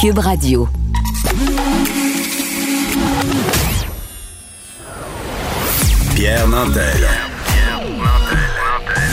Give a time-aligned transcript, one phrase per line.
[0.00, 0.68] Cube Radio.
[6.14, 7.08] Pierre Nantel.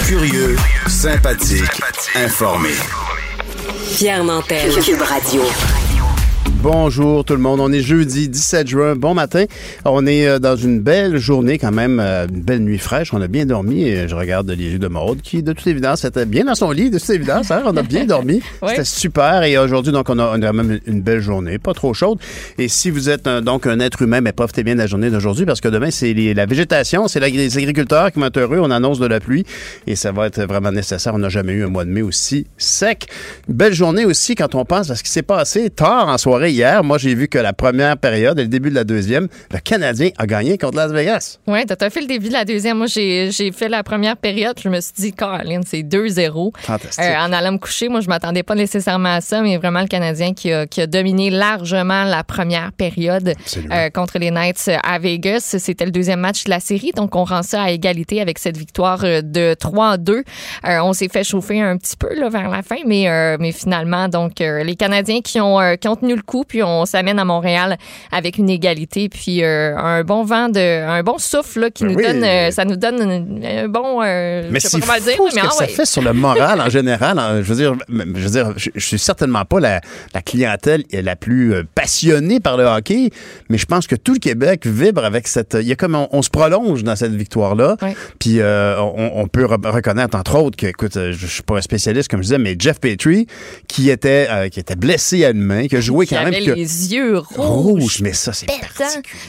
[0.05, 0.55] Curieux,
[0.87, 1.81] sympathique,
[2.15, 2.69] informé.
[3.95, 4.71] Pierre Nantel.
[4.81, 5.41] Cube Radio.
[6.63, 9.45] Bonjour tout le monde, on est jeudi 17 juin, bon matin.
[9.85, 13.21] On est euh, dans une belle journée quand même, euh, une belle nuit fraîche, on
[13.21, 16.25] a bien dormi et je regarde les yeux de Maude qui de toute évidence était
[16.25, 18.69] bien dans son lit, de toute évidence, hein, on a bien dormi, Oui.
[18.69, 19.43] c'était super.
[19.43, 22.17] Et aujourd'hui donc on a, on a même une belle journée, pas trop chaude.
[22.57, 25.11] Et si vous êtes un- donc un être humain, mais profitez bien de la journée
[25.11, 28.59] d'aujourd'hui parce que demain c'est la végétation, c'est la- les agriculteurs qui vont être heureux,
[28.61, 29.45] on annonce de la pluie
[29.85, 32.47] et ça va être vraiment nécessaire, on n'a jamais eu un mois de mai aussi
[32.57, 33.07] sec.
[33.47, 36.46] Une belle journée aussi quand on pense à ce qui s'est passé tard en soirée
[36.51, 36.83] hier.
[36.83, 40.09] Moi, j'ai vu que la première période et le début de la deuxième, le Canadien
[40.17, 41.39] a gagné contre Las Vegas.
[41.47, 42.77] Oui, t'as as fait le début de la deuxième.
[42.77, 44.59] Moi, j'ai fait la première période.
[44.61, 46.53] Je me suis dit, Caroline, c'est 2-0.
[46.57, 47.03] Fantastique.
[47.03, 49.87] Euh, en allant me coucher, moi, je m'attendais pas nécessairement à ça, mais vraiment le
[49.87, 53.33] Canadien qui a, qui a dominé largement la première période
[53.71, 55.55] euh, contre les Knights à Vegas.
[55.59, 58.57] C'était le deuxième match de la série, donc on rend ça à égalité avec cette
[58.57, 60.09] victoire euh, de 3-2.
[60.11, 63.51] Euh, on s'est fait chauffer un petit peu là, vers la fin, mais, euh, mais
[63.51, 66.85] finalement, donc euh, les Canadiens qui ont, euh, qui ont tenu le coup, puis on
[66.85, 67.77] s'amène à Montréal
[68.11, 71.91] avec une égalité, puis euh, un bon vent, de, un bon souffle là, qui Ben
[71.91, 72.03] nous oui.
[72.03, 74.97] donne, euh, ça nous donne un, un bon, euh, Mais je sais c'est pas comment
[74.99, 75.69] le dire, fou ce mais que ah ça ouais.
[75.69, 77.19] fait sur le moral en général.
[77.19, 77.41] hein.
[77.41, 79.81] Je veux dire, je veux dire, je, je suis certainement pas la,
[80.13, 83.09] la clientèle la plus euh, passionnée par le hockey,
[83.49, 85.57] mais je pense que tout le Québec vibre avec cette.
[85.59, 87.75] Il y a comme on, on se prolonge dans cette victoire-là.
[87.81, 87.95] Ouais.
[88.19, 91.57] Puis euh, on, on peut re- reconnaître entre autres que, écoute, je, je suis pas
[91.57, 93.27] un spécialiste comme je disais, mais Jeff Petrie
[93.67, 96.41] qui était euh, qui était blessé à une main, qui a joué qui quand même
[96.41, 97.81] avait que- les yeux rouges.
[97.81, 98.47] rouge, mais ça c'est.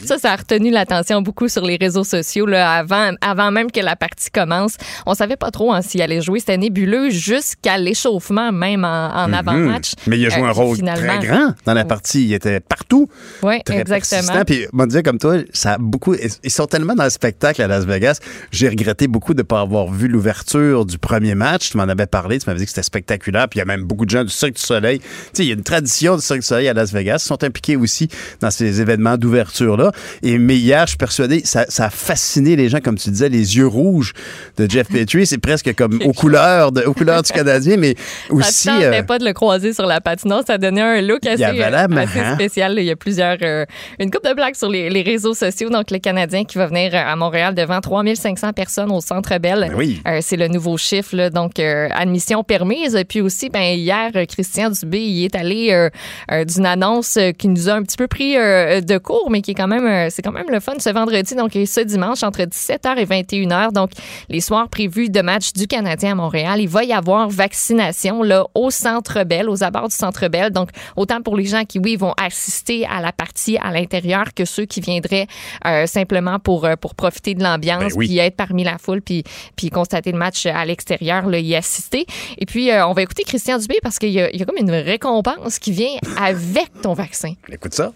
[0.05, 3.79] Ça, ça a retenu l'attention beaucoup sur les réseaux sociaux là, avant, avant même que
[3.79, 4.75] la partie commence.
[5.05, 6.39] On savait pas trop hein, s'il allait jouer.
[6.39, 9.91] C'était nébuleux jusqu'à l'échauffement, même en, en avant-match.
[9.97, 10.03] Mhm.
[10.07, 11.17] Mais il a joué Euh, un rôle finalement.
[11.19, 12.23] très grand dans la partie.
[12.25, 13.07] Il était partout.
[13.43, 14.43] Oui, très exactement.
[14.45, 16.15] Puis, on dire comme toi, ça a beaucoup.
[16.43, 18.19] Ils sont tellement dans le spectacle à Las Vegas.
[18.51, 21.71] J'ai regretté beaucoup de ne pas avoir vu l'ouverture du premier match.
[21.71, 22.39] Tu m'en avais parlé.
[22.39, 23.47] Tu m'avais dit que c'était spectaculaire.
[23.49, 24.99] Puis, il y a même beaucoup de gens du Cirque du Soleil.
[24.99, 27.19] Tu sais, il y a une tradition du Cirque du Soleil à Las Vegas.
[27.19, 28.07] Sont impliqués aussi
[28.41, 29.91] dans ces événements d'ouverture-là.
[30.23, 33.29] Et, mais hier, je suis persuadé, ça, ça a fasciné les gens, comme tu disais,
[33.29, 34.13] les yeux rouges
[34.57, 35.25] de Jeff Petrie.
[35.25, 37.95] C'est presque comme aux couleurs, de, aux couleurs du Canadien, mais
[38.29, 38.65] aussi.
[38.65, 40.43] Ça ne euh, pas de le croiser sur la patinoire.
[40.45, 42.75] Ça donnait un look assez, euh, assez spécial.
[42.77, 43.37] Il y a plusieurs...
[43.41, 43.65] euh,
[43.99, 45.69] une couple de blagues sur les, les réseaux sociaux.
[45.69, 49.67] Donc, le Canadien qui va venir à Montréal devant 3500 personnes au Centre Bell.
[49.69, 50.01] Ben oui.
[50.07, 51.15] Euh, c'est le nouveau chiffre.
[51.15, 51.29] là.
[51.29, 52.97] donc, euh, admission permise.
[53.07, 55.89] Puis aussi, ben, hier, euh, Christian Dubé il est allé euh,
[56.31, 56.78] euh, d'une annonce
[57.17, 59.67] euh, qui nous a un petit peu pris euh, de court, mais qui est quand
[59.67, 61.35] même, euh, c'est quand même le fun ce vendredi.
[61.35, 63.71] Donc, et ce dimanche, entre 17h et 21h.
[63.71, 63.91] Donc,
[64.29, 68.45] les soirs prévus de match du Canadien à Montréal, il va y avoir vaccination là,
[68.55, 70.51] au Centre Bell, aux abords du Centre Bell.
[70.51, 74.45] Donc, autant pour les gens qui, oui, vont assister à la partie à l'intérieur que
[74.45, 75.27] ceux qui viendraient
[75.65, 78.07] euh, simplement pour, euh, pour profiter de l'ambiance, Ben oui.
[78.07, 79.23] puis être parmi la foule, puis,
[79.55, 82.05] puis constater le match à l'extérieur, y assister.
[82.37, 85.59] Et puis, euh, on va écouter Christian Dubé parce qu'il y a comme une récompense
[85.59, 87.33] qui vient avec ton vaccin.
[87.51, 87.91] Écoute ça.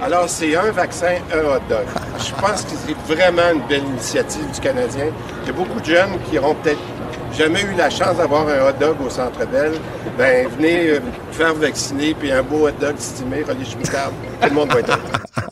[0.00, 1.86] Alors, c'est un vaccin, un hot dog.
[2.18, 5.06] Je pense que c'est vraiment une belle initiative du Canadien.
[5.42, 6.80] Il y a beaucoup de jeunes qui n'auront peut-être
[7.36, 9.72] jamais eu la chance d'avoir un hot dog au Centre Bell.
[10.18, 11.00] Ben, venez euh,
[11.30, 14.14] faire vacciner, puis un beau hot dog stimé, relish moutarde.
[14.40, 14.98] Tout le monde va être.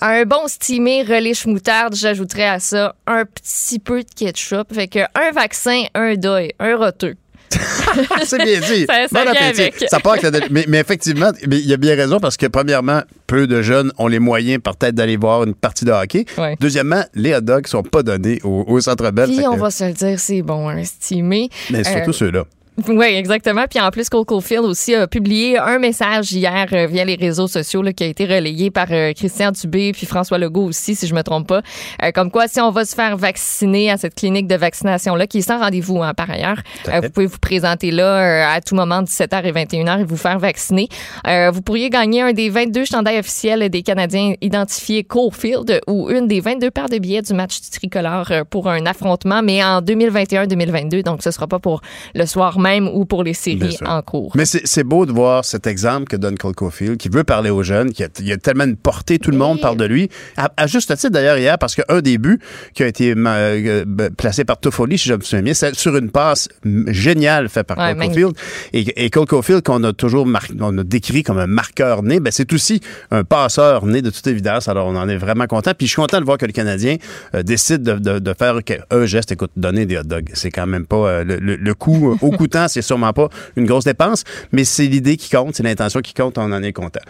[0.01, 4.75] Un bon steamé relish moutarde, j'ajouterais à ça un petit peu de ketchup.
[4.75, 7.15] Fait que un vaccin, un deuil, un roteux.
[8.25, 8.87] C'est bien dit.
[8.87, 9.61] Ça- ça Bon appétit.
[9.63, 9.85] avec.
[9.89, 13.03] Ça part avec la- mais, mais effectivement, il y a bien raison parce que premièrement,
[13.27, 16.25] peu de jeunes ont les moyens peut-être d'aller voir une partie de hockey.
[16.39, 16.57] Ouais.
[16.61, 19.29] Deuxièmement, les hot dogs sont pas donnés au, au Centre Bell.
[19.29, 21.49] Puis on que- va se le dire, c'est bon, un steamé.
[21.71, 22.45] Mais surtout Euh, ceux-là.
[22.89, 23.65] Oui, exactement.
[23.69, 27.47] Puis en plus, Coco Field aussi a publié un message hier euh, via les réseaux
[27.47, 31.07] sociaux là, qui a été relayé par euh, Christian Dubé puis François Legault aussi, si
[31.07, 31.61] je me trompe pas.
[32.03, 35.39] Euh, comme quoi, si on va se faire vacciner à cette clinique de vaccination-là, qui
[35.39, 39.03] est sans rendez-vous hein, par ailleurs, euh, vous pouvez vous présenter là à tout moment,
[39.03, 40.89] 17h et 21h, et vous faire vacciner.
[41.27, 46.41] Vous pourriez gagner un des 22 chandails officiels des Canadiens identifiés Cofield ou une des
[46.41, 51.03] 22 paires de billets du match du tricolore pour un affrontement, mais en 2021-2022.
[51.03, 51.83] Donc, ce sera pas pour
[52.15, 54.33] le soir même ou pour les séries en cours.
[54.35, 57.63] Mais c'est beau de voir cet exemple que donne Cole Caulfield, qui veut parler aux
[57.63, 60.09] jeunes, qui a, il a tellement une portée, tout le monde parle de lui.
[60.37, 62.39] À, à juste titre d'ailleurs hier, parce qu'un des buts
[62.75, 65.97] qui a été euh, ben, placé par Toffoli, si je me souviens bien, c'est sur
[65.97, 66.49] une passe
[66.87, 68.33] géniale faite par Ouais, Cole Caulfield.
[68.73, 72.21] Et, et Cole Caulfield, qu'on a toujours mar- on a décrit comme un marqueur né,
[72.21, 72.81] ben c'est aussi
[73.11, 74.69] un passeur né de toute évidence.
[74.69, 75.73] Alors on en est vraiment content.
[75.77, 76.97] Puis je suis content de voir que le Canadien
[77.35, 78.57] euh, décide de, de- de faire
[78.91, 79.33] un geste.
[79.33, 82.31] Écoute, donner des hot dogs, c'est quand même pas euh, le, le- euh, au
[82.69, 86.39] c'est sûrement pas une grosse dépense, mais c'est l'idée qui compte, c'est l'intention qui compte.
[86.39, 87.01] On en est content.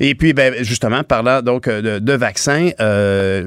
[0.00, 3.46] Et puis ben justement parlant donc euh, de, vaccins, euh,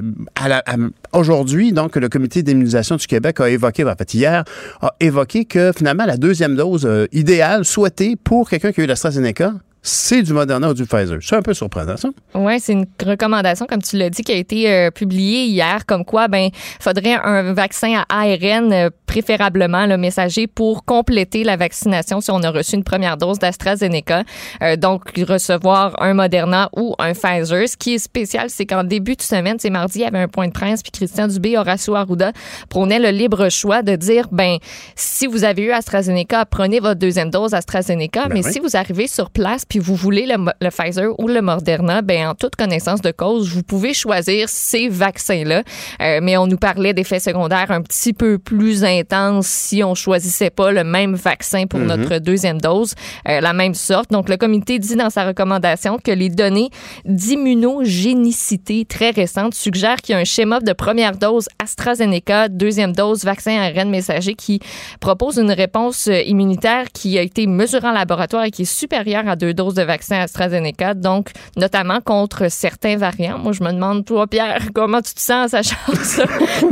[1.12, 4.44] aujourd'hui donc le comité d'immunisation du Québec a évoqué, en fait hier,
[4.80, 8.86] a évoqué que finalement la deuxième dose euh, idéale souhaitée pour quelqu'un qui a eu
[8.86, 11.18] l'AstraZeneca, c'est du Moderna ou du Pfizer.
[11.20, 12.08] C'est un peu surprenant ça.
[12.34, 16.04] Oui, c'est une recommandation, comme tu l'as dit, qui a été euh, publiée hier, comme
[16.04, 22.20] quoi, ben, faudrait un vaccin à ARN, euh, préférablement le messager, pour compléter la vaccination
[22.20, 24.22] si on a reçu une première dose d'AstraZeneca.
[24.62, 27.68] Euh, donc, recevoir un Moderna ou un Pfizer.
[27.68, 30.28] Ce qui est spécial, c'est qu'en début de semaine, c'est mardi, il y avait un
[30.28, 32.30] point de presse, puis Christian Dubé, Horacio Arruda
[32.68, 34.58] prônaient le libre choix de dire, ben,
[34.94, 38.52] si vous avez eu AstraZeneca, prenez votre deuxième dose AstraZeneca, Ben mais oui.
[38.52, 42.34] si vous arrivez sur place puis vous voulez le, Pfizer ou le Moderna, ben en
[42.34, 45.62] toute connaissance de cause, vous pouvez choisir ces vaccins-là.
[46.02, 50.50] Euh, mais on nous parlait d'effets secondaires un petit peu plus intenses si on choisissait
[50.50, 52.92] pas le même vaccin pour notre deuxième dose,
[53.26, 54.10] euh, la même sorte.
[54.10, 56.68] Donc le comité dit dans sa recommandation que les données
[57.06, 63.24] d'immunogénicité très récentes suggèrent qu'il y a un schéma de première dose AstraZeneca, deuxième dose
[63.24, 64.60] vaccin ARN messager qui
[65.00, 69.34] propose une réponse immunitaire qui a été mesurée en laboratoire et qui est supérieure à
[69.34, 73.38] deux doses de vaccin AstraZeneca, donc notamment contre certains variants.
[73.38, 76.24] Moi, je me demande, toi, Pierre, comment tu te sens, sachant ça?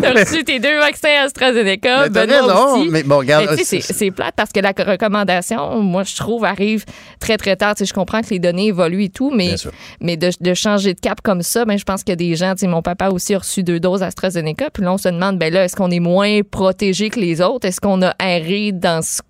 [0.02, 2.88] T'as reçu tes deux vaccins AstraZeneca, Mais aussi.
[2.90, 6.84] mais bon, regarde, c'est- plate parce que la recommandation, moi, je trouve, arrive
[7.20, 7.74] très, très tard.
[7.74, 9.54] Tu sais, je comprends que les données évoluent et tout, mais,
[10.00, 12.34] mais de, de changer de cap comme ça, ben, je pense qu'il y a des
[12.34, 15.08] gens, tu sais, mon papa aussi a reçu deux doses AstraZeneca, puis là, on se
[15.08, 17.66] demande, ben là, est-ce qu'on est moins protégé que les autres?
[17.68, 19.20] Est-ce qu'on a erré dans ce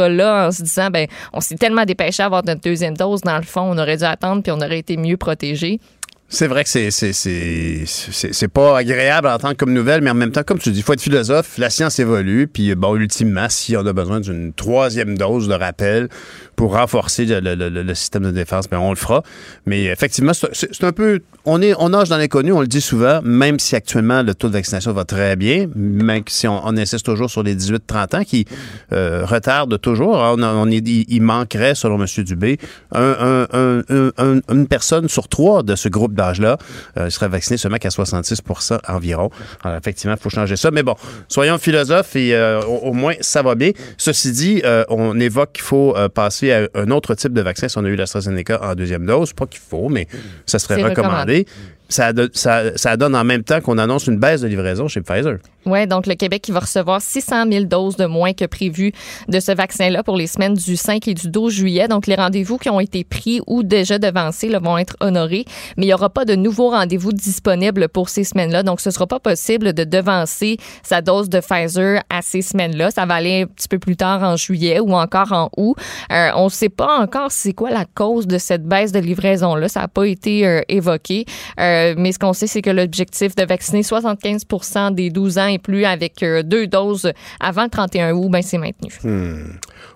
[0.00, 3.36] cas-là en se disant, ben, on s'est tellement dépêché à avoir notre deuxième dose, dans
[3.36, 5.80] le fond, on aurait dû attendre puis on aurait été mieux protégé.
[6.28, 10.32] C'est vrai que c'est c'est c'est pas agréable à entendre comme nouvelle, mais en même
[10.32, 11.56] temps, comme tu dis, il faut être philosophe.
[11.56, 16.08] La science évolue, puis bon, ultimement, si on a besoin d'une troisième dose de rappel
[16.56, 19.22] pour renforcer le, système de défense, ben on le fera.
[19.66, 23.20] Mais effectivement, c'est un peu, on est, on nage dans l'inconnu, on le dit souvent,
[23.22, 27.30] même si actuellement le taux de vaccination va très bien, même si on, insiste toujours
[27.30, 28.46] sur les 18-30 ans qui
[28.92, 30.16] euh, retardent toujours.
[30.16, 32.06] On, on est- il, manquerait, selon M.
[32.24, 32.58] Dubé,
[32.92, 36.58] un, un- un- un- un- une personne sur trois de ce groupe d'âge-là
[36.96, 39.30] euh, serait vaccinée seulement qu'à 66% environ.
[39.62, 40.70] Alors, effectivement, il faut changer ça.
[40.70, 40.94] Mais bon,
[41.28, 43.70] soyons philosophes et euh, au, moins, ça va bien.
[43.98, 46.08] Ceci dit, on évoque qu'il faut euh,
[46.52, 49.32] à un autre type de vaccin si on a eu l'AstraZeneca en deuxième dose.
[49.32, 50.06] Pas qu'il faut, mais
[50.46, 51.46] ça serait recommandé.
[51.88, 55.00] Ça, do- ça, ça donne en même temps qu'on annonce une baisse de livraison chez
[55.02, 55.36] Pfizer.
[55.66, 58.92] Oui, donc le Québec qui va recevoir 600 000 doses de moins que prévu
[59.28, 61.88] de ce vaccin-là pour les semaines du 5 et du 12 juillet.
[61.88, 65.44] Donc les rendez-vous qui ont été pris ou déjà devancés là, vont être honorés,
[65.76, 68.62] mais il n'y aura pas de nouveaux rendez-vous disponibles pour ces semaines-là.
[68.62, 72.90] Donc ce ne sera pas possible de devancer sa dose de Pfizer à ces semaines-là.
[72.92, 75.76] Ça va aller un petit peu plus tard en juillet ou encore en août.
[76.12, 79.68] Euh, on ne sait pas encore c'est quoi la cause de cette baisse de livraison-là.
[79.68, 81.24] Ça n'a pas été euh, évoqué.
[81.58, 85.58] Euh, mais ce qu'on sait, c'est que l'objectif de vacciner 75% des 12 ans et
[85.58, 88.92] plus avec euh, deux doses avant le 31 août, ben, c'est maintenu.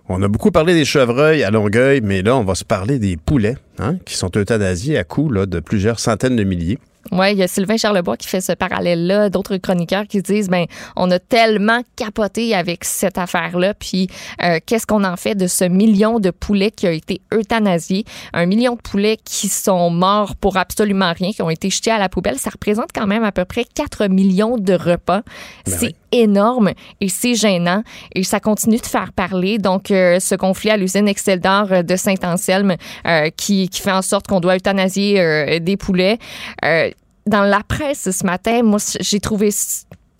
[0.08, 3.16] On a beaucoup parlé des chevreuils à Longueuil, mais là, on va se parler des
[3.16, 6.78] poulets hein, qui sont euthanasiés à coût là, de plusieurs centaines de milliers.
[7.12, 10.66] Oui, il y a Sylvain Charlebois qui fait ce parallèle-là, d'autres chroniqueurs qui disent ben
[10.97, 14.09] on a tellement capoté avec cette affaire-là, puis
[14.42, 18.47] euh, qu'est-ce qu'on en fait de ce million de poulets qui a été euthanasié, un
[18.47, 22.09] million de poulets qui sont morts pour absolument rien, qui ont été jetés à la
[22.09, 25.23] poubelle, ça représente quand même à peu près 4 millions de repas.
[25.66, 25.97] c'est oui.
[26.12, 27.82] Énorme et c'est gênant
[28.14, 29.58] et ça continue de faire parler.
[29.58, 32.76] Donc, euh, ce conflit à l'usine Exceldor euh, de Saint-Anselme
[33.06, 36.18] euh, qui, qui fait en sorte qu'on doit euthanasier euh, des poulets.
[36.64, 36.90] Euh,
[37.26, 39.50] dans la presse ce matin, moi, j'ai trouvé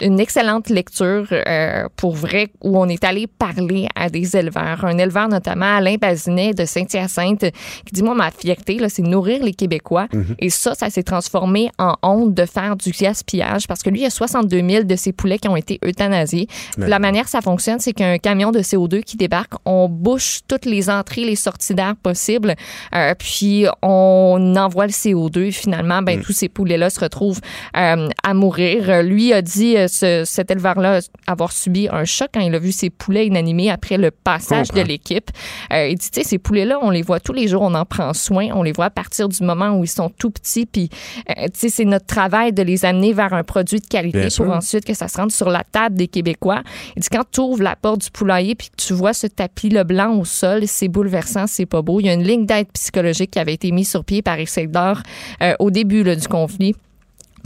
[0.01, 4.85] une excellente lecture euh, pour vrai où on est allé parler à des éleveurs.
[4.85, 7.47] Un éleveur notamment, Alain Bazinet de Saint-Hyacinthe,
[7.85, 10.09] qui dit, moi, ma fierté, là, c'est nourrir les Québécois.
[10.39, 14.03] Et ça, ça s'est transformé en honte de faire du gaspillage parce que lui, il
[14.03, 16.49] y a 62 000 de ses poulets qui ont été euthanasiés.
[16.79, 20.65] Puis La manière ça fonctionne, c'est qu'un camion de CO2 qui débarque, on bouche toutes
[20.65, 22.55] les entrées, les sorties d'air possibles,
[22.95, 25.47] euh, puis on envoie le CO2.
[25.47, 27.41] Et finalement, ben, tous ces poulets-là se retrouvent
[27.77, 29.03] euh, à mourir.
[29.03, 32.73] Lui a dit, euh, ce- cet éleveur-là avoir subi un choc quand il a vu
[32.73, 35.31] ses poulets inanimés après le passage de l'équipe.
[35.73, 37.85] Euh, il dit, tu sais, ces poulets-là, on les voit tous les jours, on en
[37.85, 40.89] prend soin, on les voit à partir du moment où ils sont tout petits, puis
[41.31, 44.27] euh, tu sais, c'est notre travail de les amener vers un produit de qualité Bien
[44.29, 44.51] pour sûr.
[44.51, 46.63] ensuite que ça se rende sur la table des Québécois.
[46.97, 49.69] Il dit, quand tu ouvres la porte du poulailler puis que tu vois ce tapis
[49.69, 52.01] le blanc au sol, c'est bouleversant, c'est pas beau.
[52.01, 54.99] Il y a une ligne d'aide psychologique qui avait été mise sur pied par Exceldor
[55.43, 56.75] euh, au début là, du conflit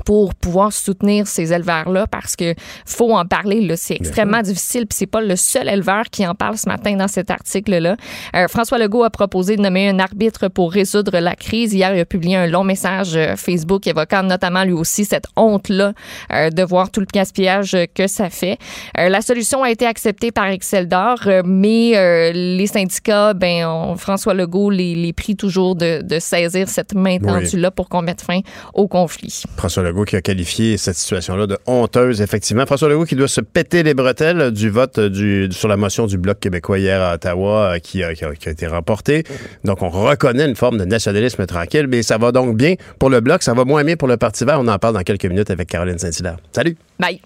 [0.04, 3.60] pour pouvoir soutenir ces éleveurs-là parce que faut en parler.
[3.60, 4.86] Là, c'est extrêmement difficile.
[4.86, 7.96] Puis c'est pas le seul éleveur qui en parle ce matin dans cet article-là.
[8.36, 11.72] Euh, François Legault a proposé de nommer un arbitre pour résoudre la crise.
[11.72, 15.92] Hier, il a publié un long message euh, Facebook évoquant notamment lui aussi cette honte-là
[16.32, 18.58] euh, de voir tout le gaspillage que ça fait.
[18.98, 24.34] Euh, la solution a été acceptée par Exceldor, euh, mais les syndicats, ben, on- François
[24.34, 27.26] Legault les, les prie toujours de, de saisir cette main Oui.
[27.26, 28.40] tendue-là pour qu'on mette fin
[28.74, 29.42] au conflit.
[29.56, 32.66] François Legault qui a qualifié cette situation-là de honteuse, effectivement.
[32.66, 36.18] François Legault qui doit se péter les bretelles du vote du, sur la motion du
[36.18, 39.22] Bloc québécois hier à Ottawa euh, qui, a, qui a- qui a été remportée.
[39.62, 43.20] Donc, on reconnaît une forme de nationalisme tranquille, mais ça va donc bien pour le
[43.20, 44.58] Bloc, ça va moins bien pour le Parti vert.
[44.58, 46.38] On en parle dans quelques minutes avec Caroline Saint-Hilaire.
[46.52, 46.76] Salut!
[46.98, 47.20] Bye.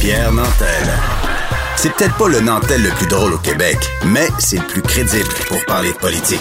[0.00, 0.88] Pierre Nantel.
[1.76, 3.76] C'est peut-être pas le Nantel le plus drôle au Québec,
[4.06, 6.40] mais c'est le plus crédible pour parler de politique.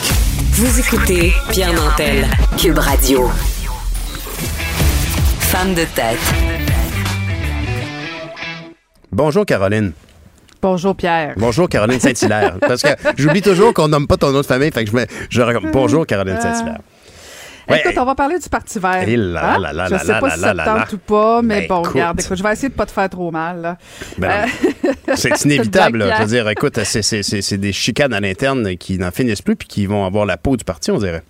[0.54, 2.26] Vous écoutez Pierre Nantel,
[2.58, 3.30] Cube Radio.
[5.60, 6.20] Femme de tête.
[9.12, 9.92] Bonjour, Caroline.
[10.62, 11.34] Bonjour Pierre.
[11.36, 12.58] Bonjour, Caroline Saint-Hilaire.
[12.62, 15.06] Parce que j'oublie toujours qu'on nomme pas ton nom de famille, fait que je me.
[15.32, 16.78] Je, raconte- bonjour, Caroline Saint-Hilaire.
[17.70, 17.80] Ouais.
[17.80, 19.04] Écoute, on va parler du Parti vert.
[19.08, 19.60] Eh là Hein?
[19.60, 20.88] là là Je là sais là pas là si ça te là tente là.
[20.94, 21.94] ou pas, mais Ben, bon, écoute.
[21.94, 23.78] regarde, écoute, je vais essayer de pas te faire trop mal.
[24.20, 24.46] Ben
[25.08, 25.16] non.
[25.16, 25.98] c'est inévitable.
[25.98, 26.18] là.
[26.18, 29.42] Je veux dire, écoute, c'est- c'est c'est- c'est des chicanes à l'interne qui n'en finissent
[29.42, 31.24] plus puis qui vont avoir la peau du parti, on dirait.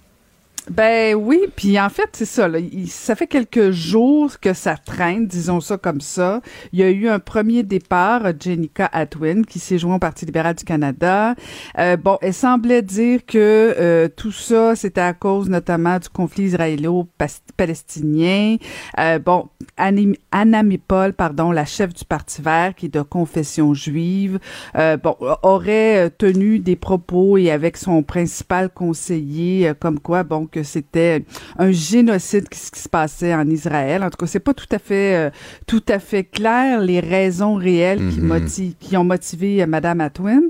[0.70, 2.48] Ben oui, puis en fait, c'est ça.
[2.48, 6.42] Là, ça fait quelques jours que ça traîne, disons ça comme ça.
[6.74, 10.56] Il y a eu un premier départ, Jenica Atwin, qui s'est joint au Parti libéral
[10.56, 11.36] du Canada.
[11.78, 16.46] Euh, bon, elle semblait dire que euh, tout ça, c'était à cause notamment du conflit
[16.46, 18.58] israélo-palestinien.
[19.00, 24.40] Euh, bon, Anna Paul, pardon, la chef du Parti vert, qui est de confession juive,
[24.76, 30.24] euh, bon, aurait euh, tenu des propos et avec son principal conseiller, euh, comme quoi,
[30.24, 31.24] bon, que c'était
[31.60, 34.04] un génocide qui, qui se passait en Israël.
[34.04, 35.30] En tout cas, c'est pas tout à fait, euh,
[35.68, 40.42] tout à fait clair les raisons réelles qui, motivent, qui ont motivé euh, Madame Atwin.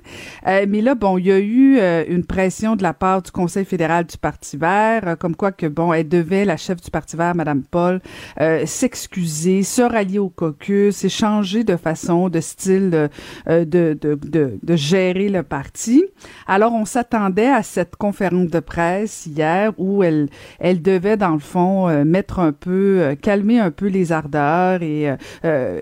[0.48, 3.32] Euh, mais là, bon, il y a eu euh, une pression de la part du
[3.32, 7.18] Conseil fédéral du Parti vert, comme quoi que, bon, elle devait, la chef du Parti
[7.18, 8.00] vert, Madame Paul,
[8.66, 13.10] s'excuser, se rallier au caucus et changer de façon, de style
[13.48, 16.06] de, de, de gérer le parti.
[16.48, 20.28] Alors, on s'attendait à cette conférence de presse hier où elle,
[20.60, 24.82] elle devait, dans le fond, euh, mettre un peu, euh, calmer un peu les ardeurs
[24.84, 25.82] et euh,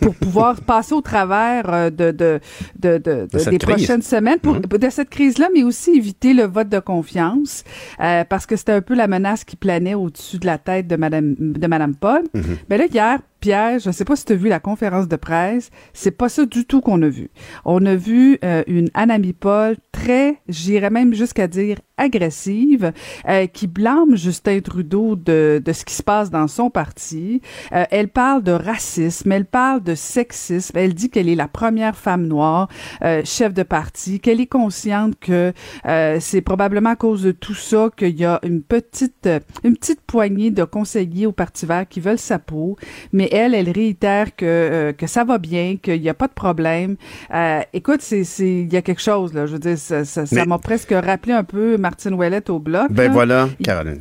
[0.00, 2.40] pour pouvoir passer au travers de, de,
[2.78, 3.74] de, de, de- cette des crise.
[3.76, 7.64] prochaines semaines pour, de cette crise-là, mais aussi éviter le vote de confiance
[7.98, 11.34] parce que c'était un peu la menace qui planait au-dessus de la tête de Madame,
[11.38, 12.22] de Madame Paul.
[12.68, 15.16] Mais là, hier, Pierre, je ne sais pas si tu as vu la conférence de
[15.16, 17.28] presse, c'est pas ça du tout qu'on a vu.
[17.66, 22.92] On a vu euh, une Anami Paul très, j'irais même jusqu'à dire agressive,
[23.28, 27.40] euh, qui blâme Justin Trudeau de, ce qui se passe dans son parti.
[27.72, 31.96] Euh, elle parle de racisme, elle parle de sexisme, elle dit qu'elle est la première
[31.96, 32.68] femme noire
[33.02, 35.52] euh, chef de parti, qu'elle est consciente que
[36.20, 39.28] c'est probablement à cause de tout ça qu'il y a une petite,
[39.62, 42.76] une petite poignée de conseillers au Parti vert qui veulent sa peau,
[43.12, 46.32] mais elle, elle réitère que, euh, que ça va bien, qu'il n'y a pas de
[46.32, 46.96] problème.
[47.34, 49.46] Euh, écoute, c'est, c'est, il y a quelque chose, là.
[49.46, 52.58] Je veux dire, ça, ça, ça Mais- m'a presque rappelé un peu Martine Ouellette au
[52.58, 52.86] bloc.
[52.90, 53.12] Ben là.
[53.12, 53.98] voilà, Il- Caroline.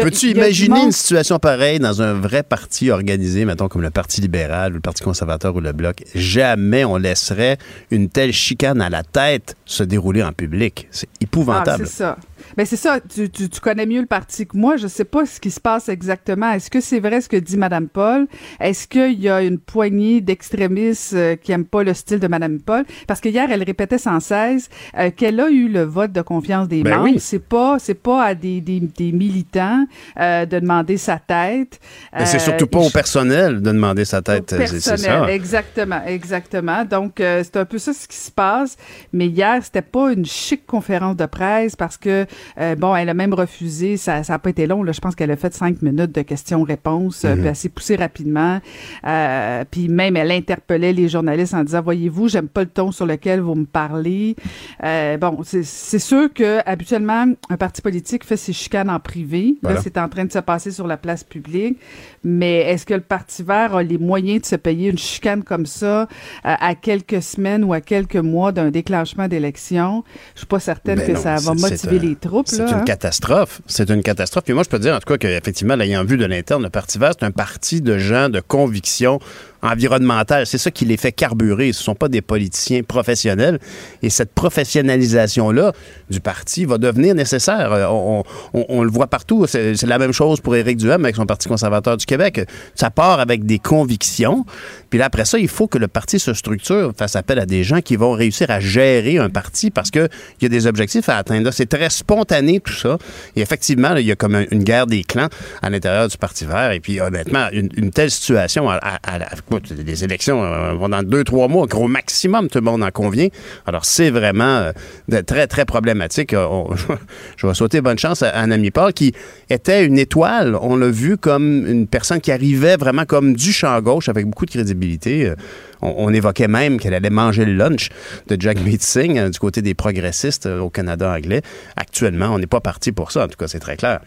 [0.00, 4.72] Peux-tu imaginer une situation pareille dans un vrai parti organisé, mettons comme le Parti libéral
[4.72, 6.02] ou le Parti conservateur ou le Bloc?
[6.14, 7.58] Jamais on laisserait
[7.90, 10.88] une telle chicane à la tête se dérouler en public.
[10.90, 11.86] C'est Ah, épouvantable.
[11.86, 12.16] c'est ça.
[12.56, 13.00] Ben c'est ça.
[13.00, 14.76] Tu, tu, tu connais mieux le parti que moi.
[14.76, 16.50] Je sais pas ce qui se passe exactement.
[16.52, 18.26] Est-ce que c'est vrai ce que dit Madame Paul?
[18.60, 22.60] Est-ce qu'il y a une poignée d'extrémistes euh, qui aiment pas le style de Madame
[22.60, 22.84] Paul?
[23.06, 26.68] Parce que hier, elle répétait sans cesse euh, qu'elle a eu le vote de confiance
[26.68, 27.04] des Ben membres.
[27.12, 27.16] oui.
[27.20, 29.84] C'est pas, c'est pas à des, des, des militants
[30.18, 31.80] euh, de demander sa tête.
[32.12, 34.52] Mais c'est Euh, surtout pas au personnel de demander sa tête.
[34.52, 35.32] au C'est- C'est personnel, ça.
[35.32, 36.84] exactement, exactement.
[36.84, 38.76] Donc, euh, c'est un peu ça ce qui se passe.
[39.12, 42.26] Mais hier, c'était pas une chic conférence de presse parce que
[42.60, 45.30] euh, bon, elle a même refusé, ça n'a pas été long, là, je pense qu'elle
[45.30, 47.36] a fait cinq minutes de questions-réponses, Mhm.
[47.38, 48.60] puis elle s'est poussée rapidement.
[49.06, 53.06] Euh, puis même, elle interpellait les journalistes en disant, voyez-vous, j'aime pas le ton sur
[53.06, 54.36] lequel vous me parlez.
[54.84, 59.56] Euh, bon, c'est sûr que habituellement, un parti politique fait ses chicanes en privé.
[59.62, 59.76] Voilà.
[59.76, 61.78] Là, c'est en train de se passer sur la place publique.
[62.24, 65.66] Mais est-ce que le Parti vert a les moyens de se payer une chicane comme
[65.66, 66.06] ça euh,
[66.42, 70.04] à quelques semaines ou à quelques mois d'un déclenchement d'élection?
[70.34, 72.27] Je suis pas certaine Ben que non, ça va motiver un- les troupes.
[72.46, 72.84] C'est une hein?
[72.84, 73.60] catastrophe.
[73.66, 74.44] C'est une catastrophe.
[74.44, 76.98] Puis moi, je peux dire, en tout cas, qu'effectivement, l'ayant vu de l'interne, le Parti
[76.98, 79.20] vert, c'est un parti de gens de conviction
[79.62, 80.46] environnementale.
[80.46, 81.72] C'est ça qui les fait carburer.
[81.72, 83.58] Ce ne sont pas des politiciens professionnels.
[84.02, 85.72] Et cette professionnalisation-là
[86.10, 87.72] du parti va devenir nécessaire.
[87.72, 88.22] Euh,
[88.54, 89.46] On, le voit partout.
[89.46, 92.40] C'est la même chose pour Éric Duhem avec son Parti conservateur du Québec.
[92.74, 94.44] Ça part avec des convictions.
[94.90, 97.64] Puis là, après ça, il faut que le parti se structure, fasse appel à des
[97.64, 100.08] gens qui vont réussir à gérer un parti parce qu'il
[100.40, 101.50] y a des objectifs à atteindre.
[101.50, 102.96] C'est très spontané, tout ça.
[103.36, 105.28] Et effectivement, il y a comme un- une guerre des clans
[105.62, 106.72] à l'intérieur du Parti vert.
[106.72, 109.18] Et puis, honnêtement, une, telle situation, à, à- à
[109.50, 112.90] écoute, les élections euh, vont dans deux, trois mois, gros maximum, tout le monde en
[112.90, 113.28] convient.
[113.66, 114.70] Alors, c'est vraiment
[115.12, 116.34] euh, très, très problématique.
[116.34, 116.64] Euh,
[117.36, 119.14] je vais souhaiter bonne chance à, à Anami Paul, qui
[119.48, 120.56] était une étoile.
[120.60, 124.44] On l'a vu comme une personne qui arrivait vraiment comme du champ gauche avec beaucoup
[124.44, 125.32] de crédibilité.
[125.80, 127.88] On, on évoquait même qu'elle allait manger le lunch
[128.28, 131.42] de Jack euh, du côté des progressistes au Canada anglais.
[131.76, 133.24] Actuellement, on n'est pas parti pour ça.
[133.24, 134.00] En tout cas, c'est très clair.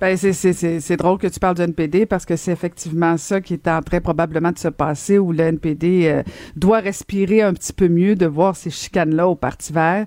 [0.00, 3.16] Ben, c'est- c'est- c'est c'est drôle que tu parles du NPD parce que c'est effectivement
[3.16, 6.22] ça qui est en train probablement de se passer où le NPD euh,
[6.56, 10.04] doit respirer un petit peu mieux de voir ces chicanes-là au Parti vert.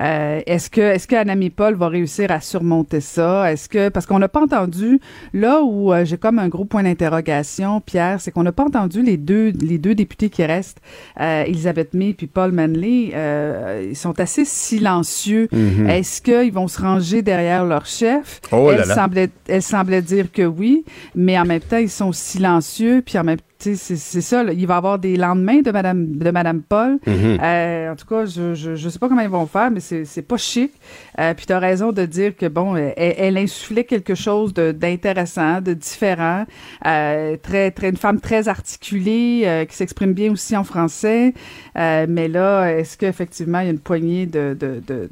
[0.00, 3.50] Euh, est-ce que est-ce qu'Anami Paul va réussir à surmonter ça?
[3.52, 5.00] Est-ce que parce qu'on n'a pas entendu
[5.32, 9.02] là où euh, j'ai comme un gros point d'interrogation, Pierre, c'est qu'on n'a pas entendu
[9.02, 10.80] les deux les deux députés qui restent,
[11.20, 15.48] euh, Elisabeth May puis Paul Manley, euh, ils sont assez silencieux.
[15.88, 18.40] Est-ce qu'ils vont se ranger derrière leur chef?
[18.52, 18.94] Oh là Elle là.
[19.28, 23.24] Semblait, elle semblait dire que oui, mais en même temps, ils sont silencieux, puis en
[23.24, 24.52] même sais, c'est ça, là.
[24.52, 26.98] il va y avoir des lendemains de Madame, de Madame Paul.
[27.06, 27.38] Mhm.
[27.42, 30.04] Euh, en tout cas, je, je, je sais pas comment ils vont faire, mais c'est
[30.04, 30.72] c'est pas chic.
[31.18, 35.60] Euh, puis tu as raison de dire que, bon, elle, elle insufflait quelque chose d'intéressant,
[35.60, 36.44] de, différent.
[36.86, 41.34] Euh, très, très, une femme très articulée, euh, qui s'exprime bien aussi en français.
[41.76, 45.10] Euh, mais là, est-ce qu'effectivement, il y a une poignée de, de, de,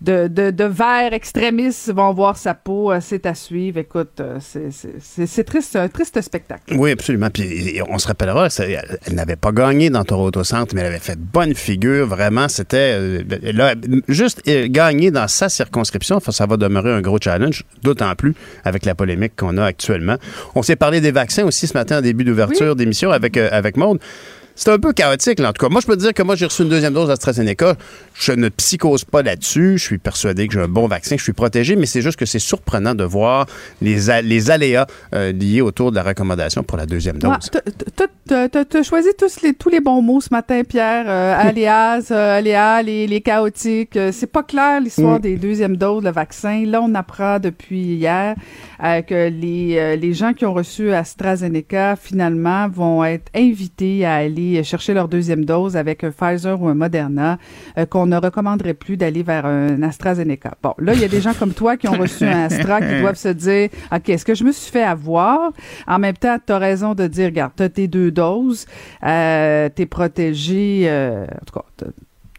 [0.00, 2.92] de, de, de, verts extrémistes vont voir sa peau?
[2.92, 3.78] Euh, C'est à suivre.
[3.78, 6.74] Écoute, euh, c'est- triste, un triste spectacle.
[6.76, 7.30] Oui, absolument.
[7.30, 10.98] Puis on se rappellera, elle, elle n'avait pas gagné dans Toronto Centre, mais elle avait
[10.98, 12.06] fait bonne figure.
[12.06, 13.74] Vraiment, c'était euh, là,
[14.08, 18.84] juste euh, gagner dans sa circonscription, ça va demeurer un gros challenge, d'autant plus avec
[18.84, 20.16] la polémique qu'on a actuellement.
[20.54, 23.78] On s'est parlé des vaccins aussi ce matin en début d'ouverture d'émission avec euh, avec
[23.78, 23.98] Maude.
[24.56, 25.50] C'est un peu chaotique, là.
[25.50, 27.08] En tout cas, moi, je peux te dire que moi, j'ai reçu une deuxième dose
[27.08, 27.76] d'AstraZeneca.
[28.14, 29.74] Je ne psychose pas là-dessus.
[29.76, 32.18] Je suis persuadé que j'ai un bon vaccin, que je suis protégé, mais c'est juste
[32.18, 33.46] que c'est surprenant de voir
[33.82, 37.30] les, a- les aléas euh, liés autour de la recommandation pour la deuxième dose.
[37.30, 37.60] Ouais,
[37.94, 38.06] t'as-
[38.48, 41.04] T'as choisi tous les, tous les bons mots ce matin, Pierre.
[41.06, 43.96] Euh, alias, euh, aléas, les, les chaotiques.
[43.96, 45.22] Euh, c'est pas clair l'histoire Mm.
[45.22, 46.64] des deuxièmes doses de vaccin.
[46.66, 48.34] Là, on apprend depuis hier
[48.82, 54.14] euh, que les, euh, les gens qui ont reçu AstraZeneca, finalement, vont être invités à
[54.16, 57.38] aller chercher leur deuxième dose avec un Pfizer ou un Moderna,
[57.78, 60.54] euh, qu'on ne recommanderait plus d'aller vers un AstraZeneca.
[60.62, 63.00] Bon, là, il y a des gens comme toi qui ont reçu un Astra qui
[63.00, 65.52] doivent se dire, OK, est-ce que je me suis fait avoir?
[65.86, 68.66] En même temps, tu as raison de dire, regarde, tu as tes deux doses,
[69.04, 71.86] euh, tu es protégé, en tout cas,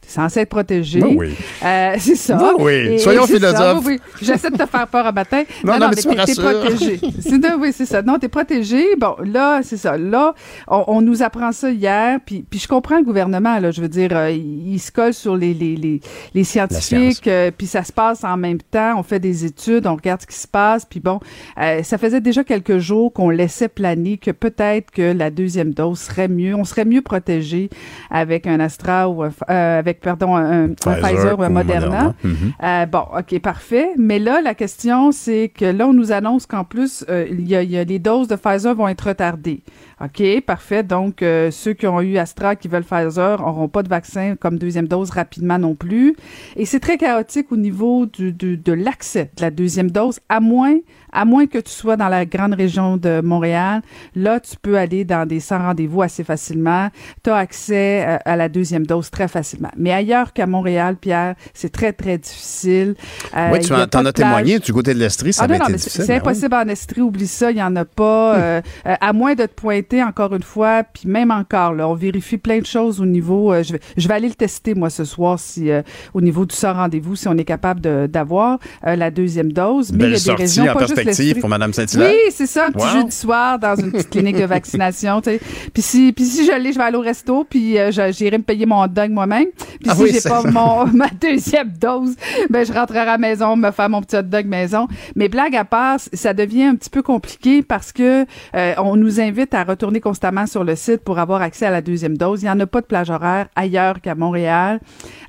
[0.08, 1.00] censé être protégé.
[1.00, 1.36] Ben oui.
[1.64, 2.36] Euh, c'est ça.
[2.38, 3.00] Ben oui.
[3.00, 3.84] Soyons philosophes.
[3.86, 4.00] Oui, oui.
[4.22, 5.44] J'essaie de te faire peur à matin.
[5.64, 7.00] Non, non, mais tu me t'es- t'es protégé.
[7.20, 8.02] C'est de- oui, c'est ça.
[8.02, 8.96] Non, t'es protégé.
[8.98, 9.98] Bon, là, c'est ça.
[9.98, 10.34] Là,
[10.68, 13.72] on, on nous apprend ça hier, puis, puis je comprends le gouvernement, là.
[13.72, 16.00] Je veux dire, euh, il, il se colle sur les, les, les,
[16.34, 18.98] les scientifiques, euh, puis ça se passe en même temps.
[18.98, 21.20] On fait des études, on regarde ce qui se passe, puis bon,
[21.60, 26.00] euh, ça faisait déjà quelques jours qu'on laissait planer que peut-être que la deuxième dose
[26.00, 26.56] serait mieux.
[26.56, 27.70] On serait mieux protégé
[28.10, 32.14] avec un Astra ou un, euh, avec, pardon, un, un Pfizer, ou un Moderna.
[32.24, 32.54] Mhm.
[32.64, 33.90] Euh, bon, OK, parfait.
[33.98, 37.56] Mais là, la question, c'est que là, on nous annonce qu'en plus, euh, il y,
[37.56, 39.62] a, il y a les doses de Pfizer vont être retardées.
[40.00, 40.84] OK, parfait.
[40.84, 44.60] Donc, euh, ceux qui ont eu Astra, qui veulent Pfizer, n'auront pas de vaccin comme
[44.60, 46.16] deuxième dose rapidement non plus.
[46.56, 50.40] Et c'est très chaotique au niveau du, du- de l'accès de la deuxième dose, à
[50.40, 50.76] moins,
[51.12, 53.82] à moins que tu sois dans la grande région de Montréal.
[54.16, 56.90] Là, tu peux aller dans des sans rendez-vous assez facilement.
[57.24, 59.72] Tu as accès euh, à la deuxième dose très facilement.
[59.78, 62.94] Mais ailleurs qu'à Montréal, Pierre, c'est très, très difficile.
[63.36, 65.66] Euh, oui, tu en, de as témoigné du côté de l'Estrie, ça Ah non, non,
[65.78, 66.16] c'est ben oui.
[66.18, 68.36] impossible en Estrie, oublie ça, il n'y en a pas.
[68.38, 71.94] euh, euh, à moins de te pointer encore une fois, puis même encore, là, on
[71.94, 73.52] vérifie plein de choses au niveau.
[73.54, 75.82] euh, je, vais, je vais aller le tester, moi, ce soir, si euh,
[76.14, 79.92] au niveau du sans rendez-vous, si on est capable d'avoir euh, la deuxième dose.
[79.92, 81.40] Mais il y Belle a des régions, en pas juste perspective l'Estrie.
[81.42, 82.12] pour Mme Saint-Hilaire.
[82.12, 83.02] Oui, c'est ça, un petit Wow.
[83.02, 85.22] jeudi soir dans une petite clinique de vaccination.
[85.22, 88.44] Puis si, puis si je l'ai, je vais aller au resto, puis euh, j'irai me
[88.44, 89.48] payer mon hot dog moi-même.
[89.56, 92.16] Puis Ah si oui, j'ai pas mon, ma deuxième dose,
[92.50, 94.88] ben je rentrerai à la maison, me faire mon petit hot dog maison.
[95.16, 99.20] Mais blague à part, ça devient un petit peu compliqué parce que euh, on nous
[99.20, 102.42] invite à retourner constamment sur le site pour avoir accès à la deuxième dose.
[102.42, 104.80] Il n'y en a pas de plage horaire ailleurs qu'à Montréal.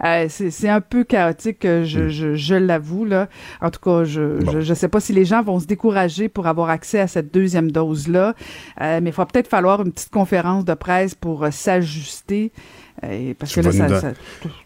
[0.05, 1.85] Euh, c'est un peu chaotique, euh, Hmm.
[1.85, 3.05] je, je, je l'avoue.
[3.05, 3.29] là.
[3.61, 6.71] En tout cas, je, je sais pas si les gens vont se décourager pour avoir
[6.71, 8.35] accès à cette deuxième dose-là.
[8.81, 12.53] Euh, mais il va peut-être falloir une petite conférence de presse pour s'ajuster.
[13.39, 14.13] Parce Tu que là, vas nous ça, don- ça-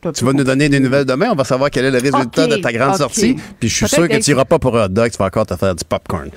[0.03, 1.31] c'est un Tu peu vas nous donner des nouvelles demain.
[1.33, 3.37] On va savoir quel est le résultat de ta grande sortie.
[3.61, 5.11] Puis je suis sûr que tu n'iras pas pour un hot dog.
[5.11, 6.31] Tu vas encore te faire du popcorn.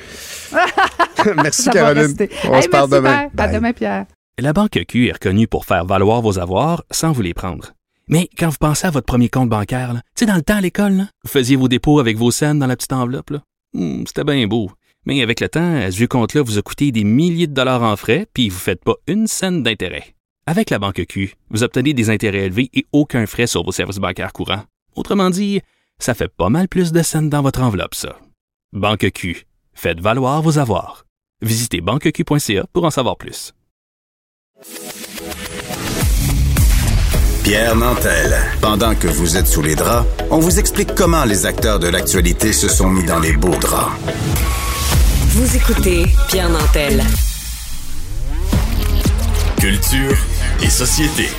[1.43, 2.15] Merci, Caroline.
[2.45, 3.27] On Hey, se parle demain.
[3.37, 4.05] À demain, Pierre.
[4.37, 7.71] La Banque Q est reconnue pour faire valoir vos avoirs sans vous les prendre.
[8.07, 10.57] Mais quand vous pensez à votre premier compte bancaire, là, tu sais, dans le temps
[10.57, 13.29] à l'école, là, vous faisiez vos dépôts avec vos scènes dans la petite enveloppe.
[13.31, 13.41] là.
[13.73, 14.69] Hmm, C'était bien beau.
[15.07, 17.81] Mais avec le temps, à ce vieux compte-là vous a coûté des milliers de dollars
[17.83, 20.14] en frais, puis vous ne faites pas une scène d'intérêt.
[20.47, 23.97] Avec la Banque Q, vous obtenez des intérêts élevés et aucun frais sur vos services
[23.97, 24.63] bancaires courants.
[24.95, 25.61] Autrement dit,
[25.97, 28.19] ça fait pas mal plus de scènes dans votre enveloppe, ça.
[28.71, 31.05] Banque Q, faites valoir vos avoirs.
[31.41, 33.53] Visitez banqueq.ca pour en savoir plus.
[37.43, 38.35] Pierre Nantel.
[38.61, 42.53] Pendant que vous êtes sous les draps, on vous explique comment les acteurs de l'actualité
[42.53, 43.99] se sont mis dans les beaux draps.
[45.29, 47.03] Vous écoutez Pierre Nantel.
[49.59, 50.17] Culture
[50.63, 51.29] et société.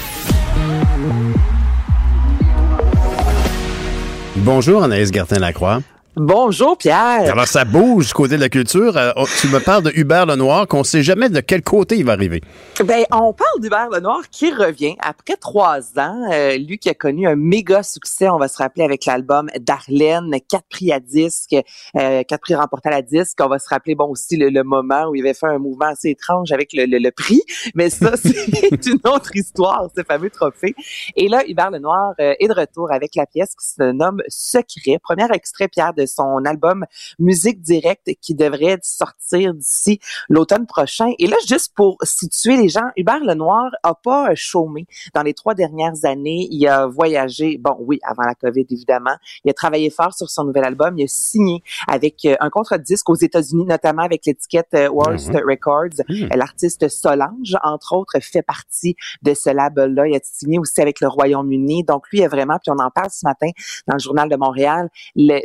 [4.37, 5.81] Bonjour, Anaïs Gertin-Lacroix.
[6.19, 7.31] Bonjour Pierre.
[7.31, 8.97] Alors, ça bouge du côté de la culture.
[8.97, 12.07] Euh, oh, tu me parles de Hubert Lenoir, qu'on sait jamais de quel côté il
[12.07, 12.41] va arriver.
[12.83, 16.23] Ben, on parle d'Hubert Lenoir qui revient après trois ans.
[16.33, 20.35] Euh, lui qui a connu un méga succès, on va se rappeler avec l'album Darlene,
[20.49, 21.55] quatre prix à disque,
[21.99, 23.37] euh, quatre prix remportés à la disque.
[23.43, 25.89] On va se rappeler bon aussi le, le moment où il avait fait un mouvement
[25.89, 27.43] assez étrange avec le, le- le prix,
[27.75, 30.75] mais ça c'est une autre histoire, ce fameux trophée.
[31.15, 34.99] Et là, Hubert Lenoir euh, est de retour avec la pièce qui se nomme Secret.
[35.03, 36.85] Premier extrait Pierre de son album
[37.19, 41.13] Musique directe qui devrait sortir d'ici l'automne prochain.
[41.19, 45.35] Et là, juste pour situer les gens, Hubert Lenoir a pas euh, chômé dans les
[45.35, 46.49] trois dernières années.
[46.51, 49.17] Il a voyagé, bon, oui, avant la COVID, évidemment.
[49.45, 50.99] Il a travaillé fort sur son nouvel album.
[50.99, 56.03] Il a signé avec euh, un contre-disque aux États-Unis, notamment avec l'étiquette euh, Worst Records.
[56.09, 56.29] Mhm.
[56.33, 60.07] Euh, L'artiste Solange, entre autres, fait partie de ce label-là.
[60.09, 61.85] Il a signé aussi avec le Royaume-Uni.
[61.85, 63.49] Donc, lui, il a vraiment, puis on en parle ce matin
[63.87, 65.41] dans le Journal de Montréal, le-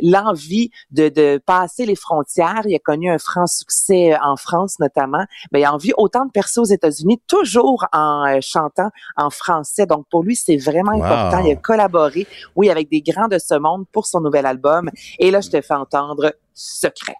[0.90, 2.62] de, de passer les frontières.
[2.66, 5.24] Il a connu un franc succès euh, en France notamment.
[5.52, 9.86] Mais il a envie autant de percer aux États-Unis, toujours en euh, chantant en français.
[9.86, 11.04] Donc pour lui, c'est vraiment Wow.
[11.04, 11.38] important.
[11.44, 14.90] Il a collaboré, oui, avec des grands de ce monde pour son nouvel album.
[15.18, 17.16] Et là, je te fais entendre Secret.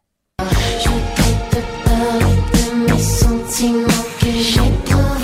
[2.89, 5.22] mes sentiments que j'éprouve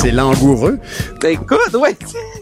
[0.00, 0.78] C'est langoureux.
[1.20, 1.96] Ben, écoute, ouais.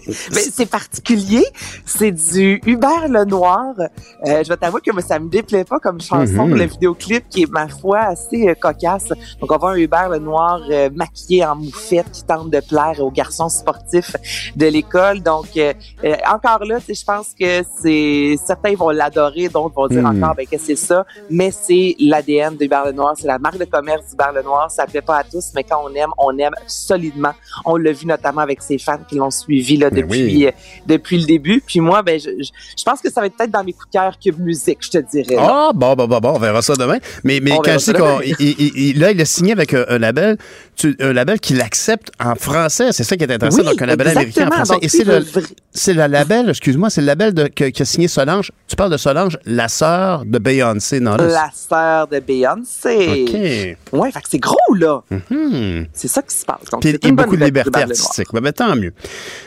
[0.06, 1.44] Mais c'est particulier.
[1.86, 3.72] C'est du Hubert Lenoir.
[3.78, 6.46] Euh, je vais t'avouer que moi, ça me déplaît pas comme chanson.
[6.48, 6.54] Mhm.
[6.54, 9.08] Le vidéoclip qui est, ma foi, assez euh, cocasse.
[9.40, 13.10] Donc, on voit un Hubert Lenoir euh, maquillé en moufette qui tente de plaire aux
[13.10, 14.14] garçons sportifs
[14.54, 15.20] de l'école.
[15.22, 15.72] Donc, euh,
[16.04, 20.22] euh, encore là, je pense que c'est certains vont l'adorer, d'autres vont dire Mhm.
[20.22, 21.06] encore ben, que c'est ça.
[21.30, 23.14] Mais c'est l'ADN d'Hubert Lenoir.
[23.18, 24.70] C'est la marque de commerce d'Hubert Lenoir.
[24.70, 27.32] Ça plaît pas à tous, mais quand on aime, on aime solidement.
[27.64, 30.46] On l'a vu notamment avec ses fans qui l'ont suivi là, Ben depuis, oui.
[30.46, 30.50] euh,
[30.86, 31.62] depuis le début.
[31.66, 33.86] Puis moi, ben, je, je, je pense que ça va être peut-être dans mes coups
[33.88, 35.36] de cœur Cube Musique, je te dirais.
[35.38, 36.98] Ah, bon, bon, bon, bon, on verra ça demain.
[37.24, 39.52] Mais, mais On quand je ça dis qu'on, il- il- il- là, il a signé
[39.52, 40.36] avec un, un label,
[40.76, 42.88] tu- un label qui l'accepte en français.
[42.92, 43.58] C'est ça qui est intéressant.
[43.58, 44.72] Oui, Donc, un label américain en français.
[44.74, 45.24] Donc, Et c'est le,
[45.72, 48.52] c'est le label, excuse-moi, c'est le label de, que- qui a signé Solange.
[48.68, 51.16] Tu parles de Solange, la sœur de Beyoncé, non?
[51.16, 51.26] là?
[51.26, 53.76] La sœur de Beyoncé.
[53.92, 53.98] OK.
[54.00, 55.02] Ouais, fait que c'est gros, là.
[55.30, 55.84] Hmm.
[55.92, 56.64] C'est ça qui se passe.
[56.70, 58.28] Donc, Puis il beaucoup de liberté artistique.
[58.32, 58.92] Ben, ben, tant mieux.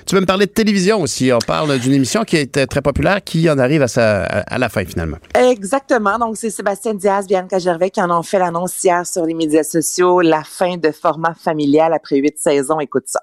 [0.06, 1.32] Tu veux me parler de télévision aussi.
[1.32, 4.58] On parle d'une émission qui était très populaire, qui en arrive à, sa, à, à
[4.58, 5.18] la fin finalement.
[5.36, 6.18] Exactement.
[6.18, 9.64] Donc, c'est Sébastien Diaz, Bianca Gervais qui en ont fait l'annonce hier sur les médias
[9.64, 10.22] sociaux.
[10.22, 12.80] La fin de format familial après huit saisons.
[12.80, 13.22] Écoute ça.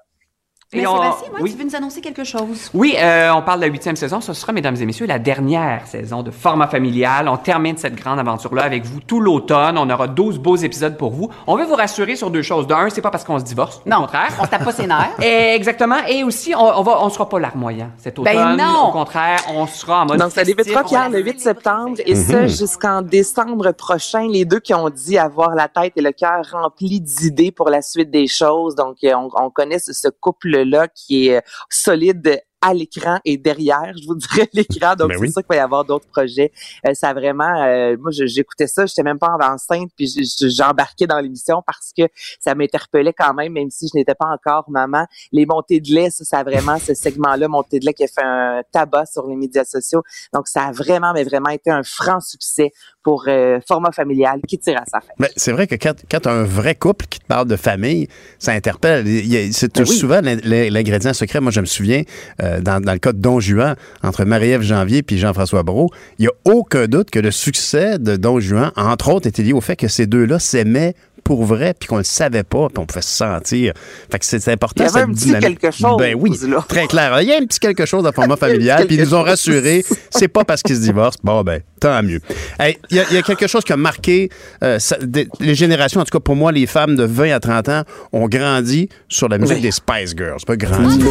[0.73, 1.51] Mais Et on- Sébastien, moi, oui.
[1.51, 2.69] tu veux nous annoncer quelque chose?
[2.73, 4.19] Oui, euh, on parle de la huitième saison.
[4.19, 7.29] Ce sera, mesdames et messieurs, la dernière saison de Format familial.
[7.29, 9.77] On termine cette grande aventure-là avec vous tout l'automne.
[9.77, 11.29] On aura 12 beaux épisodes pour vous.
[11.47, 12.67] On veut vous rassurer sur deux choses.
[12.67, 13.81] De un, c'est pas parce qu'on se divorce.
[13.85, 14.33] Au contraire.
[14.41, 15.15] On se tape pas ses nerfs.
[15.23, 16.05] Et exactement.
[16.09, 18.33] Et aussi, on, on va, on sera pas larmoyant cet automne.
[18.33, 18.89] Ben non!
[18.89, 22.41] Au contraire, on sera en mode Donc, ça débutera Pierre le 8 septembre et ça
[22.41, 22.47] Mhm.
[22.49, 24.27] jusqu'en décembre prochain.
[24.27, 27.81] Les deux qui ont dit avoir la tête et le cœur remplis d'idées pour la
[27.81, 28.75] suite des choses.
[28.75, 30.09] Donc, euh, on, on connaît ce, ce
[30.57, 34.95] couple-là qui est solide à l'écran et derrière, je vous dirais l'écran.
[34.95, 35.31] Donc, Ben c'est oui.
[35.31, 36.51] sûr qu'il va y avoir d'autres projets.
[36.87, 41.19] Euh, ça a vraiment, euh, moi, j'écoutais ça, j'étais même pas enceinte, puis j'embarquais dans
[41.19, 42.03] l'émission parce que
[42.39, 45.05] ça m'interpellait quand même, même si je n'étais pas encore maman.
[45.31, 48.07] Les montées de lait, ça, ça a vraiment, ce segment-là, montée de lait qui a
[48.07, 50.01] fait un tabac sur les médias sociaux.
[50.33, 52.71] Donc, ça a vraiment, mais vraiment été un franc succès
[53.03, 55.13] pour euh, format familial qui tire à sa fin.
[55.19, 58.07] Mais c'est vrai que quand, quand as un vrai couple qui te parle de famille,
[58.39, 59.05] ça interpelle.
[59.53, 59.95] C'est Ben oui.
[59.97, 61.39] souvent l'in- l'in- l'ingrédient secret.
[61.39, 62.01] Moi, je me souviens,
[62.41, 66.23] euh, dans, dans le cas de Don Juan, entre Marie-Ève Janvier et Jean-François Brault, il
[66.23, 69.61] n'y a aucun doute que le succès de Don Juan, entre autres, était lié au
[69.61, 70.95] fait que ces deux-là s'aimaient
[71.27, 73.73] pour vrai, puis qu'on le savait pas, puis on pouvait se sentir.
[74.09, 74.85] Fait que c'est important.
[74.85, 75.59] Il y avait cette un petit dynamique.
[75.59, 76.63] quelque chose, Ben oui, là.
[76.65, 77.19] très clair.
[77.21, 79.23] Il y a un petit quelque chose dans le format familial, puis ils nous ont
[79.23, 81.19] rassurés, c'est pas parce qu'ils se divorcent.
[81.25, 82.21] Bon, ben, tant mieux.
[82.57, 84.29] Hey, Il y, a- il y a quelque chose qui a marqué
[84.63, 87.39] euh, ça- des- les générations, en tout cas pour moi, les femmes de 20 à
[87.41, 89.61] 30 ans ont grandi sur la musique Oui.
[89.63, 90.39] des Spice Girls.
[90.47, 91.03] Pas grandi.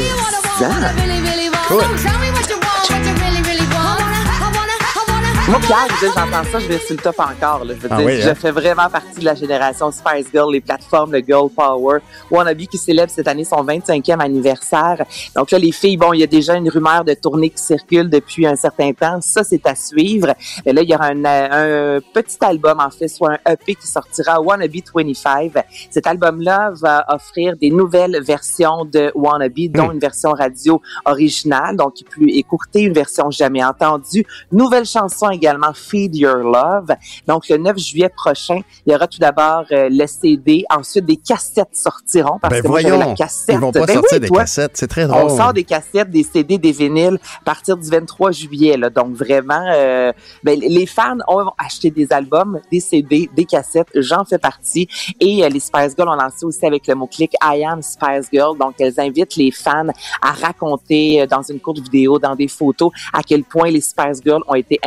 [5.48, 7.64] Moi, Pierre, j'entends ça, je vais sur le top encore.
[7.64, 7.74] Là.
[7.74, 8.34] Je veux Ah dire, oui, je hein?
[8.34, 11.98] fais vraiment partie de la génération Spice Girl, les plateformes, le Girl Power.
[12.32, 15.04] Wannabe qui célèbre cette année son 25e anniversaire.
[15.36, 18.10] Donc là, les filles, bon, il y a déjà une rumeur de tournée qui circule
[18.10, 19.20] depuis un certain temps.
[19.20, 20.34] Ça, c'est à suivre.
[20.64, 23.76] Et là, il y aura un, euh, un petit album, en fait, soit un EP
[23.76, 25.52] qui sortira, Wannabe 25.
[25.90, 31.94] Cet album-là va offrir des nouvelles versions de Wannabe, dont une version radio originale, donc
[32.10, 34.26] plus écourtée, une version jamais entendue.
[34.50, 36.94] Nouvelle chanson également, Feed Your Love.
[37.26, 40.64] Donc, le 9 juillet prochain, il y aura tout d'abord euh, le CD.
[40.74, 42.38] Ensuite, des cassettes sortiront.
[42.40, 43.54] Parce Ben que moi, voyons, la cassette.
[43.54, 44.40] ils vont pas Ben sortir oui, des toi.
[44.40, 44.72] cassettes.
[44.76, 45.22] C'est très drôle.
[45.24, 48.76] On sort des cassettes, des CD, des vinyles à partir du 23 juillet.
[48.76, 48.90] Là.
[48.90, 53.88] Donc vraiment, euh, ben, les fans ont acheté des albums, des CD, des cassettes.
[53.94, 54.88] J'en fais partie.
[55.20, 58.56] Et euh, les Spice Girls ont lancé aussi avec le mot-clic I am Spice Girl.
[58.58, 59.88] Donc elles invitent les fans
[60.22, 64.20] à raconter euh, dans une courte vidéo, dans des photos, à quel point les Spice
[64.24, 64.78] Girls ont été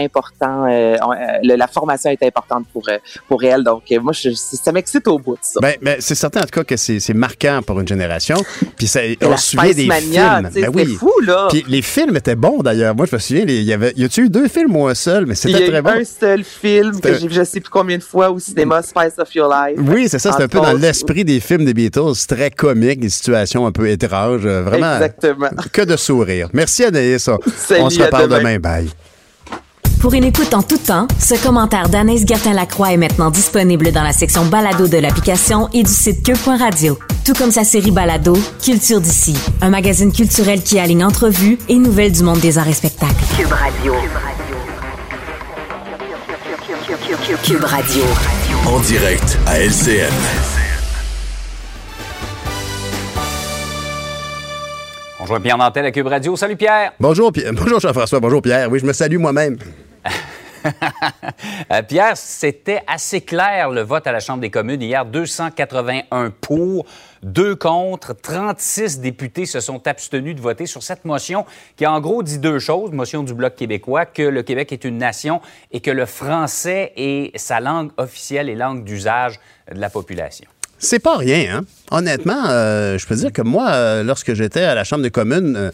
[0.45, 0.97] euh, euh,
[1.43, 2.97] le- la formation a été importante pour euh,
[3.28, 3.63] pour elles.
[3.63, 5.60] Donc moi, je, ça m'excite au bout de ça.
[5.62, 8.38] Ben, ben, c'est certain en tout cas que c'est marquant pour une génération.
[8.78, 10.43] Puis ça, on se souvient des Mania, films.
[10.43, 10.95] Ben c'était oui.
[10.95, 11.47] fou, là.
[11.49, 12.95] Puis les films étaient bons d'ailleurs.
[12.95, 15.25] Moi, je me souviens, il y avait, y a-tu eu deux films ou un seul,
[15.25, 15.89] mais Il y c'était a eu très bon.
[15.91, 18.82] un seul film que C'était- j'ai vu je sais plus combien de fois au cinéma,
[18.82, 19.80] Spice of Your Life.
[19.80, 22.99] Oui, c'est ça, c'est un peu dans l'esprit des films des Beatles, c'est très comique,
[22.99, 24.93] des situations un peu étranges, vraiment.
[24.95, 25.49] Exactement.
[25.71, 26.49] Que de sourire.
[26.54, 27.30] Merci Anaïs.
[27.58, 28.58] Salut, on se reparle demain.
[28.58, 28.60] demain.
[28.60, 28.89] Bye.
[29.99, 34.13] Pour une écoute en tout temps, ce commentaire d'Anaïs Gertin-Lacroix est maintenant disponible dans la
[34.13, 36.97] section balado de l'application et du site cube.radio.
[37.25, 38.33] Tout comme sa série balado,
[38.63, 42.73] Culture d'ici, un magazine culturel qui aligne entrevues et nouvelles du monde des arts et
[42.73, 43.13] spectacles.
[43.35, 43.93] Cube Radio.
[47.43, 48.03] Cube Radio.
[48.67, 50.13] En direct à LCN.
[55.19, 56.35] On joue Pierre Nantel à Cube Radio.
[56.38, 56.93] Salut Pierre!
[57.01, 58.71] Bonjour, Pi- bonjour Jean-François, bonjour Pierre.
[58.71, 59.57] Oui, je me salue moi-même.
[61.71, 65.05] Euh, Pierre, c'était assez clair le vote à la Chambre des communes hier.
[65.05, 66.85] 281 pour,
[67.23, 72.23] 2 contre, 36 députés se sont abstenus de voter sur cette motion qui en gros
[72.23, 72.91] dit deux choses.
[72.91, 77.38] Motion du Bloc québécois, que le Québec est une nation et que le français est
[77.38, 79.39] sa langue officielle et langue d'usage
[79.73, 80.47] de la population.
[80.77, 81.62] C'est pas rien, hein?
[81.91, 85.71] Honnêtement, euh, je peux dire que moi, euh, lorsque j'étais à la Chambre des communes,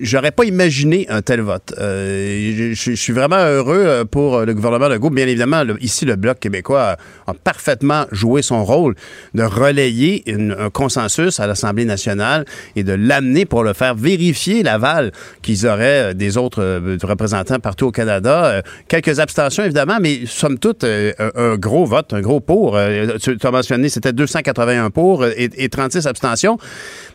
[0.00, 1.74] J'aurais pas imaginé un tel vote.
[1.78, 5.10] Euh, je, suis vraiment heureux euh, pour le gouvernement Legault.
[5.10, 8.94] Bien évidemment, ici, le Bloc québécois a, parfaitement joué son rôle
[9.34, 12.44] de relayer un consensus à l'Assemblée nationale
[12.76, 17.58] et de l'amener pour le faire vérifier l'aval qu'ils auraient euh, des autres euh, représentants
[17.58, 18.44] partout au Canada.
[18.46, 22.76] Euh, quelques abstentions, évidemment, mais somme toute, euh, un, gros vote, un gros pour.
[22.76, 26.58] Euh, tu as mentionné, c'était 281 pour euh, et, et 36 abstentions.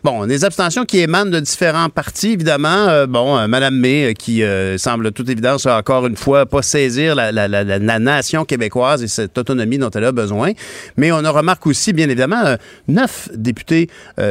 [0.04, 2.57] Bon, des abstentions qui émanent de différents partis, évidemment.
[2.58, 4.42] Notamment, euh, bon, euh, Madame May, euh, qui
[4.78, 9.02] semble à toute évidence, encore une fois, pas saisir la, la- la- la- nation québécoise
[9.02, 10.52] et cette autonomie dont elle a besoin.
[10.96, 13.88] Mais on en remarque aussi, bien évidemment, neuf députés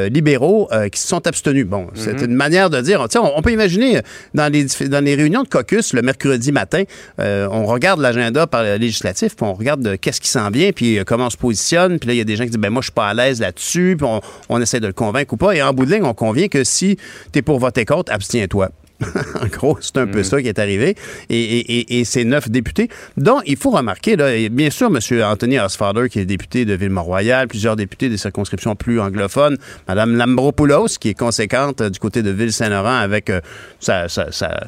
[0.09, 1.65] libéraux qui se sont abstenus.
[1.65, 2.29] Bon, c'est Mhm.
[2.31, 4.01] une manière de dire, on, on peut imaginer
[4.33, 6.83] dans les, dans les réunions de caucus le mercredi matin,
[7.19, 10.99] on regarde l'agenda par le législatif, puis on regarde de qu'est-ce qui s'en vient, puis
[11.05, 12.81] comment on se positionne, puis là, il y a des gens qui disent, ben moi,
[12.81, 15.53] je suis pas à l'aise là-dessus, puis on, on essaie de le convaincre ou pas.
[15.55, 16.97] Et en bout de ligne, on convient que si
[17.33, 18.69] tu es pour voter contre, abstiens-toi.
[19.43, 20.95] en gros, c'est un peu ça qui est arrivé.
[21.29, 24.87] Et, et- et- et ces neuf députés, dont il faut remarquer, là, et bien sûr,
[24.87, 24.97] M.
[25.23, 30.97] Anthony Osfader, qui est député de Ville-Mont-Royal, plusieurs députés des circonscriptions plus anglophones, Mme Lambropoulos,
[30.99, 33.39] qui est conséquente euh, du côté de Ville-Saint-Laurent avec euh,
[33.79, 34.67] sa, sa- sa-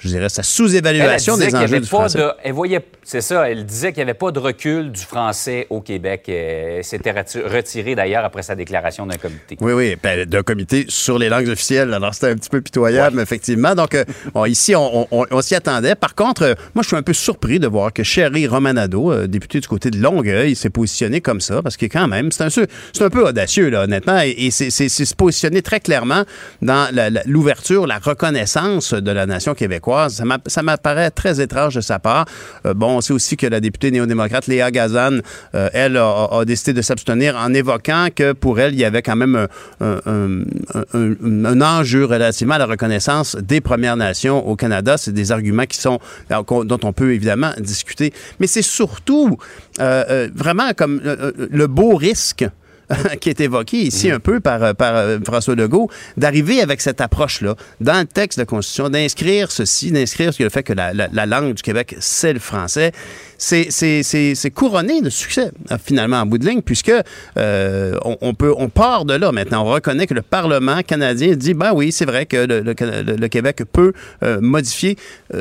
[0.00, 2.18] je dirais, sa sous-évaluation des enjeux avait du pas français.
[2.18, 5.66] de- elle voyait, c'est ça, elle disait qu'il n'y avait pas de recul du français
[5.70, 6.28] au Québec.
[6.28, 9.56] Elle s'était reti- retirée d'ailleurs après sa déclaration d'un comité.
[9.60, 11.92] Oui, oui, ben, d'un comité sur les langues officielles.
[11.94, 13.74] Alors, c'était un petit peu pitoyable, effectivement.
[13.74, 14.04] Donc, euh,
[14.46, 15.94] ici, on, on- on s'y attendait.
[15.94, 19.26] Par contre, euh, moi, je suis un peu surpris de voir que Sherry Romanado, euh,
[19.26, 22.50] député du côté de Longueuil, s'est positionné comme ça, parce que quand même, c'est un,
[22.50, 26.24] peu- c'est un peu audacieux, là, honnêtement, et, et c'est se positionner très clairement
[26.62, 29.87] dans la- la- l'ouverture, la, reconnaissance de la nation québécoise.
[30.08, 32.26] Ça m'a- Ça m'apparaît très étrange de sa part.
[32.66, 35.18] Euh, bon, on sait aussi que la députée néo-démocrate Léa Gazan,
[35.54, 39.16] euh, elle, a, décidé de s'abstenir en évoquant que pour elle, il y avait quand
[39.16, 39.46] même
[39.80, 44.96] un, enjeu relativement à la reconnaissance des Premières Nations au Canada.
[44.96, 45.98] C'est des arguments qui sont
[46.30, 48.12] dont on peut évidemment discuter.
[48.40, 49.38] Mais c'est surtout
[49.80, 52.44] euh, vraiment comme le beau risque
[53.20, 57.54] qui est évoqué ici un peu par, euh, euh, François Legault, d'arriver avec cette approche-là
[57.80, 61.62] dans le texte de la Constitution, d'inscrire ceci, d'inscrire le fait que la langue du
[61.62, 62.92] Québec, c'est le français.
[63.38, 66.92] C'est- couronné de succès, euh, finalement, en bout de ligne, puisque
[67.36, 69.62] euh, on, peut, on part de là maintenant.
[69.62, 73.92] On reconnaît que le Parlement canadien dit, ben oui, c'est vrai que le, Québec peut
[74.24, 74.96] euh, modifier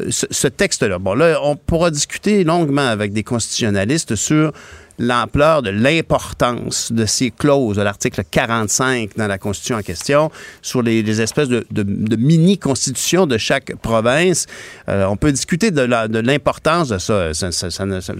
[0.09, 0.99] ce, texte-là.
[0.99, 4.51] Bon, là, on pourra discuter longuement avec des constitutionnalistes sur
[4.99, 10.31] l'ampleur de l'importance de ces clauses de l'article 45 dans la Constitution en question,
[10.63, 14.47] sur les, espèces de, de- de mini-constitutions de chaque province.
[14.87, 17.69] On peut discuter de de l'importance de ne- ça-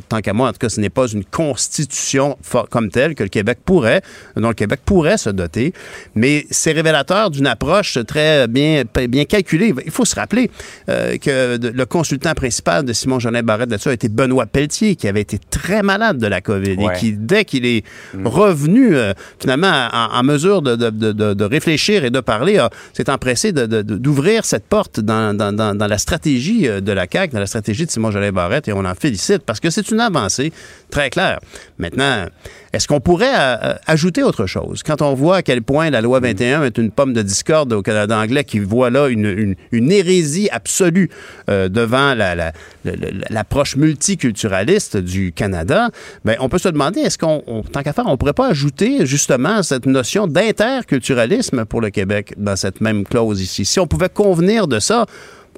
[0.09, 2.37] tant qu'à moi, en tout cas, ce n'est pas une constitution
[2.69, 4.01] comme telle que le Québec pourrait,
[4.35, 5.73] dont le Québec pourrait se doter,
[6.15, 9.73] mais c'est révélateur d'une approche très bien, bien calculée.
[9.85, 10.49] Il faut se rappeler
[10.89, 15.07] euh, que le consultant principal de Simon Jolin Barrette là-dessus a été Benoît Pelletier, qui
[15.07, 16.95] avait été très malade de la COVID Ouais.
[16.95, 17.83] et qui, dès qu'il est
[18.25, 22.63] revenu euh, finalement en, en mesure de, de- de- de- de réfléchir et de parler,
[22.93, 27.33] s'est empressé d'ouvrir cette porte dans, dans- dans- dans la stratégie euh, de la CAQ,
[27.33, 29.99] dans la stratégie de Simon Jolin Barrette, et on en félicite parce que c'est une
[29.99, 30.51] avancée
[30.89, 31.39] très claire.
[31.77, 32.25] Maintenant,
[32.73, 34.83] est-ce qu'on pourrait euh, ajouter autre chose?
[34.83, 37.81] Quand on voit à quel point la loi 21 est une pomme de discorde au
[37.81, 41.09] Canada anglais qui voit là une, une- hérésie absolue
[41.49, 42.51] euh, devant la- la-
[42.85, 45.89] la- la- l'approche multiculturaliste du Canada,
[46.25, 49.05] ben, on peut se demander, est-ce qu'on, on- tant qu'à faire, on pourrait pas ajouter
[49.05, 53.65] justement cette notion d'interculturalisme pour le Québec dans cette même clause ici?
[53.65, 55.05] Si on pouvait convenir de ça,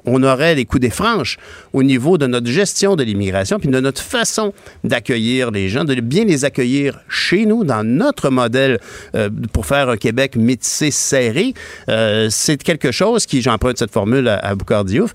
[0.04, 1.38] on aurait les coups des franches
[1.72, 4.52] au niveau de notre gestion de l'immigration puis de notre façon
[4.84, 8.78] d'accueillir les gens, de bien les accueillir chez nous, dans notre modèle
[9.14, 11.54] euh, pour faire un Québec métissé serré.
[11.88, 15.12] Euh, c'est quelque chose qui, j'emprunte cette formule à, à Diouf,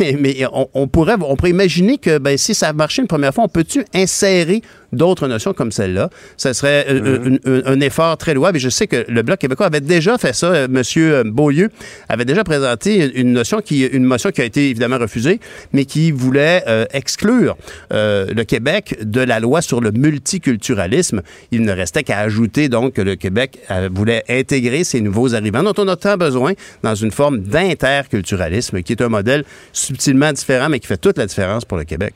[0.00, 3.08] mais, mais on, on pourrait, on pourrait imaginer que ben, si ça a marché une
[3.08, 4.62] première fois, on peut-tu insérer
[4.92, 6.10] d'autres notions comme celle-là?
[6.36, 8.56] Ça serait euh, un, un- un effort très louable.
[8.56, 10.48] Et je sais que le Bloc québécois avait déjà fait ça.
[10.48, 11.70] Euh, Monsieur Beaulieu
[12.08, 15.38] avait déjà présenté une notion qui, une motion qui a été évidemment refusée,
[15.72, 17.56] mais qui voulait euh, exclure
[17.92, 21.22] euh, le Québec de la loi sur le multiculturalisme.
[21.52, 25.62] Il ne restait qu'à ajouter donc que le Québec euh, voulait intégrer ces nouveaux arrivants
[25.62, 30.68] dont on a tant besoin dans une forme d'interculturalisme, qui est un modèle subtilement différent,
[30.68, 32.14] mais qui fait toute la différence pour le Québec.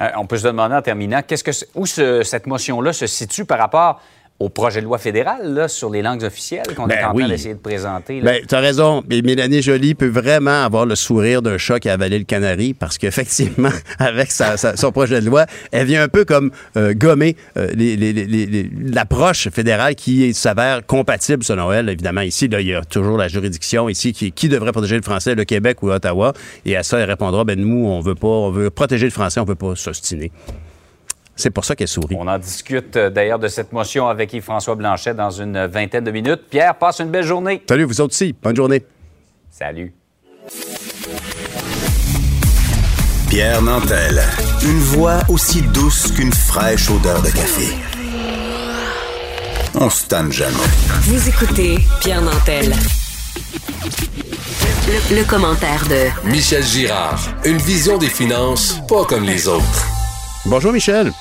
[0.00, 1.22] Euh, on peut se demander en terminant,
[1.74, 4.00] où ce- cette motion-là se situe par rapport
[4.40, 7.22] au projet de loi fédéral là, sur les langues officielles qu'on est Ben en oui.
[7.24, 8.20] train d'essayer de présenter?
[8.20, 8.32] là?
[8.32, 9.02] Ben, tu as raison.
[9.10, 12.72] Mais Mélanie Joly peut vraiment avoir le sourire d'un chat qui a avalé le canari
[12.72, 16.94] parce qu'effectivement, avec sa- sa- son projet de loi, elle vient un peu comme euh,
[16.94, 17.68] gommer euh,
[18.92, 21.88] l'approche fédérale qui s'avère compatible selon elle.
[21.88, 25.02] Évidemment, ici, là, il y a toujours la juridiction ici qui, qui devrait protéger le
[25.02, 26.32] français, le Québec ou Ottawa.
[26.64, 29.40] Et à ça, elle répondra, ben nous, on veut pas, on veut protéger le français,
[29.40, 30.30] on veut pas s'ostiner.
[31.38, 32.16] C'est pour ça qu'elle sourit.
[32.18, 36.10] On en discute euh, d'ailleurs de cette motion avec Yves-François Blanchet dans une vingtaine de
[36.10, 36.42] minutes.
[36.50, 37.62] Pierre, passe une belle journée.
[37.68, 38.34] Salut, vous autres aussi.
[38.42, 38.84] Bonne journée.
[39.48, 39.94] Salut.
[43.30, 44.20] Pierre Nantel.
[44.64, 47.68] Une voix aussi douce qu'une fraîche odeur de café.
[49.76, 50.56] On se tanne jamais.
[51.02, 52.72] Vous écoutez Pierre Nantel.
[54.88, 57.20] Le, le commentaire de Michel Girard.
[57.44, 59.86] Une vision des finances pas comme les autres.
[60.46, 61.12] Bonjour Michel.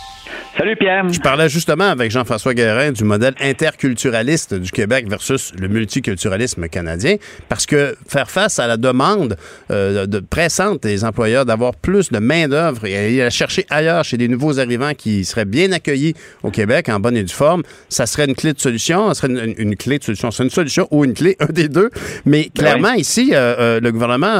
[0.58, 1.08] Salut Pierre.
[1.08, 7.17] Je parlais justement avec Jean-François Guérin du modèle interculturaliste du Québec versus le multiculturalisme canadien,
[7.48, 9.38] parce que faire face à la demande
[9.70, 14.17] euh, de pressante des employeurs d'avoir plus de main-d'œuvre et aller la chercher ailleurs chez
[14.17, 18.08] des nouveaux arrivants qui seraient bien accueillis au Québec en bonne et due forme, ça
[18.08, 20.88] serait une clé de solution, ça serait une, une clé de solution, c'est une solution
[20.90, 21.92] ou une clé, un des deux.
[22.25, 24.40] Mais clairement, ici, euh, euh, le gouvernement,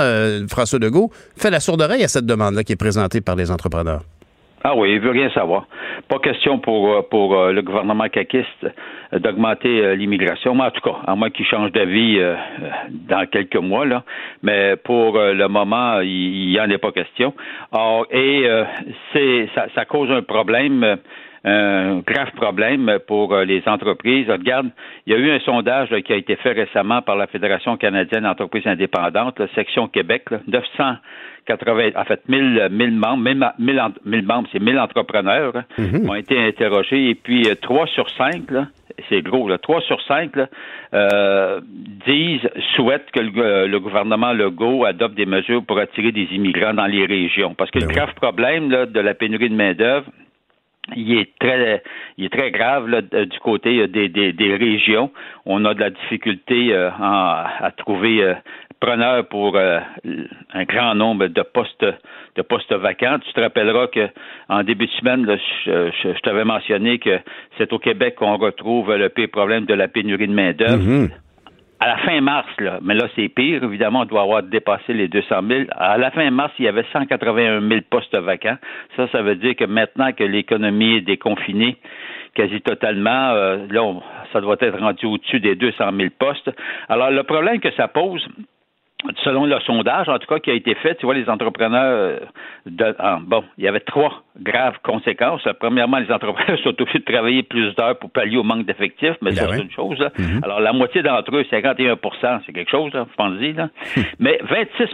[0.50, 4.02] François Legault, fait la sourde oreille à cette demande-là qui est présentée par les entrepreneurs.
[4.64, 5.66] Ah oui, il veut rien savoir.
[6.08, 8.66] Pas question pour, euh, pour euh, le gouvernement caquiste
[9.14, 12.20] euh, d'augmenter l'immigration, mais en tout cas, à moins qu'il change d'avis
[12.90, 14.04] dans quelques mois, là.
[14.42, 17.34] Mais pour le moment, il n'y en est pas question.
[17.72, 18.46] Or, et
[19.14, 20.98] c'est ça, ça cause un problème.
[21.46, 24.30] Euh, un grave problème pour euh, les entreprises.
[24.30, 24.70] Regarde,
[25.06, 27.78] il y a eu un sondage là, qui a été fait récemment par la Fédération
[27.78, 33.80] canadienne d'entreprises indépendantes, la section Québec, là, 980, en fait, 1000, 1000 membres, 1000, 1000
[33.80, 35.64] en- 1000 membres, c'est 1000 entrepreneurs hein,
[36.10, 38.68] ont été interrogés et puis euh, 3 sur 5, là,
[39.10, 40.48] c'est gros, là, 3 sur 5 là,
[40.94, 41.62] euh,
[42.06, 46.74] disent, souhaitent que le, euh, le gouvernement Legault adopte des mesures pour attirer des immigrants
[46.74, 47.54] dans les régions.
[47.54, 50.08] Parce que le grave problème là, de la pénurie de main-d'œuvre,
[50.96, 51.84] il est très,
[52.18, 55.12] il est très grave là, de- du côté euh, des, des, des régions.
[55.46, 58.34] On a de la difficulté euh, en- à trouver euh,
[58.80, 59.80] preneurs pour euh,
[60.54, 61.86] un grand nombre de postes
[62.36, 63.18] de postes vacants.
[63.26, 64.08] Tu te rappelleras que
[64.50, 65.36] en début de semaine, là,
[65.66, 67.20] je, je- je t'avais mentionné que
[67.58, 70.84] c'est au Québec qu'on retrouve le pire problème de la pénurie de main d'œuvre.
[71.80, 75.08] À la fin mars, là, mais là c'est pire, évidemment, on doit avoir dépassé les
[75.08, 75.64] 200 000.
[75.72, 78.58] À la fin mars, il y avait 181 000 postes vacants.
[78.96, 81.78] Ça, ça veut dire que maintenant que l'économie est déconfinée
[82.38, 83.94] quasi totalement, euh, là,
[84.32, 86.52] ça doit être rendu au-dessus des 200 000 postes.
[86.88, 88.28] Alors, le problème que ça pose,
[89.24, 92.20] selon le sondage, en tout cas, qui a été fait, tu vois, les entrepreneurs, euh,
[92.66, 95.42] de, ah, bon, il y avait trois graves conséquences.
[95.60, 99.32] Premièrement, les entrepreneurs sont obligés de travailler plus d'heures pour pallier au manque d'effectifs, mais
[99.32, 99.98] ça, c'est une chose.
[100.00, 100.12] là.
[100.44, 101.98] Alors, la moitié d'entre eux, 51
[102.46, 103.70] c'est quelque chose, là, pensez là.
[104.20, 104.94] mais 26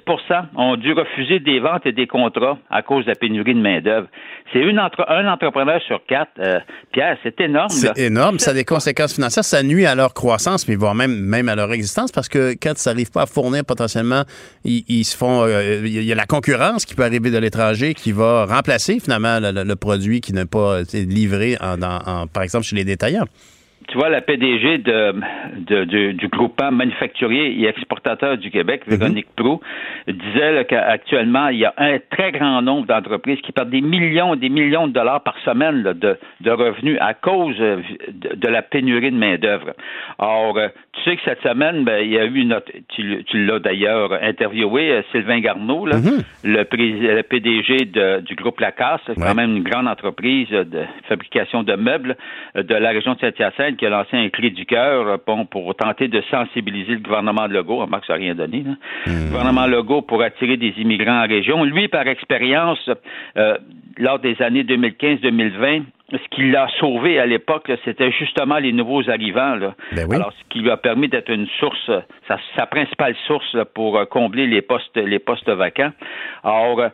[0.55, 4.07] ont dû refuser des ventes et des contrats à cause de la pénurie de main-d'œuvre.
[4.51, 6.32] C'est une entre, un entrepreneur sur quatre.
[6.39, 6.59] euh,
[6.91, 7.70] Pierre, c'est énorme.
[7.70, 8.39] C'est énorme.
[8.39, 9.43] Ça a des conséquences financières.
[9.43, 12.74] Ça nuit à leur croissance, mais voire même, même à leur existence, parce que quand
[12.74, 14.03] ils n'arrivent pas à fournir potentiellement,
[15.16, 15.43] font.
[15.43, 19.39] euh, Il y a la concurrence qui peut arriver de l'étranger qui va remplacer finalement
[19.41, 23.28] le, produit qui n'a pas été livré, par exemple, chez les détaillants.
[23.94, 25.14] Tu vois, la PDG de,
[25.56, 29.62] de- du, du groupement manufacturier et exportateur du Québec, Véronique Prou,
[30.08, 34.34] disait là, qu'actuellement, il y a un très grand nombre d'entreprises qui perdent des millions
[34.34, 38.48] et des millions de dollars par semaine là, de, de revenus à cause euh, de,
[38.48, 39.74] la pénurie de main-d'œuvre.
[40.18, 43.46] Or, euh, tu sais que cette semaine, ben, il y a eu notre, tu, tu
[43.46, 45.98] l'as d'ailleurs interviewé, euh, Sylvain Garneau, là,
[46.44, 46.64] le,
[47.22, 47.91] PDG
[48.26, 52.18] du groupe Lacasse, c'est quand même une grande entreprise de fabrication de meubles
[52.56, 55.76] de la région de Saint-Hyacinthe qui a lancé un cri du cœur euh, bon, pour
[55.76, 57.80] tenter de sensibiliser le gouvernement de Legault.
[57.80, 58.64] Remarque, ça n'a rien donné.
[58.64, 58.76] là.
[59.06, 61.64] Le gouvernement Legault pour attirer des immigrants en région.
[61.66, 62.90] Lui, par expérience,
[63.38, 63.58] euh,
[63.98, 69.56] lors des années 2015-2020, ce qui l'a sauvé à l'époque, c'était justement les nouveaux arrivants.
[69.56, 69.76] Là.
[69.98, 73.66] Alors, ce qui lui a permis d'être une source, euh, sa, sa principale source là,
[73.66, 75.92] pour euh, combler les postes, les postes vacants.
[76.44, 76.90] Alors, euh,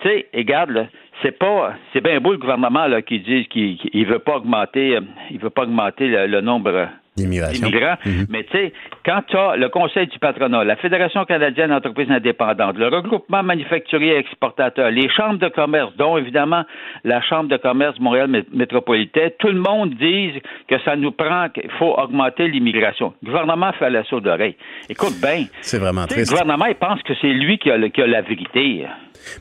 [0.00, 0.86] tu sais, regarde, là,
[1.22, 4.96] c'est pas, c'est bien beau le gouvernement là, qui dit qu'il il veut pas augmenter,
[4.96, 5.00] euh,
[5.30, 7.96] il veut pas augmenter le, le nombre d'immigrants.
[8.28, 8.72] Mais tu sais,
[9.04, 14.14] quand tu as le Conseil du patronat, la Fédération canadienne d'entreprises indépendantes, le regroupement manufacturier
[14.14, 16.62] et exportateur, les chambres de commerce, dont évidemment
[17.04, 20.32] la Chambre de commerce Montréal mé- métropolitain, tout le monde dit
[20.68, 23.12] que ça nous prend, qu'il faut augmenter l'immigration.
[23.22, 24.56] Le gouvernement fait la sourde oreille.
[24.88, 25.46] Écoute bien.
[25.62, 26.30] C'est vraiment sais, Le triste.
[26.32, 28.86] gouvernement, il pense que c'est lui qui a, le- qui a la vérité.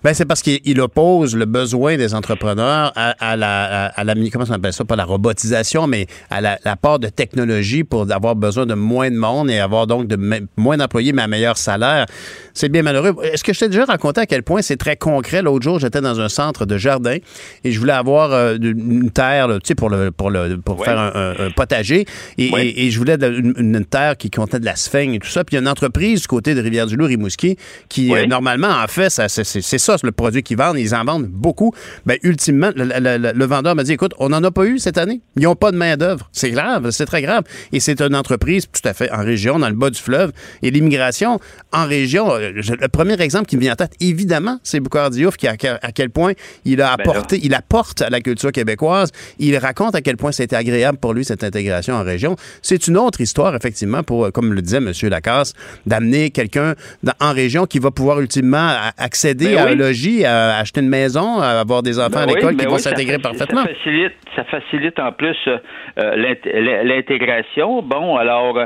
[0.04, 4.04] Ben, c'est parce qu'il il oppose le besoin des entrepreneurs à, à la, à, à
[4.04, 8.06] la, comment on appelle ça, pas la robotisation, mais à la- l'apport de technologie pour
[8.12, 10.18] avoir besoin de moins de monde et avoir donc de
[10.58, 12.06] moins d'employés, mais à meilleur salaire.
[12.54, 13.16] C'est bien malheureux.
[13.24, 15.42] Est-ce que je t'ai déjà raconté à quel point c'est très concret?
[15.42, 17.18] L'autre jour, j'étais dans un centre de jardin
[17.64, 20.80] et je voulais avoir euh, une terre, là, tu sais, pour le, pour le, pour
[20.80, 20.86] Ouais.
[20.86, 22.06] faire un, un- un potager.
[22.38, 22.68] Et, Ouais.
[22.68, 25.44] et- et je voulais une, une terre qui contenait de la sphaigne et tout ça.
[25.44, 27.58] Puis il y a une entreprise du côté de Rivière-du-Loup, Rimouski,
[27.90, 30.78] qui, euh, normalement, en fait, ça, c'est- ça, c'est le produit qu'ils vendent.
[30.78, 31.74] Ils en vendent beaucoup.
[32.06, 35.22] Ben, ultimement, le- le vendeur m'a dit, écoute, on n'en a pas eu cette année.
[35.38, 36.30] Ils n'ont pas de main-d'œuvre.
[36.32, 37.44] C'est grave, c'est très grave.
[37.72, 40.32] Et c'est une entreprise tout à fait en région, dans le bas du fleuve.
[40.62, 41.40] Et l'immigration
[41.74, 45.38] en région, euh, le premier exemple qui me vient en tête, évidemment, c'est Boucard Diouf,
[45.38, 46.34] qui a, à quel point
[46.66, 49.12] il a Ben apporté, il apporte à la culture québécoise.
[49.40, 52.36] Il raconte à quel point c'était agréable pour lui, cette intégration en région.
[52.62, 54.92] C'est une autre histoire, effectivement, pour, euh, comme le disait M.
[55.10, 55.54] Lacasse,
[55.86, 56.76] d'amener quelqu'un
[57.20, 61.40] en région qui va pouvoir ultimement accéder Ben à un logis, à acheter une maison,
[61.40, 63.64] à avoir des enfants Ben à oui, l'école ben qui vont oui, s'intégrer parfaitement.
[63.64, 65.58] Ça facilite, ça facilite en plus euh,
[65.98, 67.82] l'int- l'in- l'intégration.
[67.82, 68.58] Bon, alors,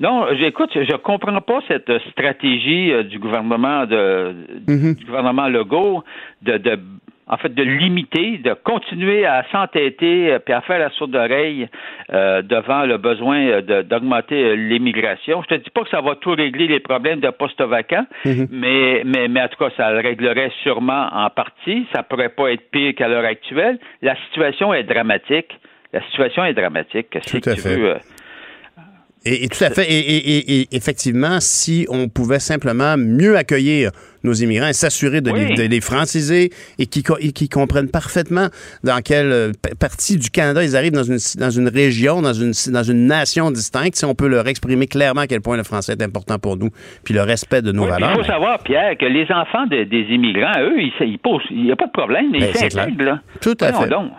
[0.00, 4.34] non, j'écoute, je comprends pas cette stratégie euh, du gouvernement de
[4.68, 4.94] Mhm.
[4.94, 6.02] du gouvernement Legault
[6.42, 6.78] de, de
[7.26, 11.68] en fait, de limiter, de continuer à s'entêter euh, puis à faire la sourde d'oreille
[12.12, 15.42] euh, devant le besoin d'augmenter l'immigration.
[15.48, 18.48] Je te dis pas que ça va tout régler les problèmes de postes vacants, Mhm.
[18.50, 21.86] mais, mais, mais en tout cas, ça le réglerait sûrement en partie.
[21.94, 23.78] Ça pourrait pas être pire qu'à l'heure actuelle.
[24.02, 25.58] La situation est dramatique.
[25.94, 27.10] La situation est dramatique.
[27.10, 27.76] Tout à que tu fait.
[27.76, 27.96] veux,
[29.24, 29.84] Et, et tout à fait.
[29.90, 33.90] Et, et- et- et effectivement, si on pouvait simplement mieux accueillir
[34.24, 35.54] nos immigrants et s'assurer de, les, Oui.
[35.54, 37.02] de les franciser et qu'ils
[37.32, 38.48] qu'ils comprennent parfaitement
[38.82, 42.52] dans quelle euh, partie du Canada ils arrivent dans une, dans une région, dans une,
[42.72, 45.92] dans une nation distincte, si on peut leur exprimer clairement à quel point le français
[45.92, 46.70] est important pour nous,
[47.04, 48.12] puis le respect de nos Oui, valeurs.
[48.14, 51.64] Il faut savoir, Pierre, que les enfants de- des immigrants, eux, ils ils posent, il
[51.64, 53.20] n'y a pas de problème, ils Ben, s'intègrent, là.
[53.40, 53.88] Tout à fait.
[53.88, 54.10] donc.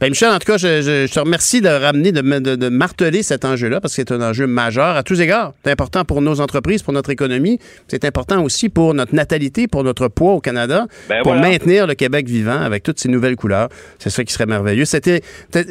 [0.00, 2.54] Ben, Michel, en tout cas, je, je- je te remercie de ramener, de, me- de-
[2.56, 5.52] de marteler cet enjeu-là parce que c'est un enjeu majeur à tous égards.
[5.64, 7.58] C'est important pour nos entreprises, pour notre économie.
[7.88, 11.48] C'est important aussi pour notre natalité, pour notre poids au Canada, Ben pour voilà.
[11.48, 13.68] maintenir le Québec vivant avec toutes ces nouvelles couleurs.
[13.98, 14.84] C'est ça qui serait merveilleux.
[14.84, 15.22] C'était,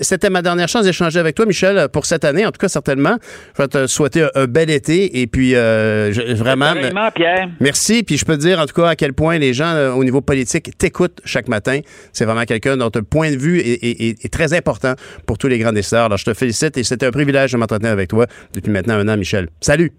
[0.01, 2.45] c'était ma dernière chance d'échanger avec toi, Michel, pour cette année.
[2.45, 3.17] En tout cas, certainement.
[3.57, 6.73] Je vais te souhaiter un, un bel été et puis euh, je- vraiment.
[6.73, 7.49] Pareillement, Pierre.
[7.59, 8.03] Merci.
[8.03, 10.03] Puis je peux te dire en tout cas à quel point les gens euh, au
[10.03, 11.79] niveau politique t'écoutent chaque matin.
[12.13, 14.93] C'est vraiment quelqu'un dont le point de vue est, est- est- est très important
[15.25, 16.05] pour tous les grands décideurs.
[16.05, 19.07] Alors je te félicite et c'était un privilège de m'entretenir avec toi depuis maintenant un
[19.07, 19.47] an, Michel.
[19.61, 19.91] Salut.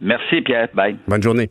[0.00, 0.68] Merci, Pierre.
[0.74, 0.96] Bye.
[1.08, 1.50] Bonne journée.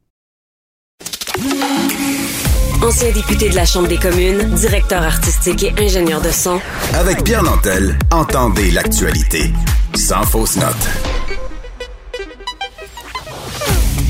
[2.83, 6.59] Ancien député de la Chambre des communes, directeur artistique et ingénieur de son,
[6.93, 9.51] Avec Pierre Nantel, entendez l'actualité.
[9.95, 10.89] Sans fausse note.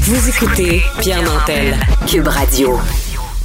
[0.02, 1.78] vous écoutez Pierre Nantel,
[2.08, 2.80] Cube Radio.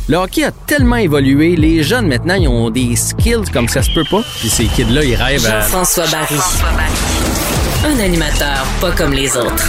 [0.09, 3.91] Le hockey a tellement évolué, les jeunes maintenant, ils ont des skills comme ça se
[3.93, 4.22] peut pas.
[4.41, 5.61] Puis ces kids-là, ils rêvent à...
[5.61, 6.39] Jean-François Barry.
[7.84, 9.68] Un animateur pas comme les autres.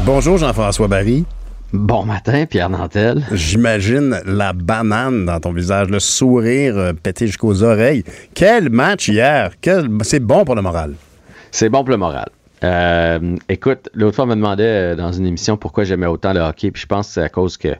[0.00, 1.24] Bonjour Jean-François Barry.
[1.72, 3.24] Bon matin, Pierre Nantel.
[3.32, 8.04] J'imagine la banane dans ton visage, le sourire euh, pété jusqu'aux oreilles.
[8.34, 9.50] Quel match hier!
[9.60, 9.88] Quel...
[10.02, 10.94] C'est bon pour le moral.
[11.50, 12.28] C'est bon pour le moral.
[12.62, 16.40] Euh, écoute, l'autre fois, on me demandait euh, dans une émission pourquoi j'aimais autant le
[16.40, 17.74] hockey, puis je pense que c'est à cause que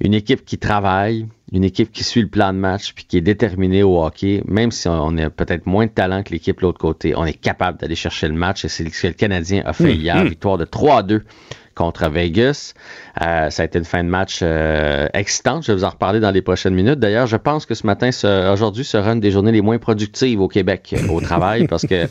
[0.00, 3.22] une équipe qui travaille, une équipe qui suit le plan de match, puis qui est
[3.22, 6.78] déterminée au hockey, même si on a peut-être moins de talent que l'équipe de l'autre
[6.78, 9.72] côté, on est capable d'aller chercher le match, et c'est ce que le Canadien a
[9.72, 10.28] fait Mmh, hier, mmh.
[10.28, 11.22] victoire de 3-2
[11.78, 12.74] contre Vegas.
[13.22, 15.64] Euh, ça a été une fin de match euh, excitante.
[15.64, 16.98] Je vais vous en reparler dans les prochaines minutes.
[16.98, 18.10] D'ailleurs, je pense que ce matin,
[18.52, 22.06] aujourd'hui, sera une des journées les moins productives au Québec euh, au travail parce que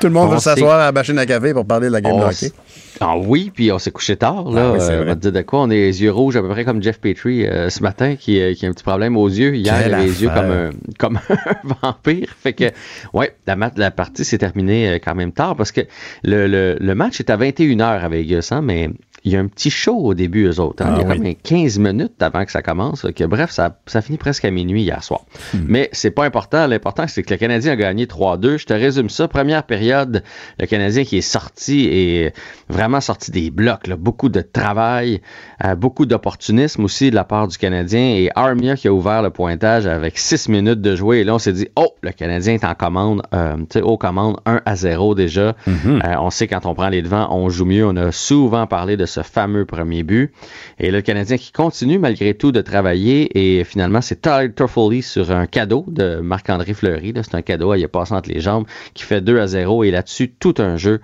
[0.00, 2.00] Tout le monde On va s'asseoir à la machine à café pour parler de la
[2.00, 2.52] game de hockey.
[3.00, 4.50] Ah oui, puis on s'est couché tard.
[4.50, 4.68] Là.
[4.68, 4.98] Ah oui, Euh, vrai.
[5.00, 5.62] on va te dire de quoi?
[5.62, 8.40] On a les yeux rouges à peu près comme Jeff Petrie euh, ce matin qui,
[8.40, 9.54] euh, qui a un petit problème aux yeux.
[9.56, 12.28] Hier, Quelle il avait les yeux comme un, comme un vampire.
[12.40, 12.64] Fait que,
[13.12, 15.80] ouais, la, mat- la partie s'est terminée euh, quand même tard parce que
[16.22, 18.90] le, le, le match est à 21h à Vegas, hein, mais
[19.24, 20.84] il y a un petit show au début, eux autres.
[20.84, 20.90] hein.
[20.90, 21.16] Ah il y a oui.
[21.18, 23.06] comme un 15 minutes avant que ça commence.
[23.16, 25.22] Que, bref, ça, ça finit presque à minuit hier soir.
[25.66, 26.66] Mais c'est pas important.
[26.66, 28.58] L'important, c'est que le Canadien a gagné 3-2.
[28.58, 29.26] Je te résume ça.
[29.26, 30.22] Première période,
[30.60, 32.32] le Canadien qui est sorti et
[32.68, 33.86] vraiment sorti des blocs.
[33.86, 33.96] là.
[33.96, 35.20] Beaucoup de travail,
[35.64, 38.00] euh, beaucoup d'opportunisme aussi de la part du Canadien.
[38.16, 41.20] Et Armia qui a ouvert le pointage avec 6 minutes de jouer.
[41.20, 43.96] Et là, on s'est dit, oh, le Canadien est en commande, euh, tu sais, aux
[43.96, 45.54] commandes 1 à 0 déjà.
[45.68, 47.86] Euh, on sait quand on prend les devants, on joue mieux.
[47.86, 50.32] On a souvent parlé de ce fameux premier but.
[50.78, 53.58] Et le Canadien qui continue malgré tout de travailler.
[53.58, 57.12] Et finalement, c'est Tyler Toffoli sur un cadeau de Marc-André Fleury.
[57.12, 57.22] là.
[57.22, 59.84] C'est un cadeau, il est passé entre les jambes, qui fait 2 à 0.
[59.84, 61.00] Et là-dessus, tout un jeu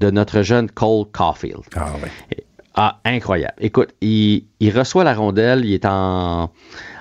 [0.00, 1.62] de notre jeune Cole Caulfield.
[1.76, 1.92] Ah
[2.74, 3.54] Ah, incroyable.
[3.60, 6.50] Écoute, il, il reçoit la rondelle, il est en,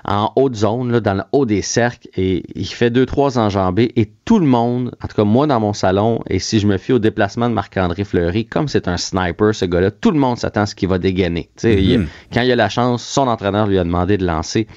[0.06, 3.91] en haute zone, là, dans le haut des cercles, et il fait deux, trois enjambées,
[3.95, 6.78] et tout le monde, en tout cas moi dans mon salon, et si je me
[6.78, 10.38] fie au déplacement de Marc-André Fleury, comme c'est un sniper, ce gars-là, tout le monde
[10.38, 11.43] s'attend à ce qu'il va dégainer.
[11.56, 12.08] Tu sais, il- Mhm.
[12.34, 14.68] quand il a la chance, son entraîneur lui a demandé de lancer.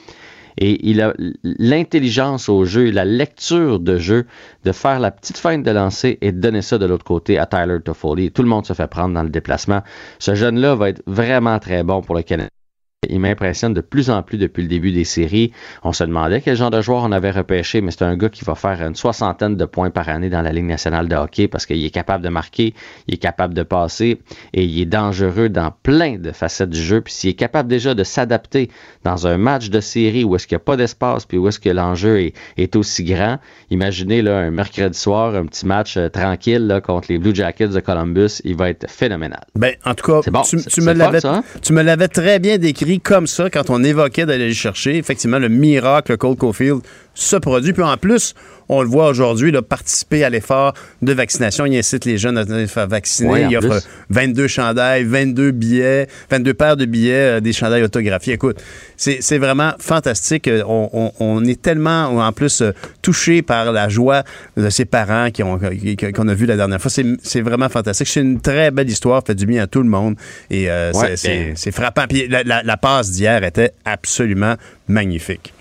[0.56, 1.12] Et il a
[1.42, 4.26] l'intelligence au jeu, la lecture de jeu,
[4.64, 7.46] de faire la petite feinte de lancer et de donner ça de l'autre côté à
[7.46, 8.30] Tyler Toffoli.
[8.30, 9.82] Tout le monde se fait prendre dans le déplacement.
[10.20, 12.50] Ce jeune-là va être vraiment très bon pour le Canada.
[13.10, 15.52] Il m'impressionne de plus en plus depuis le début des séries.
[15.82, 18.44] On se demandait quel genre de joueur on avait repêché, mais c'est un gars qui
[18.44, 21.66] va faire une soixantaine de points par année dans la Ligue nationale de hockey parce
[21.66, 22.74] qu'il est capable de marquer,
[23.06, 24.20] il est capable de passer
[24.52, 27.00] et il est dangereux dans plein de facettes du jeu.
[27.00, 28.70] Puis s'il est capable déjà de s'adapter
[29.04, 31.60] dans un match de série où est-ce qu'il n'y a pas d'espace puis où est-ce
[31.60, 33.38] que l'enjeu est, est aussi grand,
[33.70, 37.68] imaginez là, un mercredi soir, un petit match euh, tranquille là, contre les Blue Jackets
[37.68, 39.44] de Columbus, il va être phénoménal.
[39.54, 41.42] Ben, en tout cas, bon, tu, tu me hein?
[41.62, 44.96] tu me l'avais très bien décrit comme ça quand on évoquait d'aller le chercher.
[44.96, 46.80] Effectivement, le miracle Cole Caulfield
[47.14, 47.72] se produit.
[47.72, 48.34] Puis en plus,
[48.68, 51.66] on le voit aujourd'hui, participer à l'effort de vaccination.
[51.66, 53.28] Il incite les jeunes à se faire vacciner.
[53.28, 53.88] Ouais, il offre plus.
[54.10, 58.34] 22 chandails, 22 billets, 22 paires de billets, euh, des chandails autographiés.
[58.34, 58.62] Écoute,
[58.96, 60.48] c'est, c'est vraiment fantastique.
[60.48, 64.22] Euh, On, on- on est tellement, en plus, euh, touché par la joie
[64.56, 65.42] de ses parents qui-
[66.12, 66.90] qu'on a vu la dernière fois.
[66.90, 68.08] C'est, vraiment fantastique.
[68.08, 70.16] C'est une très belle histoire, fait du bien à tout le monde.
[70.50, 72.06] Et euh, Ouais, c'est, c'est- ben- c'est frappant.
[72.08, 74.54] Puis la, la- la passe d'hier était absolument
[74.88, 75.52] magnifique.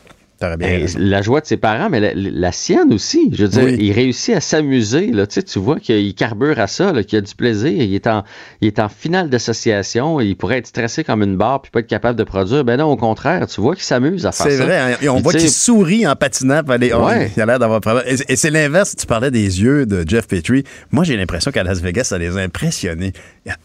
[0.44, 1.00] T'aurais bien Ben, raison.
[1.02, 3.30] la joie de ses parents, mais la, la sienne aussi.
[3.32, 3.78] Je veux dire, Oui.
[3.80, 5.08] il réussit à s'amuser.
[5.08, 5.26] Là.
[5.26, 7.72] Tu, sais, tu vois qu'il carbure à ça, qu'il a du plaisir.
[7.72, 8.24] Il est en,
[8.60, 10.20] il est en finale d'association.
[10.20, 12.64] Il pourrait être stressé comme une barre puis pas être capable de produire.
[12.66, 14.66] Ben non, au contraire, tu vois qu'il s'amuse à faire C'est ça.
[14.66, 16.62] vrai, hein, et on Puis, voit qu'il sourit en patinant.
[16.68, 17.32] allez, oh, Ouais.
[17.38, 18.04] Il a l'air d'avoir problème.
[18.08, 18.96] Et, et c'est l'inverse.
[18.98, 20.64] Tu parlais des yeux de Jeff Petrie.
[20.92, 23.14] Moi, j'ai l'impression qu'à Las Vegas, ça les a impressionnés.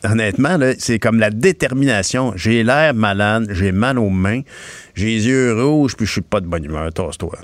[0.05, 2.33] Honnêtement, là, c'est comme la détermination.
[2.37, 4.43] J'ai l'air malade, j'ai mal aux mains,
[4.95, 6.68] j'ai les yeux rouges, puis je suis pas de bonne humeur.
[6.95, 7.39] Tasse-toi.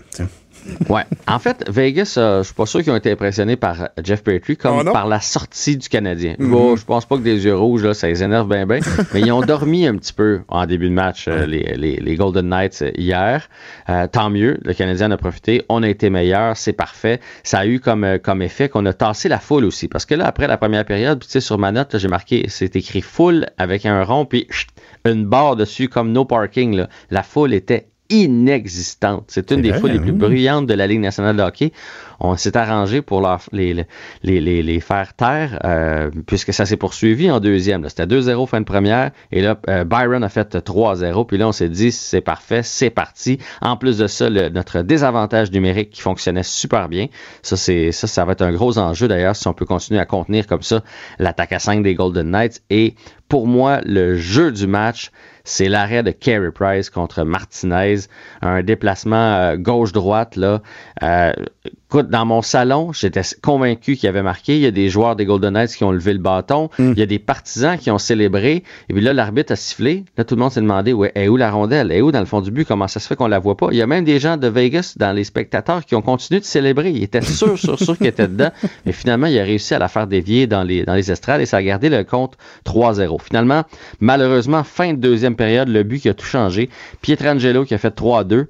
[0.89, 1.03] Ouais.
[1.29, 4.57] En fait, Vegas, euh, je suis pas sûr qu'ils ont été impressionnés par Jeff Petrie
[4.57, 6.37] comme Oh par la sortie du Canadien.
[6.39, 6.51] Mhm.
[6.51, 8.79] Bon, je pense pas que des yeux rouges, là, ça les énerve bien, bien.
[9.13, 12.15] mais ils ont dormi un petit peu en début de match, euh, les, les- les
[12.17, 13.47] Golden Knights euh, hier.
[13.91, 15.63] Euh, tant mieux, le Canadien en a profité.
[15.69, 17.21] On a été meilleur, c'est parfait.
[17.43, 19.89] Ça a eu comme, euh, comme effet qu'on a tassé la foule aussi.
[19.89, 22.75] Parce que là, après la première période, tu sais, sur ma note, j'ai marqué, c'est
[22.75, 24.49] écrit foule avec un rond, puis
[25.05, 26.75] une barre dessus comme no parking.
[26.75, 26.89] là.
[27.11, 27.89] La foule était
[28.23, 29.25] inexistante.
[29.29, 30.19] C'est une des foules les plus oui.
[30.19, 31.73] brillantes de la Ligue nationale de hockey.
[32.21, 33.75] On s'est arrangé pour leur- les,
[34.23, 37.87] les, les, les faire taire, euh, puisque ça s'est poursuivi en deuxième.
[37.89, 41.53] C'était 2-0 fin de première, et là, euh, Byron a fait 3-0, puis là, on
[41.53, 43.39] s'est dit, c'est parfait, c'est parti.
[43.61, 47.07] En plus de ça, le- notre désavantage numérique qui fonctionnait super bien,
[47.43, 50.07] ça, c'est, ça, ça va être un gros enjeu d'ailleurs, si on peut continuer à
[50.07, 50.83] contenir comme ça
[51.19, 52.63] l'attaque à 5 des Golden Knights.
[52.71, 52.95] Et
[53.29, 55.11] pour moi, le jeu du match,
[55.45, 58.01] c'est l'arrêt de Carey Price contre Martinez,
[58.43, 60.63] un déplacement euh, gauche-droite là.
[61.95, 64.57] Écoute, dans mon salon, j'étais convaincu qu'il avait marqué.
[64.57, 66.69] Il y a des joueurs des Golden Knights qui ont levé le bâton.
[66.81, 68.65] Il y a des partisans qui ont célébré.
[68.89, 70.03] Et puis là, l'arbitre a sifflé.
[70.19, 72.27] Là, tout le monde s'est demandé où est où la rondelle, est où dans le
[72.27, 73.69] fond du but, comment ça se fait qu'on la voit pas?
[73.71, 76.45] Il y a même des gens de Vegas dans les spectateurs qui ont continué de
[76.45, 76.91] célébrer.
[76.91, 78.51] Ils étaient sûrs, sûrs, sûrs qu'ils étaient dedans.
[78.87, 81.47] Mais finalement, il a réussi à la faire dévier dans les, dans les estrades et
[81.47, 82.37] ça a gardé le compte
[82.67, 83.23] 3-0.
[83.23, 83.63] Finalement,
[84.01, 86.71] malheureusement, fin de deuxième période, le but qui a tout changé.
[87.03, 88.47] Pietrangelo qui a fait 3-2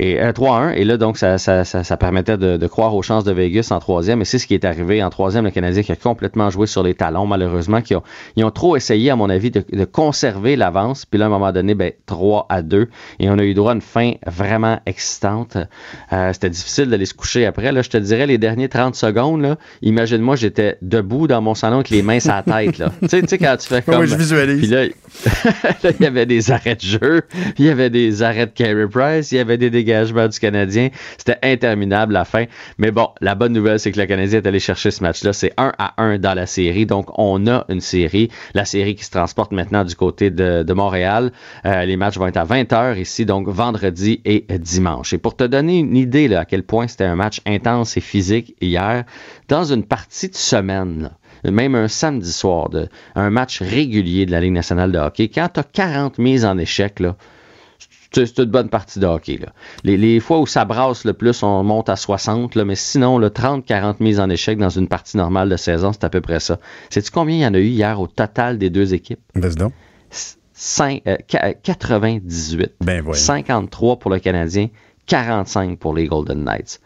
[0.00, 3.02] et euh, 3-1 et là donc ça, ça, ça, ça permettait de, de croire aux
[3.02, 4.22] chances de Vegas en troisième.
[4.22, 5.44] Et c'est ce qui est arrivé en troisième.
[5.44, 8.02] Le Canadien qui a complètement joué sur les talons malheureusement qui ont,
[8.36, 11.04] ils ont trop essayé à mon avis de, de conserver l'avance.
[11.04, 12.88] Puis là à un moment donné ben 3 à 2
[13.18, 15.58] et on a eu droit à une fin vraiment excitante.
[16.12, 17.70] Euh, c'était difficile d'aller se coucher après.
[17.70, 21.76] Là je te dirais les derniers 30 secondes là imagine-moi j'étais debout dans mon salon
[21.76, 22.90] avec les mains sur la tête là.
[23.02, 24.58] Tu sais tu sais quand tu fais Oui, comme je visualise.
[24.58, 24.84] puis là,
[25.82, 27.22] là, il y avait des arrêts de jeu,
[27.58, 29.68] il y avait des arrêts de Carey Price, il y avait des
[30.28, 30.88] du Canadien.
[31.18, 32.44] C'était interminable la fin.
[32.78, 35.32] Mais bon, la bonne nouvelle, c'est que le Canadien est allé chercher ce match-là.
[35.32, 36.86] C'est 1 à 1 dans la série.
[36.86, 38.30] Donc, on a une série.
[38.54, 41.32] La série qui se transporte maintenant du côté de, Montréal.
[41.66, 45.12] Euh, les matchs vont être à 20h ici, donc vendredi et dimanche.
[45.12, 48.00] Et pour te donner une idée là, à quel point c'était un match intense et
[48.00, 49.04] physique hier,
[49.48, 51.10] dans une partie de semaine,
[51.44, 52.70] même un samedi soir,
[53.14, 56.56] un match régulier de la Ligue nationale de hockey, quand tu as 40 mises en
[56.58, 57.16] échec, là,
[58.12, 59.38] c'est une bonne partie de hockey.
[59.38, 59.48] Là.
[59.84, 63.18] Les, les fois où ça brasse le plus, on monte à 60, là, mais sinon,
[63.18, 66.40] le 30-40 mises en échec dans une partie normale de saison, c'est à peu près
[66.40, 66.58] ça.
[66.90, 69.20] Sais-tu combien il y en a eu hier au total des deux équipes?
[69.34, 69.72] Vas-y donc.
[70.52, 72.72] Cinq- euh, qua- 98.
[72.80, 73.02] Ben.
[73.14, 74.68] 53 pour le Canadien,
[75.06, 76.80] 45 pour les Golden Knights.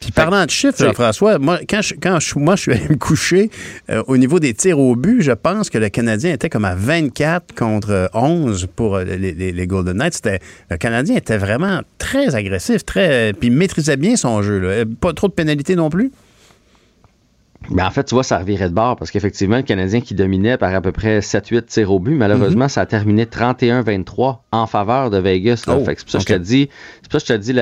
[0.00, 2.96] Puis parlant de chiffres, Jean-François, moi, quand je, quand je, moi, je suis allé me
[2.96, 3.50] coucher,
[3.90, 6.74] euh, au niveau des tirs au but, je pense que le Canadien était comme à
[6.74, 10.14] 24 contre euh, 11 pour euh, les, les- les Golden Knights.
[10.14, 10.40] C'était,
[10.70, 14.58] le Canadien était vraiment très agressif, très, puis maîtrisait bien son jeu.
[14.58, 14.84] là.
[15.00, 16.12] Pas trop de pénalités non plus?
[17.70, 20.56] Mais en fait, tu vois, ça revirait de bord parce qu'effectivement, le Canadien qui dominait
[20.56, 25.10] par à peu près 7-8 tirs au but, malheureusement, ça a terminé 31-23 en faveur
[25.10, 25.64] de Vegas.
[25.66, 26.68] Oh, c'est pour ça que je te dis,
[27.02, 27.52] c'est pour ça que je te dis,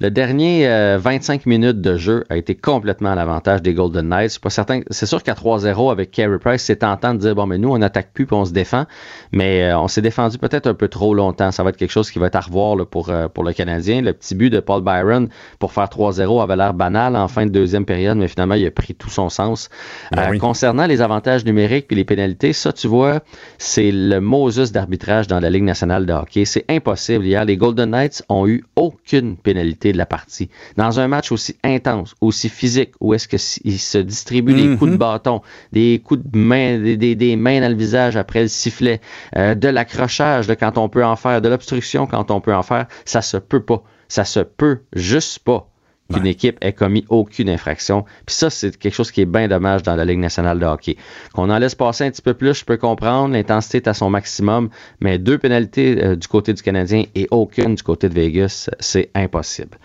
[0.00, 4.38] le, dernier euh, 25 minutes de jeu a été complètement à l'avantage des Golden Knights.
[4.38, 4.80] Pas certain.
[4.90, 7.78] C'est sûr qu'à 3-0 avec Carey Price, c'est tentant de dire bon, mais nous, on
[7.78, 8.84] n'attaque plus puis on se défend.
[9.32, 11.50] Mais euh, on s'est défendu peut-être un peu trop longtemps.
[11.50, 13.52] Ça va être quelque chose qui va être à revoir là, pour, euh, pour le
[13.52, 14.00] Canadien.
[14.00, 15.28] Le petit but de Paul Byron
[15.58, 18.70] pour faire 3-0 avait l'air banal en fin de deuxième période, mais finalement, il a
[18.70, 19.68] pris tout son sens.
[20.12, 20.38] Ben Euh, oui.
[20.38, 23.20] Concernant les avantages numériques puis les pénalités, ça, tu vois,
[23.58, 26.44] c'est le Moses d'arbitrage dans la Ligue nationale de hockey.
[26.44, 27.24] C'est impossible.
[27.26, 30.48] Hier, les Golden Knights ont eu aucune pénalité de la partie.
[30.76, 34.96] Dans un match aussi intense, aussi physique, où est-ce qu'ils se distribuent des coups de
[34.96, 35.40] bâton,
[35.72, 39.00] des coups de main, des, des- des mains dans le visage après le sifflet,
[39.36, 42.62] euh, de l'accrochage là, quand on peut en faire, de l'obstruction quand on peut en
[42.62, 43.82] faire, ça se peut pas.
[44.08, 45.68] Ça se peut juste pas
[46.12, 48.04] qu'une équipe ait commis aucune infraction.
[48.26, 50.96] Puis ça, c'est quelque chose qui est bien dommage dans la Ligue nationale de hockey.
[51.32, 54.10] Qu'on en laisse passer un petit peu plus, je peux comprendre, l'intensité est à son
[54.10, 54.68] maximum,
[55.00, 59.10] mais deux pénalités euh, du côté du Canadien et aucune du côté de Vegas, c'est
[59.14, 59.78] impossible.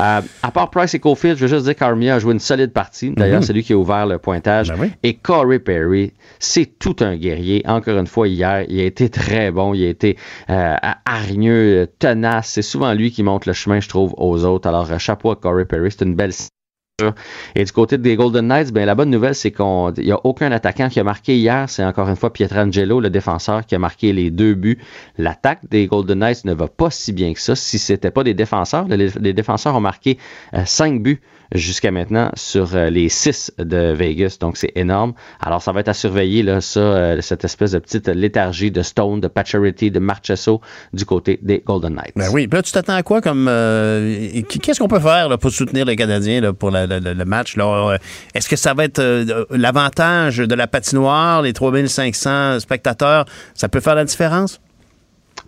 [0.00, 2.72] Euh, à part Price et Cofield, je veux juste dire qu'Armia a joué une solide
[2.72, 3.10] partie.
[3.10, 3.46] D'ailleurs, Mhm.
[3.46, 4.70] c'est lui qui a ouvert le pointage.
[5.02, 7.62] Et Corey Perry, c'est tout un guerrier.
[7.66, 9.72] Encore une fois, hier, il a été très bon.
[9.74, 10.16] Il a été
[10.50, 12.48] euh, hargneux, tenace.
[12.48, 14.68] C'est souvent lui qui montre le chemin, je trouve, aux autres.
[14.68, 15.90] Alors, chapeau à Corey Perry.
[15.90, 16.32] C'est une belle
[17.54, 20.52] et du côté des Golden Knights, ben, la bonne nouvelle, c'est qu'il n'y a aucun
[20.52, 21.68] attaquant qui a marqué hier.
[21.68, 24.78] C'est encore une fois Pietrangelo, le défenseur, qui a marqué les deux buts.
[25.18, 27.56] L'attaque des Golden Knights ne va pas si bien que ça.
[27.56, 30.18] Si c'était pas des défenseurs, les, les défenseurs ont marqué
[30.54, 31.20] euh, cinq buts
[31.54, 34.36] jusqu'à maintenant sur euh, les six de Vegas.
[34.40, 35.12] Donc, c'est énorme.
[35.40, 38.82] Alors, ça va être à surveiller, là, ça, euh, cette espèce de petite léthargie de
[38.82, 40.60] Stone, de Pacioretty, de Marchesso
[40.92, 42.12] du côté des Golden Knights.
[42.16, 42.46] Ben oui.
[42.48, 43.46] Puis là, tu t'attends à quoi comme.
[43.48, 47.56] euh, Qu'est-ce qu'on peut faire là, pour soutenir les Canadiens là, pour le match?
[48.34, 49.02] Est-ce que ça va être
[49.50, 53.24] l'avantage de la patinoire, les 3500 spectateurs?
[53.54, 54.60] Ça peut faire la différence?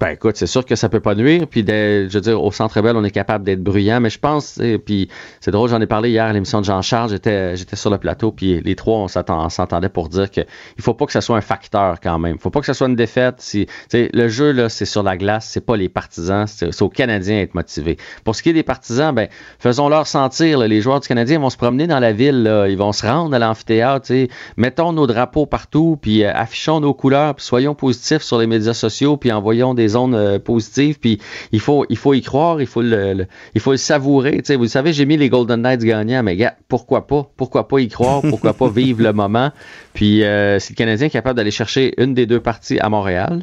[0.05, 1.47] Ben écoute, c'est sûr que ça peut pas nuire.
[1.47, 5.09] Puis je veux au Centre Bell, on est capable d'être bruyant, mais je pense, puis
[5.41, 8.61] c'est drôle, j'en ai parlé hier à l'émission de Jean-Charles, j'étais sur le plateau, puis
[8.61, 10.43] les trois, on s'entendait pour dire que
[10.77, 12.35] il faut pas que ça soit un facteur quand même.
[12.35, 13.37] Il faut pas que ça soit une défaite.
[13.39, 17.39] Si, le jeu, c'est sur la glace, c'est pas les partisans, c'est c'est aux Canadiens
[17.39, 17.97] à être motivés.
[18.25, 19.29] Pour ce qui est des partisans, ben
[19.59, 23.07] faisons-leur sentir, les joueurs du Canadien vont se promener dans la ville, ils vont se
[23.07, 24.13] rendre à l'amphithéâtre,
[24.59, 29.17] mettons nos drapeaux partout, puis euh, affichons nos couleurs, soyons positifs sur les médias sociaux,
[29.17, 31.19] puis envoyons des zones euh, positives, puis
[31.53, 34.43] il faut, il faut y croire, il faut le, le- il faut le savourer.
[34.57, 37.29] Vous savez, j'ai mis les Golden Knights gagnants, mais gars, pourquoi pas?
[37.37, 38.21] Pourquoi pas y croire?
[38.23, 39.51] Pourquoi pas vivre le moment?
[39.95, 43.43] Puis euh, si le Canadien est capable d'aller chercher une des deux parties à Montréal,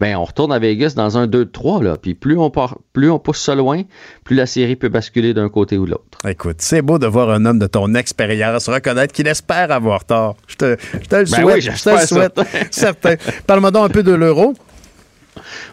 [0.00, 1.96] ben on retourne à Vegas dans un 2-3, là.
[2.00, 3.82] Puis plus on, part, plus on pousse ça loin,
[4.24, 6.18] plus la série peut basculer d'un côté ou de l'autre.
[6.26, 10.36] Écoute, c'est beau de voir un homme de ton expérience reconnaître qu'il espère avoir tort.
[10.46, 11.54] Je te, je te le Ben souhaite.
[11.56, 12.40] oui, je te le souhaite.
[12.70, 13.14] Certain.
[13.46, 14.54] Parle-moi donc un peu de l'euro.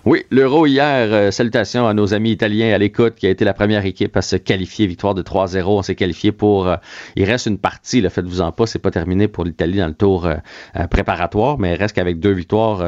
[0.05, 3.53] Oui, l'Euro hier, euh, salutations à nos amis italiens à l'écoute, qui a été la
[3.53, 5.63] première équipe à se qualifier, victoire de 3-0.
[5.65, 6.67] On s'est qualifié pour.
[6.67, 6.75] euh,
[7.15, 9.93] il reste une partie, le faites-vous en pas, c'est pas terminé pour l'Italie dans le
[9.93, 10.35] tour euh,
[10.87, 12.83] préparatoire, mais il reste qu'avec deux victoires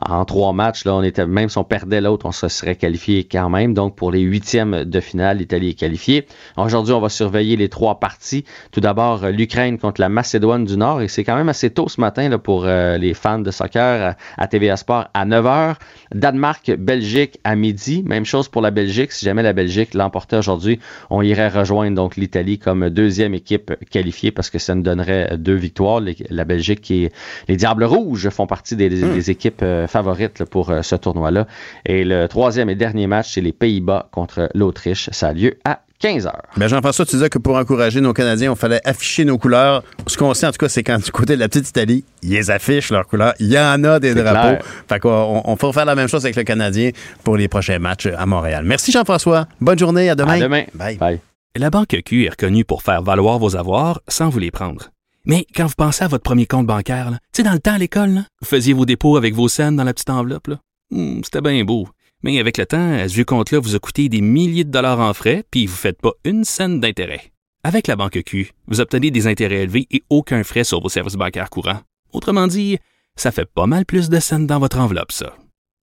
[0.00, 3.48] en trois matchs, on était même si on perdait l'autre, on se serait qualifié quand
[3.50, 3.74] même.
[3.74, 6.26] Donc pour les huitièmes de finale, l'Italie est qualifiée.
[6.56, 8.44] Aujourd'hui, on va surveiller les trois parties.
[8.72, 12.00] Tout d'abord, l'Ukraine contre la Macédoine du Nord, et c'est quand même assez tôt ce
[12.00, 15.74] matin là, pour les fans de soccer à, à TVA Sport à 9h.
[16.14, 18.02] Danemark, Belgique à midi.
[18.06, 19.12] Même chose pour la Belgique.
[19.12, 20.78] Si jamais la Belgique l'emportait aujourd'hui,
[21.10, 25.54] on irait rejoindre donc l'Italie comme deuxième équipe qualifiée parce que ça nous donnerait deux
[25.54, 26.00] victoires.
[26.00, 27.12] Les- La Belgique est,
[27.48, 31.46] les Diables Rouges font partie des, des équipes euh, favorites là, pour euh, ce tournoi-là.
[31.86, 35.08] Et le troisième et dernier match, c'est les Pays-Bas contre l'Autriche.
[35.12, 36.42] Ça a lieu à 15 heures.
[36.56, 39.82] Ben Jean-François, tu disais que pour encourager nos Canadiens, on fallait afficher nos couleurs.
[40.06, 42.30] Ce qu'on sait, en tout cas, c'est quand du côté de la petite Italie, ils
[42.30, 43.34] les affichent leurs couleurs.
[43.38, 44.56] Il y en a des drapeaux.
[44.56, 44.62] clair.
[44.88, 46.90] Fait qu'on on faut faire la même chose avec le Canadien
[47.22, 48.64] pour les prochains matchs à Montréal.
[48.64, 49.46] Merci Jean-François.
[49.60, 50.08] Bonne journée.
[50.08, 50.32] À demain.
[50.34, 50.64] À demain.
[50.74, 51.20] Bye.
[51.56, 54.90] La Banque Q est reconnue pour faire valoir vos avoirs sans vous les prendre.
[55.26, 57.78] Mais quand vous pensez à votre premier compte bancaire, tu sais, dans le temps à
[57.78, 60.46] l'école, là, vous faisiez vos dépôts avec vos scènes dans la petite enveloppe.
[60.46, 60.56] là.
[60.92, 61.88] Hmm, C'était bien beau.
[62.22, 65.14] Mais avec le temps, à ce compte-là vous a coûté des milliers de dollars en
[65.14, 67.32] frais, puis vous ne faites pas une scène d'intérêt.
[67.64, 71.14] Avec la Banque Q, vous obtenez des intérêts élevés et aucun frais sur vos services
[71.14, 71.80] bancaires courants.
[72.12, 72.78] Autrement dit,
[73.16, 75.34] ça fait pas mal plus de scènes dans votre enveloppe, ça.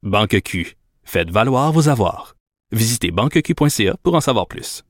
[0.04, 0.76] Banque Q.
[1.04, 2.36] Faites valoir vos avoirs.
[2.72, 4.84] Visitez banqueq.ca pour en savoir plus.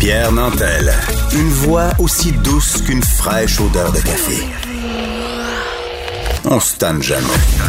[0.00, 0.92] Pierre Nantel.
[1.34, 4.69] Une voix aussi douce qu'une fraîche odeur de café.
[6.44, 7.22] On se tanne jamais.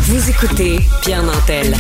[0.04, 1.76] Vous écoutez Pierre Nantel.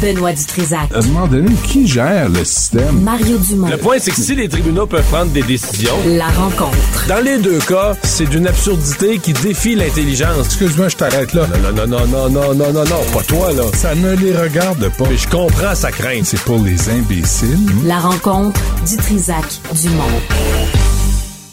[0.00, 0.90] Benoît Dutrisac.
[0.94, 3.00] À un moment donné, qui gère le système?
[3.02, 3.68] Mario Dumont.
[3.68, 7.06] Le point, c'est que si les tribunaux peuvent prendre des décisions, La rencontre.
[7.08, 10.46] dans les deux cas, c'est d'une absurdité qui défie l'intelligence.
[10.46, 11.46] Excuse-moi, je t'arrête là.
[11.46, 13.64] Non, non, non, non, non, non, non, non, pas toi, là.
[13.74, 15.04] Ça ne les regarde pas.
[15.10, 16.24] Mais je comprends sa crainte.
[16.24, 17.58] C'est pour les imbéciles.
[17.84, 18.58] La rencontre
[18.88, 19.44] Dutrisac
[19.74, 20.02] Dumont.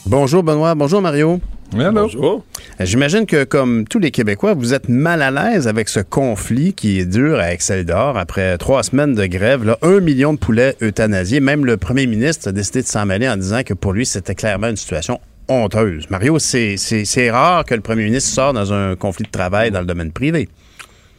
[0.05, 1.39] Bonjour Benoît, bonjour Mario.
[1.71, 2.43] Bonjour.
[2.81, 6.73] Euh, J'imagine que, comme tous les Québécois, vous êtes mal à l'aise avec ce conflit
[6.73, 8.17] qui est dur à Excel-d'Or.
[8.17, 11.39] Après trois semaines de grève, là, un million de poulets euthanasiés.
[11.39, 14.35] Même le premier ministre a décidé de s'en mêler en disant que pour lui, c'était
[14.35, 16.09] clairement une situation honteuse.
[16.09, 19.85] Mario, c'est rare que le premier ministre sorte dans un conflit de travail dans le
[19.85, 20.49] domaine privé.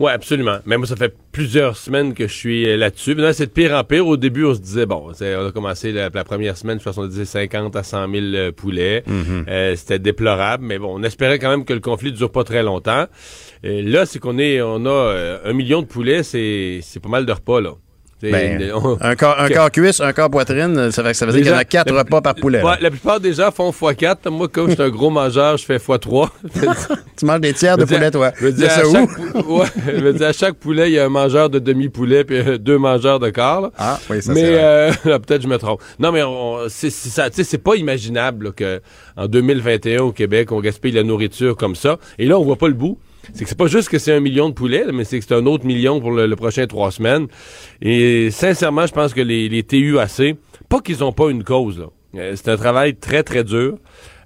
[0.00, 0.56] Oui, absolument.
[0.64, 3.14] Mais moi, ça fait plusieurs semaines que je suis euh, là-dessus.
[3.14, 4.06] Maintenant, c'est de pire en pire.
[4.06, 6.84] Au début, on se disait, bon, c'est- on a commencé la, la première semaine, je
[6.84, 9.04] pense qu'on disait 50 à 100 000 euh, poulets.
[9.48, 12.44] Euh, C'était déplorable, mais bon, on espérait quand même que le conflit ne dure pas
[12.44, 13.04] très longtemps.
[13.62, 17.10] Et là, c'est qu'on est, on a euh, un million de poulets, c'est c'est pas
[17.10, 17.72] mal de repas, là.
[18.22, 21.26] Ben, on- un, corps, un que- corps cuisse, un corps poitrine, ça, fait que ça
[21.26, 22.62] veut dire qu'il y en a quatre la- repas par poulet.
[22.62, 24.28] Ouais, la plupart des gens font x4.
[24.30, 26.28] Moi, comme je suis un gros mangeur, je fais x3.
[27.16, 28.32] Tu manges des tiers de poulet, toi.
[28.38, 28.92] je veux dire, à où?
[28.92, 29.08] chaque,
[29.44, 32.24] pou- ouais, je veux dire, à chaque poulet, il y a un mangeur de demi-poulet
[32.24, 33.60] puis euh, deux mangeurs de quart.
[33.62, 33.70] là.
[33.78, 35.80] Ah, oui, ça Mais euh, peut-être je me trompe.
[35.98, 37.28] Non, mais on- c'est c'est ça.
[37.30, 38.80] Tu sais, c'est pas imaginable là, que
[39.16, 41.98] en 2021 au Québec, on gaspille la nourriture comme ça.
[42.18, 42.98] Et là, on voit pas le bout.
[43.34, 45.34] C'est que c'est pas juste que c'est un million de poulets, mais c'est que c'est
[45.34, 47.26] un autre million pour le, le prochain trois semaines.
[47.82, 50.36] Et sincèrement, je pense que les, les TUAC,
[50.68, 51.78] pas qu'ils ont pas une cause.
[51.78, 51.86] là.
[52.16, 53.76] Euh, C'est un travail très, très dur.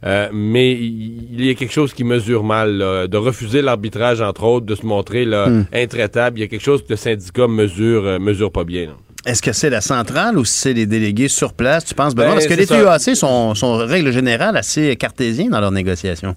[0.06, 4.44] Euh, mais il y a quelque chose qui mesure mal, là, de refuser l'arbitrage, entre
[4.44, 5.64] autres, de se montrer là, Hmm.
[5.72, 6.38] intraitable.
[6.38, 8.86] Il y a quelque chose que le syndicat mesure, euh, mesure pas bien.
[8.86, 8.92] là.
[9.26, 12.14] Est-ce que c'est la centrale ou si c'est les délégués sur place, tu penses?
[12.14, 12.66] Ben, Parce que les.
[12.66, 16.34] TUAC sont, sont, règle générale, assez cartésiens dans leurs négociations.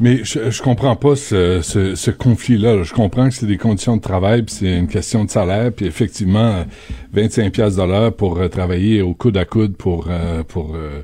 [0.00, 2.74] Mais je, je comprends pas ce, ce, ce conflit-là.
[2.76, 2.82] là.
[2.82, 5.86] Je comprends que c'est des conditions de travail, puis c'est une question de salaire, puis
[5.86, 6.64] effectivement, euh,
[7.12, 11.02] 25 pièces l'heure pour euh, travailler au coude à coude pour euh, pour euh,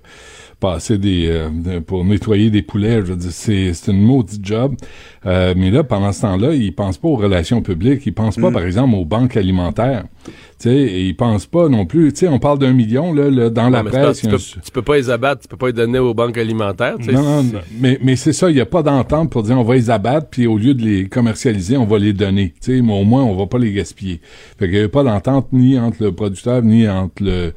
[0.60, 2.96] passer des euh, pour nettoyer des poulets.
[3.00, 4.74] Je veux dire, c'est c'est une maudite job.
[5.26, 8.02] Euh, mais là, pendant ce temps-là, ils pensent pas aux relations publiques.
[8.06, 8.54] Ils pensent pas, Mm.
[8.54, 10.04] par exemple, aux banques alimentaires.
[10.24, 12.12] Tu sais, ils pensent pas non plus.
[12.12, 14.18] Tu sais, on parle d'un million là, là, dans la Non, presse.
[14.18, 16.12] y tu, un- peux, tu peux pas les abattre, tu peux pas les donner aux
[16.14, 16.96] banques alimentaires.
[16.98, 19.62] non, non, non, mais, mais c'est ça, il n'y a pas d'entente pour dire on
[19.64, 22.54] va les abattre, puis au lieu de les commercialiser, on va les donner.
[22.62, 24.20] Tu sais, mais au moins, on va pas les gaspiller.
[24.58, 27.52] Fait qu'il n'y a pas d'entente ni entre le producteur, ni entre le,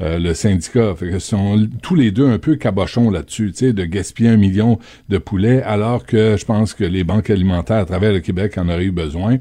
[0.00, 0.94] euh, le syndicat.
[0.96, 4.36] Fait que sont tous les deux un peu cabochons là-dessus, tu sais, de gaspiller un
[4.36, 4.78] million
[5.08, 8.68] de poulets, alors que je pense que les banques alimentaires à travers le Québec en
[8.68, 9.38] auraient eu besoin.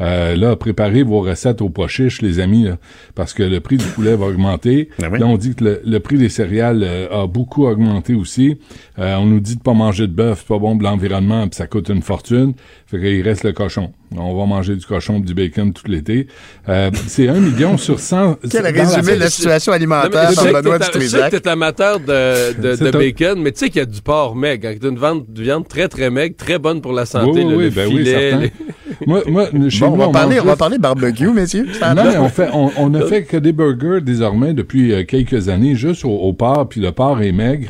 [0.00, 2.76] Euh, là, préparez vos recettes au pois chiche, les amis, là,
[3.14, 4.90] parce que le prix du poulet va augmenter.
[4.98, 5.18] oui.
[5.18, 8.58] Là, on dit que le, le prix des céréales euh, a beaucoup augmenté aussi.
[8.98, 11.56] Euh, on nous dit de pas manger de bœuf, c'est pas bon pour l'environnement, puis
[11.56, 12.54] ça coûte une fortune.
[12.86, 13.92] Fait qu'il reste le cochon.
[14.14, 16.26] On va manger du cochon, du bacon tout l'été.
[16.68, 18.38] Euh, c'est un million sur 100.
[18.50, 21.30] Quel dans la- résumé de la situation Non, alimentaire je par Benoît t'es- je sais
[21.30, 22.52] que t'es amateur de,
[22.84, 24.68] de, bacon, mais tu sais qu'il y a du porc maigre.
[24.68, 27.42] Hein, une vente de viande très, très maigre, très bonne pour la santé.
[27.42, 28.40] Oui, le, oui, le ben oui, filet, certain.
[28.44, 28.52] les-
[29.06, 31.66] Moi, moi, chez Bon, on va, parler, on va juste- parler barbecue, messieurs.
[31.94, 35.48] Non, mais on fait, on, on ne fait que des burgers désormais depuis euh, quelques
[35.48, 37.68] années, juste au, au porc, puis le porc est maigre.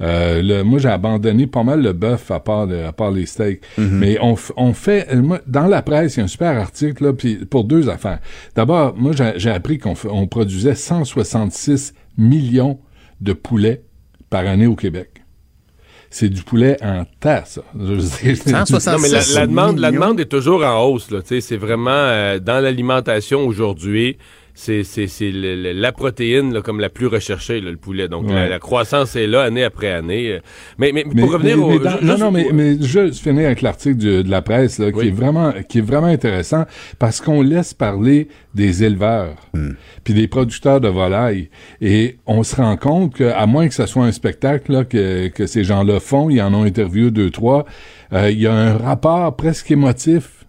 [0.00, 3.26] Euh, le- moi, j'ai abandonné pas mal le bœuf à part, le- à part les
[3.26, 3.62] steaks.
[3.76, 4.36] Mais on,
[4.72, 7.64] fait, euh, moi, dans la presse, il y a un super article là, puis pour
[7.64, 8.20] deux affaires.
[8.54, 12.78] D'abord, moi, j'ai appris qu'on on produisait 166 millions
[13.20, 13.82] de poulets
[14.30, 15.17] par année au Québec.
[16.10, 17.62] C'est du poulet en tas, ça.
[17.78, 17.92] Je
[18.50, 21.10] Non, mais la, la demande, la demande est toujours en hausse.
[21.10, 24.16] Là, Tu sais, c'est vraiment euh, dans l'alimentation aujourd'hui.
[24.60, 24.82] C'est,
[25.32, 28.08] la protéine là, comme la plus recherchée, là, le poulet.
[28.08, 28.48] Donc la, Ouais.
[28.48, 30.40] la croissance est là année après année.
[30.78, 31.68] Mais, mais, Mais- pour revenir mais- au.
[31.70, 34.80] mais dans- ju- non, juste non, mais, mais juste finir avec l'article de la presse,
[34.80, 35.08] là, qui Oui.
[35.08, 36.64] est vraiment, qui est vraiment intéressant
[36.98, 39.36] parce qu'on laisse parler des éleveurs,
[40.02, 41.50] puis des producteurs de volailles,
[41.80, 45.28] et on se rend compte que, à moins que ce soit un spectacle là, que,
[45.28, 47.64] que ces gens-là font, ils en ont interviewé deux, trois,
[48.12, 50.44] euh, il y a un rapport presque émotif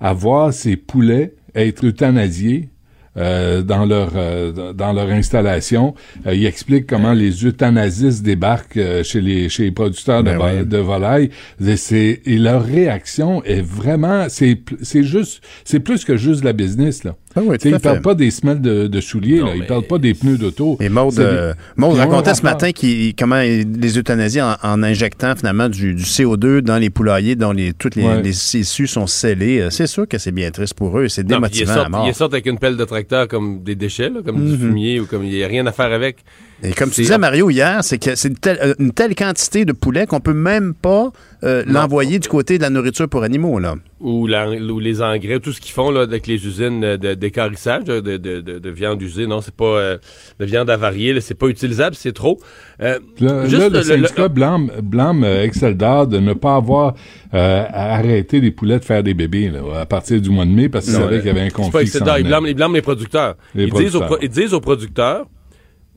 [0.00, 2.70] à voir ces poulets être euthanasiés
[3.16, 5.94] euh, dans leur euh, dans leur installation.
[6.26, 10.38] Euh, il explique comment les euthanasistes débarquent euh, chez les chez les producteurs de, Ben
[10.60, 10.66] oui.
[10.66, 11.30] de volailles.
[11.64, 16.44] Et, c'est- et leur réaction est vraiment c'est c'est juste c'est plus que juste de
[16.46, 17.16] la business là.
[17.36, 19.66] Ah oui, à ils parlent pas des semelles de, de souliers Non, là, ils mais-
[19.66, 20.76] parlent pas des pneus d'auto.
[20.80, 24.56] Et Maud, C'est des- euh, Maud racontait ce matin qu'il- comment il- les euthanasies en,
[24.64, 28.20] en injectant finalement du, du CO2 dans les poulaillers dont les, toutes les, Ouais.
[28.20, 29.60] les issues sont scellées.
[29.60, 31.90] Euh, C'est sûr que c'est bien triste pour eux et c'est Non, démotivant à sortent,
[31.90, 32.04] mort.
[32.08, 34.58] ils sortent avec une pelle de tracteur comme des déchets, là, comme du Mhm.
[34.58, 36.16] fumier ou comme il n'y a rien à faire avec.
[36.62, 39.14] Et comme tu C'est- disais, Mario, hier, c'est que c'est une telle, euh, une telle
[39.14, 41.10] quantité de poulet qu'on peut même pas
[41.42, 43.58] euh, l'envoyer du côté de la nourriture pour animaux.
[43.58, 43.76] Là.
[44.02, 47.84] ou, la- ou les engrais, tout ce qu'ils font là, avec les usines de- d'écarissage
[47.84, 49.26] de, de, de, de- de viande usée.
[49.26, 49.98] Non, c'est pas euh,
[50.38, 52.38] de viande avariée, c'est pas utilisable, c'est trop.
[52.82, 56.94] Euh, Là, juste là, le- le, le- syndicat blâme, blâme euh, de ne pas avoir
[57.34, 60.68] euh, arrêté les poulets de faire des bébés là, à partir du mois de mai
[60.70, 61.86] parce qu'ils savaient qu'il y avait un pas conflit.
[61.86, 63.36] s'en Ils blâment, ils blâment les producteurs.
[63.54, 64.06] Les ils, Disent aux, producteurs.
[64.06, 65.26] pro- ils disent aux producteurs,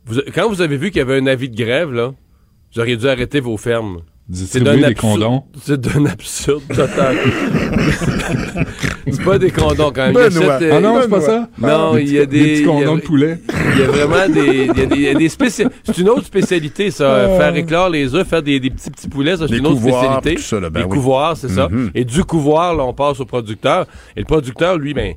[0.06, 2.14] vous- quand vous avez vu qu'il y avait un avis de grève, là,
[2.74, 4.02] vous auriez dû arrêter vos fermes.
[4.30, 5.44] Distribuer des condons.
[5.62, 7.18] C'est d'un absurde total.
[9.12, 10.14] c'est pas des condons quand même.
[10.14, 10.30] Benoît.
[10.32, 11.50] Il achète, euh, Ah non, c'est pas ça?
[11.58, 12.40] Non, Des il y a des...
[12.40, 13.40] des petits condons de poulet.
[13.74, 14.70] Il y a vraiment des...
[14.74, 17.04] Il y a des, il y a des spécia- C'est une autre spécialité, ça.
[17.04, 19.76] euh, Faire éclore les œufs, faire des, des petits petits poulets, ça, c'est une autre
[19.82, 20.36] couvoirs, spécialité.
[20.36, 20.92] tout ça, là, ben des oui.
[20.92, 21.68] couvoirs, c'est ça.
[21.70, 21.92] Mhm.
[21.94, 23.88] Et du couvoir, là, on passe au producteur.
[24.16, 25.16] Et le producteur, lui, ben...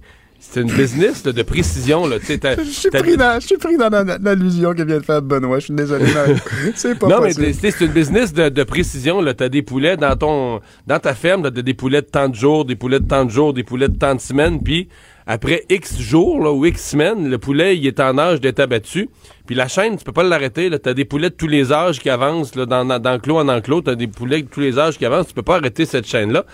[0.51, 2.07] C'est une business là, de précision.
[2.07, 2.17] Là.
[2.19, 5.21] Tu Je suis pris dans, je suis pris dans la- l'allusion que vient de faire
[5.23, 5.59] Benoît.
[5.59, 6.07] Je suis désolé.
[6.75, 7.55] C'est pas non, mais possible.
[7.73, 9.23] c'est une business de, de précision.
[9.35, 12.35] Tu as des poulets dans ton dans ta ferme, t'as des poulets de tant de
[12.35, 14.89] jours, des poulets de tant de jours, des poulets de tant de semaines, puis
[15.27, 19.09] après X jours là, ou X semaines, le poulet il est en âge d'être abattu.
[19.47, 20.71] Puis la chaîne, tu peux pas l'arrêter.
[20.71, 23.83] Tu as des poulets de tous les âges qui avancent là, dans, d'enclos en enclos.
[23.83, 25.29] Tu as des poulets de tous les âges qui avancent.
[25.29, 26.45] Tu peux pas arrêter cette chaîne-là.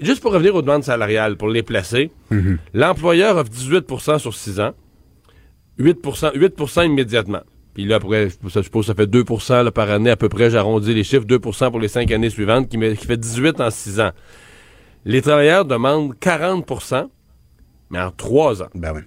[0.00, 2.10] Juste pour revenir aux demandes salariales, pour les placer,
[2.72, 4.72] l'employeur offre 18% sur 6 ans.
[5.78, 5.98] 8
[6.34, 6.54] 8
[6.84, 7.40] immédiatement.
[7.74, 10.50] Puis là, après, je suppose que ça fait 2 là, par année à peu près.
[10.50, 11.24] J'arrondis les chiffres.
[11.26, 14.10] 2% pour les 5 années suivantes, qui, met- qui fait 18 en 6 ans.
[15.04, 16.64] Les travailleurs demandent 40
[17.90, 18.68] mais en 3 ans.
[18.74, 19.00] Ben oui.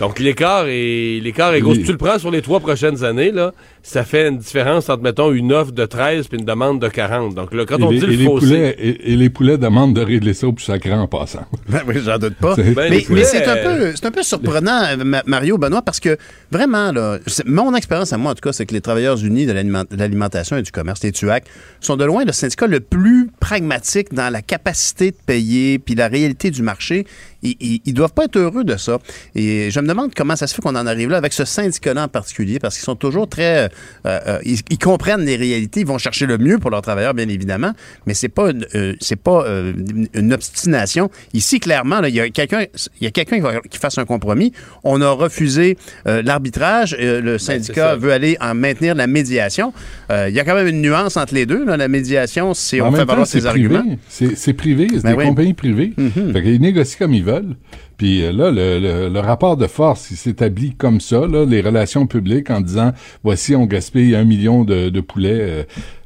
[0.00, 1.74] Donc l'écart est l'écart est gros.
[1.74, 3.52] Si tu le prends sur les trois prochaines années, là,
[3.88, 7.34] ça fait une différence entre, mettons, une offre de 13 puis une demande de 40.
[7.34, 8.46] Donc là, quand Et on les, dit et le les fossé...
[8.46, 11.46] poulets, et, et les poulets demandent de régler ça au plus sacré en passant.
[11.68, 12.54] Ben oui, j'en doute pas.
[12.56, 15.56] Ben, mais les mais c'est un, euh, peu, c'est un peu surprenant, euh, Ma- Mario
[15.58, 16.16] Benoît, parce que
[16.50, 19.52] vraiment, là, mon expérience à moi, en tout cas, c'est que les travailleurs unis de
[19.52, 21.44] l'aliment- de l'alimentation et du commerce, les TUAC,
[21.80, 26.08] sont de loin le syndicat le plus pragmatique dans la capacité de payer puis la
[26.08, 27.06] réalité du marché.
[27.42, 28.98] Ils, ils, ils doivent pas être heureux de ça.
[29.36, 32.04] Et je me demande comment ça se fait qu'on en arrive là avec ce syndicat-là
[32.04, 33.70] en particulier, parce qu'ils sont toujours très...
[34.06, 37.14] euh, euh, ils, ils comprennent les réalités, ils vont chercher le mieux pour leurs travailleurs,
[37.14, 37.72] bien évidemment,
[38.06, 39.72] mais c'est pas une, euh, c'est pas euh,
[40.14, 41.10] une- obstination.
[41.34, 42.64] Ici, clairement, là, il y a quelqu'un
[43.00, 44.52] il y a quelqu'un qui, va- qui fasse un compromis.
[44.84, 45.76] On a refusé
[46.06, 46.96] euh, l'arbitrage.
[46.98, 47.96] euh, le syndicat ça.
[47.96, 49.72] veut aller en maintenir la médiation.
[50.10, 51.64] Euh, il y a quand même une nuance entre les deux.
[51.64, 51.76] là.
[51.76, 53.80] La médiation, c'est on fait valoir ses arguments.
[53.80, 53.98] privé.
[54.08, 55.24] C'est c'est privé, c'est Ben des oui.
[55.26, 55.92] compagnies privées.
[55.96, 56.32] Mhm.
[56.32, 57.56] Fait qu'ils négocient comme ils veulent.
[57.98, 58.78] Puis euh, là, le,
[59.10, 62.92] le- rapport de force, il s'établit comme ça, là, les relations publiques en disant,
[63.24, 65.62] voici, on gaspille un million de, de poulets, euh,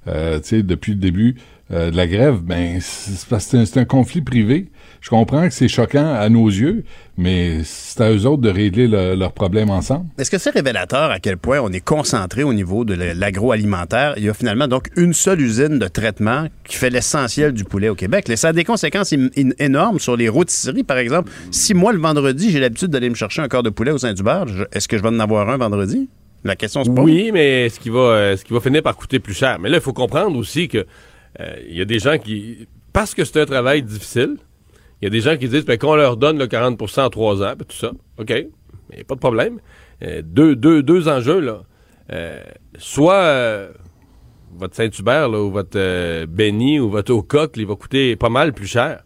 [0.09, 1.37] euh, depuis le début
[1.71, 2.41] euh, de la grève.
[2.43, 4.69] Ben, c'est un conflit privé.
[5.03, 6.85] Je comprends que c'est choquant à nos yeux,
[7.19, 10.07] mais c'est à eux autres de régler le- leurs problèmes ensemble.
[10.17, 14.15] Est-ce que c'est révélateur à quel point on est concentré au niveau de la- l'agroalimentaire?
[14.17, 17.89] Il y a finalement donc une seule usine de traitement qui fait l'essentiel du poulet
[17.89, 18.31] au Québec.
[18.37, 19.13] Ça a des conséquences
[19.59, 21.33] énormes sur les rôtisseries, par exemple.
[21.51, 24.47] Si moi, le vendredi, j'ai l'habitude d'aller me chercher un corps de poulet au Saint-Hubert,
[24.47, 26.09] je- est-ce que je vais en avoir un vendredi?
[26.45, 27.05] La question se pose.
[27.05, 29.59] Oui, mais ce qui va, euh, ce qui va finir par coûter plus cher.
[29.61, 30.79] Mais là, il faut comprendre aussi que
[31.41, 34.37] euh, il y a des gens qui, parce que c'est un travail difficile,
[35.03, 37.43] il y a des gens qui disent ben, qu'on leur donne le 40% en trois
[37.43, 37.91] ans, puis tout ça.
[38.19, 38.33] OK,
[38.91, 39.59] mais pas de problème.
[40.03, 41.63] Euh, deux, deux, deux enjeux, là.
[42.13, 42.41] Euh,
[42.79, 43.69] soit euh,
[44.57, 49.03] votre Saint-Hubert, ou votre Benny, ou votre Ocoque, il va coûter pas mal plus cher.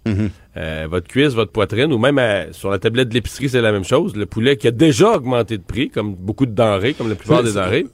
[0.57, 2.21] Euh, votre cuisse, votre poitrine, ou même
[2.53, 4.17] sur la tablette de l'épicerie, c'est la même chose.
[4.17, 7.43] Le poulet qui a déjà augmenté de prix, comme beaucoup de denrées, comme la plupart
[7.43, 7.87] des denrées.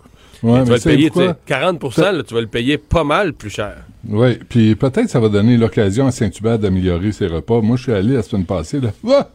[0.43, 1.27] Ouais, tu vas le payer, pourquoi?
[1.29, 3.77] tu sais, 40 là, tu vas le payer pas mal plus cher.
[4.09, 7.61] Oui, puis peut-être ça va donner l'occasion à Saint-Hubert d'améliorer ses repas.
[7.61, 8.91] Moi, je suis allé la semaine passée, là.
[9.09, 9.29] Ah!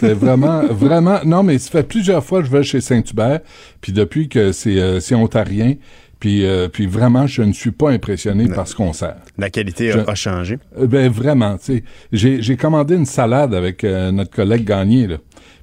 [0.00, 1.20] C'est vraiment, vraiment...
[1.24, 3.40] Non, mais ça fait plusieurs fois que je vais chez Saint-Hubert,
[3.80, 5.74] puis depuis que c'est euh, c'est ontarien,
[6.18, 9.16] puis, euh, puis vraiment, je ne suis pas impressionné par ce qu'on sert.
[9.38, 10.58] La qualité Je- a, changé.
[10.78, 15.06] Euh, Ben vraiment, tu sais, j'ai j'ai commandé une salade avec euh, notre collègue Gagné
[15.06, 15.16] là.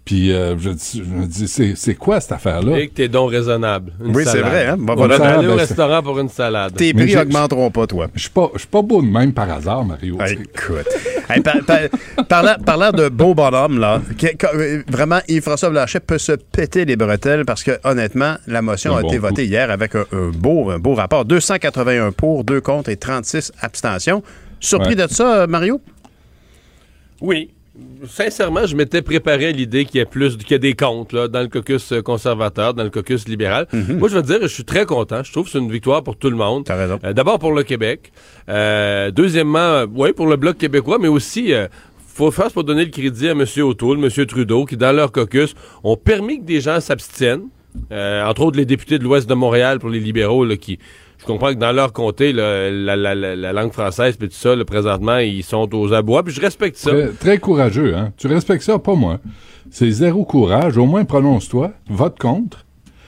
[0.06, 3.32] Puis euh, je, me dis c'est c'est quoi cette affaire là Et que t'es donc
[3.32, 3.94] raisonnable.
[4.04, 4.76] Une Oui, c'est vrai, hein?
[4.78, 5.18] Bon, On voilà.
[5.18, 6.76] va aller au Ben, c'est- restaurant pour une salade.
[6.76, 8.08] Tes prix augmenteront pas, toi.
[8.14, 10.18] Je suis pas je suis pas beau de même par hasard Mario.
[10.26, 10.34] sais.
[10.34, 10.88] Écoute.
[11.30, 16.02] Hey, par- par- parlant, parlant de beau bonhomme, là, que- que- euh, vraiment, Yves-François Blanchet
[16.02, 19.28] peut se péter les bretelles parce que, honnêtement, la motion Un a bon été coup.
[19.28, 21.24] votée hier avec un, un beau, un beau rapport.
[21.24, 24.22] 281 pour, 2 contre et 36 abstentions.
[24.60, 25.08] Surpris Ouais.
[25.08, 25.80] de ça, euh, Mario?
[27.22, 27.52] Oui.
[28.08, 31.14] Sincèrement, je m'étais préparé à l'idée qu'il y ait plus, qu'il y ait des comptes
[31.14, 33.68] là, dans le caucus euh, conservateur, dans le caucus libéral.
[33.72, 35.24] Moi, je veux dire, je suis très content.
[35.24, 36.60] Je trouve que c'est une victoire pour tout le monde.
[36.60, 36.66] Mhm.
[36.66, 37.00] T'as raison.
[37.04, 38.12] Euh, D'abord pour le Québec.
[38.50, 41.68] Euh, deuxièmement, oui, pour le Bloc québécois, mais aussi, euh,
[42.14, 43.46] faut faire pour donner le crédit à M.
[43.58, 44.26] O'Toole, M.
[44.26, 47.48] Trudeau, qui, dans leur caucus, ont permis que des gens s'abstiennent.
[47.92, 50.78] Euh, entre autres, les députés de l'Ouest de Montréal pour les libéraux, là, qui,
[51.24, 54.36] je comprends que dans leur comté, là, la, la- la- la langue française, puis tout
[54.36, 56.92] ça, là, présentement, ils sont aux abois, puis je respecte ça.
[56.92, 58.12] Très, très courageux, hein.
[58.18, 59.20] Tu respectes ça, pas moi.
[59.72, 60.78] C'est zéro courage.
[60.78, 61.72] Au moins, prononce-toi.
[61.90, 62.66] Vote contre.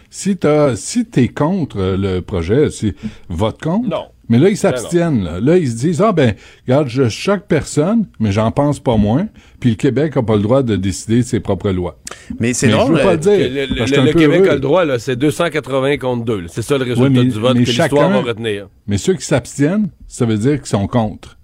[0.10, 2.94] Si t'as, si t'es contre le projet, si,
[3.28, 3.90] vote contre.
[3.90, 4.06] Non.
[4.30, 5.24] Mais là, ils s'abstiennent.
[5.24, 5.40] Là.
[5.40, 6.34] Là, ils se disent, ah ben,
[6.68, 9.28] regarde, je choque personne, mais j'en pense pas moins.
[9.60, 12.00] Puis le Québec a pas le droit de décider de ses propres lois.
[12.40, 13.68] Mais c'est je drôle, veux pas euh, le dire.
[13.80, 14.50] Le, je Québec heureux.
[14.50, 16.40] a le droit, là, c'est 280 contre 2.
[16.42, 16.48] là.
[16.50, 18.68] C'est ça le résultat Ouais, mais- du vote mais que l'histoire chacun- va retenir.
[18.88, 21.38] Mais ceux qui s'abstiennent, ça veut dire qu'ils sont contre.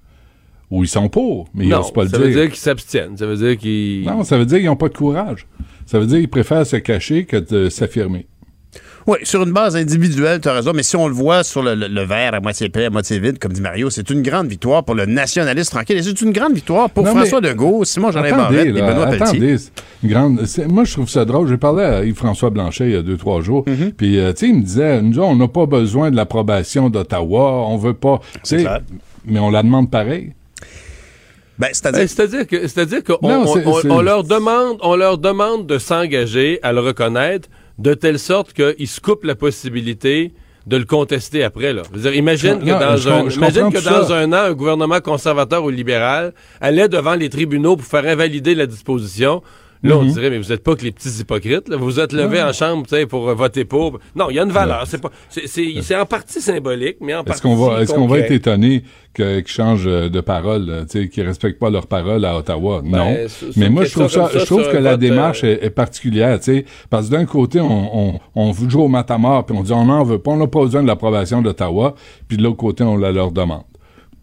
[0.71, 2.27] Ou ils sont pour, mais ils n'osent pas le ça dire.
[2.27, 3.17] veut dire qu'ils s'abstiennent.
[3.17, 4.05] Ça veut dire qu'ils...
[4.05, 5.45] Non, ça veut dire qu'ils n'ont pas de courage.
[5.85, 8.27] Ça veut dire qu'ils préfèrent se cacher que de s'affirmer.
[9.07, 11.73] Oui, sur une base individuelle, tu as raison, mais si on le voit sur le,
[11.75, 14.47] le- le verre à moitié plein, à moitié vide, comme dit Mario, c'est une grande
[14.47, 18.09] victoire pour le nationaliste tranquille et c'est une grande victoire pour Non, François Legault, Simon
[18.09, 19.55] Attendez, Barrette et Benoît Pelletier.
[20.03, 20.45] une grande.
[20.69, 21.47] Moi, je trouve ça drôle.
[21.47, 23.65] J'ai parlé à Yves-François Blanchet il y a deux, trois jours.
[23.65, 23.93] Mm-hmm.
[23.93, 27.65] Puis, euh, tu sais, il me disait, nous, on n'a pas besoin de l'approbation d'Ottawa.
[27.67, 28.19] On veut pas.
[28.43, 28.81] Clair.
[29.25, 30.33] Mais on la demande pareil.
[31.59, 32.01] Ben, c'est-à-dire.
[32.01, 35.17] Ben, c'est-à-dire que c'est-à-dire qu'on Non, on- c'est- on- c'est- on leur demande on leur
[35.19, 37.49] demande de s'engager à le reconnaître
[37.81, 40.33] de telle sorte qu'ils se coupent la possibilité
[40.67, 41.81] de le contester après là.
[41.91, 44.53] Je veux dire, imagine que dans je un je imagine que dans un an un
[44.53, 49.41] gouvernement conservateur ou libéral allait devant les tribunaux pour faire invalider la disposition.
[49.83, 50.11] Là, on Mhm.
[50.11, 51.67] dirait, mais vous n'êtes pas que les petits hypocrites.
[51.67, 51.75] là.
[51.77, 53.99] Vous vous êtes levés en chambre tu sais, pour euh, voter pour.
[54.15, 54.83] Non, il y a une valeur.
[54.85, 57.39] C'est pas, c'est, en partie symbolique, mais en partie.
[57.39, 58.83] Est-ce qu'on va, est-ce qu'on va être étonné
[59.15, 62.81] qu'ils changent euh, de parole, sais, qu'ils respectent pas leur parole à Ottawa?
[62.83, 63.11] non.
[63.13, 65.65] Ben, sur Mais moi, je trouve ça, je trouve que la vote, démarche euh, est,
[65.65, 69.57] est particulière, tu sais, parce que d'un côté, on, on, on joue au matamor, puis
[69.57, 71.95] on dit on n'en veut pas, on n'a pas besoin de l'approbation d'Ottawa,
[72.27, 73.63] puis de l'autre côté, on la leur demande.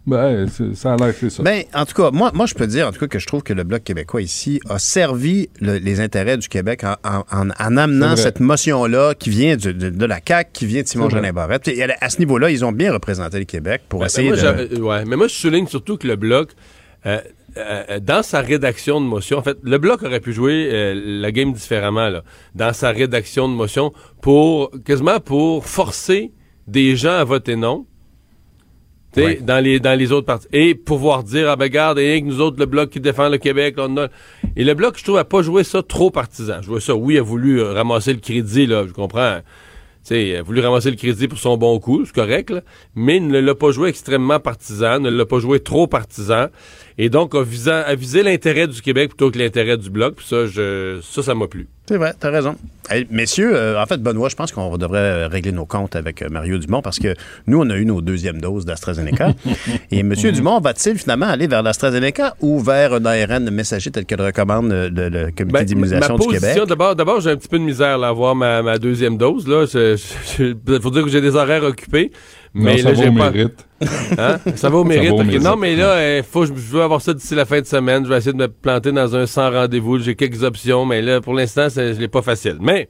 [0.09, 1.43] Ben, ça a l'air que c'est ça.
[1.43, 3.43] Ben, en tout cas, moi, moi, je peux dire, en tout cas, que je trouve
[3.43, 7.51] que le Bloc québécois ici a servi le- les intérêts du Québec en, en- en-
[7.51, 11.11] en amenant cette motion-là qui vient du- de, de la CAQ, qui vient de Simon.
[11.11, 11.69] Jeanin Barrette.
[11.69, 14.43] Et à, à ce niveau-là, ils ont bien représenté le Québec pour Ben, essayer ben,
[14.43, 14.81] moi, de.
[14.81, 16.53] ouais, mais moi, je souligne surtout que le Bloc,
[17.07, 17.21] euh,
[17.59, 21.33] euh, dans sa rédaction de motion, en fait, le Bloc aurait pu jouer euh, la
[21.33, 22.23] game différemment, là,
[22.55, 23.93] dans sa rédaction de motion,
[24.23, 26.33] pour, quasiment pour forcer
[26.67, 27.85] des gens à voter non.
[29.25, 29.41] Ouais.
[29.41, 30.49] Dans, les, dans les autres parties.
[30.53, 33.75] Et pouvoir dire, ah ben regarde, et nous autres, le Bloc qui défend le Québec,
[33.79, 34.09] on a...
[34.57, 36.57] Et le Bloc, je trouve, a pas joué ça trop partisan.
[36.63, 39.39] Je vois ça, oui, a voulu euh, ramasser le crédit, là, je comprends.
[39.39, 42.61] Tu sais, il a voulu ramasser le crédit pour son bon coup, c'est correct, là,
[42.95, 46.47] mais il ne l'a pas joué extrêmement partisan, ne l'a pas joué trop partisan,
[46.99, 50.27] et donc a, visant, a visé l'intérêt du Québec plutôt que l'intérêt du Bloc, puis
[50.27, 51.69] ça, je, ça, ça m'a plu.
[51.89, 52.55] C'est vrai, t'as raison.
[52.91, 56.29] Hey, messieurs, euh, en fait, Benoît, je pense qu'on devrait régler nos comptes avec euh,
[56.31, 57.15] Mario Dumont parce que
[57.47, 59.33] nous, on a eu nos deuxièmes doses d'AstraZeneca.
[59.91, 60.13] Et M.
[60.15, 64.71] Dumont va-t-il finalement aller vers l'AstraZeneca ou vers un ARN messager tel que le recommande
[64.71, 66.59] euh, le, le Comité Ben, d'immunisation du Québec?
[66.67, 69.49] d'abord, d'abord, j'ai un petit peu de misère là, à avoir ma, ma deuxième dose.
[69.49, 69.65] Là.
[69.65, 69.97] Je-
[70.37, 72.11] je- faut dire que j'ai des horaires occupés.
[72.55, 73.31] Mais Non, ça là, va j'ai au pas...
[73.31, 73.67] mérite.
[74.19, 74.39] Hein?
[74.57, 75.09] Ça va au Ça mérite.
[75.11, 75.27] va au ok.
[75.27, 75.43] mérite.
[75.43, 78.05] Non, mais là, euh, faut, je veux avoir ça d'ici la fin de semaine.
[78.05, 79.99] Je vais essayer de me planter dans un sans rendez-vous.
[79.99, 82.57] J'ai quelques options, mais là, pour l'instant, c'est- je l'ai pas facile.
[82.61, 82.89] Mais,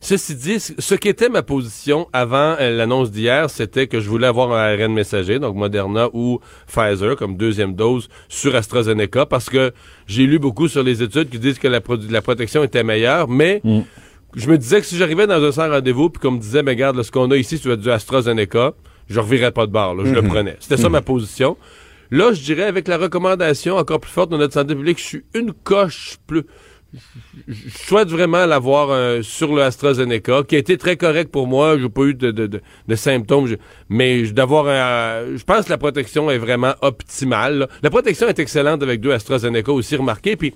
[0.00, 4.28] ceci dit, ce qui était ma position avant euh, l'annonce d'hier, c'était que je voulais
[4.28, 9.72] avoir un ARN messager, donc Moderna ou Pfizer comme deuxième dose sur AstraZeneca, parce que
[10.06, 11.80] j'ai lu beaucoup sur les études qui disent que la,
[12.22, 13.60] protection était meilleure, mais
[14.36, 16.70] je me disais que si j'arrivais dans un sans rendez-vous, puis qu'on me disait, mais
[16.70, 18.72] regarde, là, ce qu'on a ici, as du AstraZeneca,
[19.10, 20.28] je revirais pas de là, je le Mhm.
[20.28, 20.56] prenais.
[20.60, 21.56] C'était ça ma position.
[22.12, 25.24] Là, je dirais, avec la recommandation encore plus forte de notre santé publique, je suis
[25.34, 26.42] une coche plus.
[26.92, 31.46] Je je souhaite vraiment l'avoir euh, sur le AstraZeneca, qui a été très correct pour
[31.46, 31.78] moi.
[31.78, 32.60] J'ai pas eu de,
[32.96, 33.56] symptômes, je-
[33.88, 34.64] mais je- d'avoir.
[34.66, 37.68] Je pense que la protection est vraiment optimale.
[37.82, 40.36] La protection est excellente avec deux AstraZeneca aussi remarqué.
[40.36, 40.54] Puis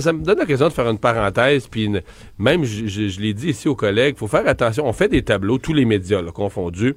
[0.00, 1.66] ça, me donne l'occasion de faire une parenthèse.
[1.68, 1.88] Puis
[2.38, 4.86] même, je, je- je l'ai dit ici aux collègues, faut faire attention.
[4.86, 6.94] On fait des tableaux, tous les médias là, confondus,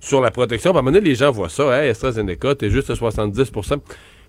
[0.00, 0.70] sur la protection.
[0.70, 1.82] À un moment donné, les gens voient ça.
[1.82, 3.50] Hey, AstraZeneca, t'es juste à 70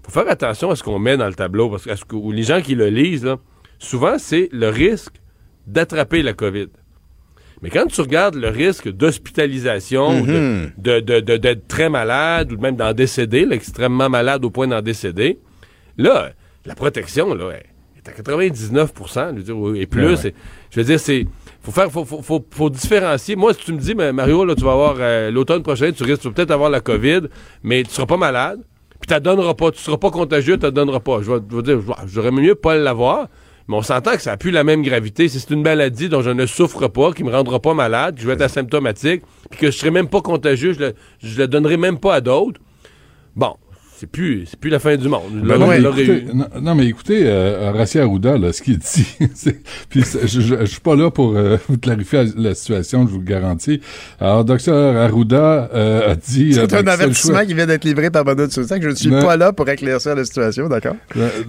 [0.09, 2.15] faut faire attention à ce qu'on met dans le tableau, parce que, à ce que-
[2.15, 3.37] ou les gens qui le lisent, là,
[3.79, 5.13] souvent, c'est le risque
[5.67, 6.67] d'attraper la COVID.
[7.61, 10.21] Mais quand tu regardes le risque d'hospitalisation,
[10.77, 14.67] de- de- de- d'être très malade, ou même d'en décéder, là, extrêmement malade au point
[14.67, 15.39] d'en décéder,
[15.97, 16.31] là,
[16.65, 17.51] la protection, là,
[17.97, 20.01] est à 99 je veux dire, ou- et plus.
[20.07, 20.33] Ouais, c'est-
[20.71, 21.25] Je veux dire, c'est.
[21.61, 23.35] Faut faire, faut, faut, faut- faut différencier.
[23.35, 26.03] Moi, si tu me dis, mais Mario, là, tu vas avoir euh, l'automne prochain, tu
[26.03, 27.21] risques tu vas peut-être avoir la COVID,
[27.63, 28.61] mais tu seras pas malade,
[28.99, 31.21] puis tu donneras pas, tu seras pas contagieux, tu donneras pas.
[31.21, 33.27] Je vais dire, j'aurais mieux pas l'avoir,
[33.67, 35.29] mais on s'entend que ça n'a plus la même gravité.
[35.29, 38.21] Si c'est une maladie dont je ne souffre pas, qui me rendra pas malade, que
[38.21, 40.93] je vais être asymptomatique, puis que je serai même pas contagieux, je le,
[41.23, 42.59] je le donnerai même pas à d'autres.
[43.35, 43.55] Bon,
[43.99, 45.23] c'est plus, c'est plus la fin du monde.
[45.43, 49.61] Ben non, écoutez, non, non, mais écoutez, euh, Horacio Arruda, là, ce qu'il dit, c'est-
[49.89, 53.19] puis je, je, je suis pas là pour euh, vous clarifier la situation, je vous
[53.19, 53.81] le garantis.
[54.19, 56.51] Alors, docteur Arruda euh, a dit...
[56.57, 58.81] euh, C'est ben, un avertissement qui vient d'être livré par Benoît de Sousac.
[58.81, 60.95] Je ne suis Mais- pas là pour éclaircir la situation, d'accord?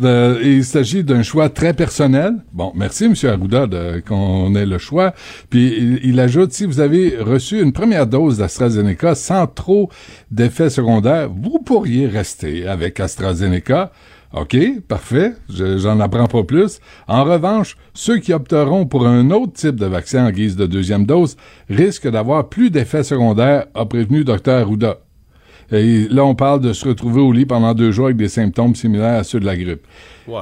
[0.02, 2.34] Euh, il s'agit d'un choix très personnel.
[2.52, 3.14] Bon, merci, M.
[3.24, 5.14] Arruda, de- qu'on ait le choix.
[5.50, 9.90] Puis il, il ajoute, si vous avez reçu une première dose d'AstraZeneca sans trop
[10.30, 13.92] d'effets secondaires, vous pourriez rester avec AstraZeneca.
[14.32, 14.56] OK,
[14.86, 16.78] parfait, je- j'en apprends pas plus.
[17.08, 21.04] En revanche, ceux qui opteront pour un autre type de vaccin en guise de deuxième
[21.04, 21.36] dose
[21.68, 24.98] risquent d'avoir plus d'effets secondaires, a prévenu Dr Arruda.
[25.72, 28.74] Et là, on parle de se retrouver au lit pendant deux jours avec des symptômes
[28.74, 29.84] similaires à ceux de la grippe.
[30.28, 30.38] Ouais.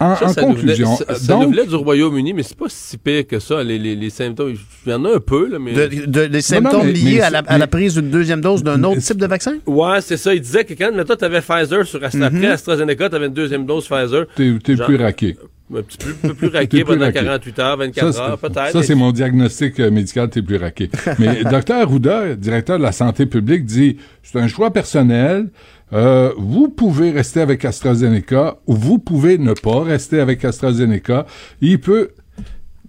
[0.00, 2.32] En, Ça, en ça nous venait- conclusion, ça, euh, ça donc, nous venait du Royaume-Uni,
[2.32, 4.54] mais c'est pas si pire que ça, les, les, les symptômes.
[4.86, 5.72] Il y en a un peu, là, mais.
[5.72, 8.40] De, de- les symptômes mais- liés mais à, la, c'est- à la prise d'une deuxième
[8.40, 9.56] dose d'un autre type de vaccin?
[9.66, 10.34] Ouais, c'est ça.
[10.34, 13.88] Il disait que quand, toi, t'avais Pfizer sur Astra, après AstraZeneca, t'avais une deuxième dose
[13.88, 14.26] Pfizer.
[14.36, 15.36] t'es plus raqué.
[15.70, 17.18] Un petit peu, plus T'es raqué plus pendant raqué.
[17.20, 18.72] 48 heures, 24 Ça, heures, c'est- peut-être.
[18.72, 20.88] Ça, c'est mon diagnostic euh, médical, t'es plus raqué.
[21.18, 25.48] Mais Dr Arruda, directeur de la santé publique, dit c'est un choix personnel.
[25.92, 31.26] Euh, vous pouvez rester avec AstraZeneca ou vous pouvez ne pas rester avec AstraZeneca.
[31.60, 32.10] Il peut.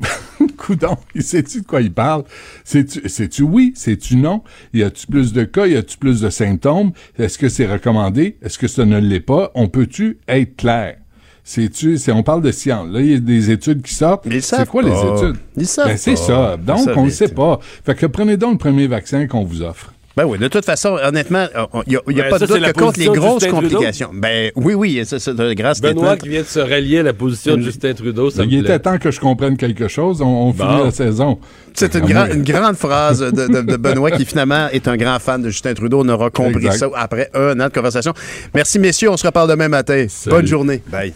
[0.57, 2.23] Coudon, il sait-tu de quoi il parle?
[2.63, 3.73] C'est-tu c'est-tu oui?
[3.75, 4.43] C'est-tu non?
[4.73, 5.67] Y a-tu plus de cas?
[5.67, 6.91] Y a-tu plus de symptômes?
[7.17, 8.37] Est-ce que c'est recommandé?
[8.41, 9.51] Est-ce que ça ne l'est pas?
[9.55, 10.97] On peut-tu être clair?
[11.43, 12.87] C'est-tu, c'est, on parle de science.
[12.91, 14.27] Là, il y a des études qui sortent.
[14.39, 14.89] C'est quoi pas.
[14.89, 15.37] les études?
[15.57, 16.57] Ils savent Ben, c'est ça.
[16.57, 17.59] Donc, on ne sait pas.
[17.83, 19.93] Fait que prenez donc le premier vaccin qu'on vous offre.
[20.17, 21.45] Ben oui, de toute façon, honnêtement,
[21.87, 23.51] il n'y a, y a Ben, pas ça, de doute que contre les grosses Justin
[23.57, 23.69] Trudeau.
[23.69, 24.09] complications.
[24.13, 26.01] Ben oui, oui, ça, c'est grand statement.
[26.01, 28.59] Benoît qui vient de se rallier à la position de Justin Trudeau, ça il plaît.
[28.59, 30.21] était temps que je comprenne quelque chose.
[30.21, 30.67] On, on Bon.
[30.67, 31.39] finit la saison.
[31.73, 35.41] C'est une, une grande phrase de, de- de Benoît qui finalement est un grand fan
[35.41, 36.01] de Justin Trudeau.
[36.03, 36.77] On aura compris Exact.
[36.79, 38.13] ça après un an de conversation.
[38.53, 40.05] Merci messieurs, on se reparle demain matin.
[40.25, 40.81] Bonne journée.
[40.87, 41.13] Bye.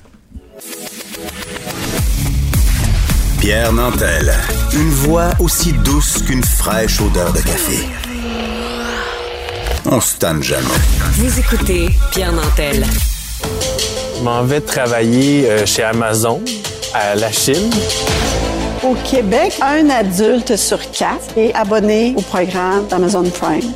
[3.42, 4.32] Pierre Nantel.
[4.74, 7.80] Une voix aussi douce qu'une fraîche odeur de café.
[9.86, 10.64] On se tanne jamais.
[11.14, 12.86] Vous écoutez Pierre Nantel.
[14.18, 16.42] Je m'en vais travailler euh, chez Amazon
[16.94, 17.70] à la Chine.
[18.84, 23.72] Au Québec, un adulte sur quatre est abonné au programme d'Amazon Prime.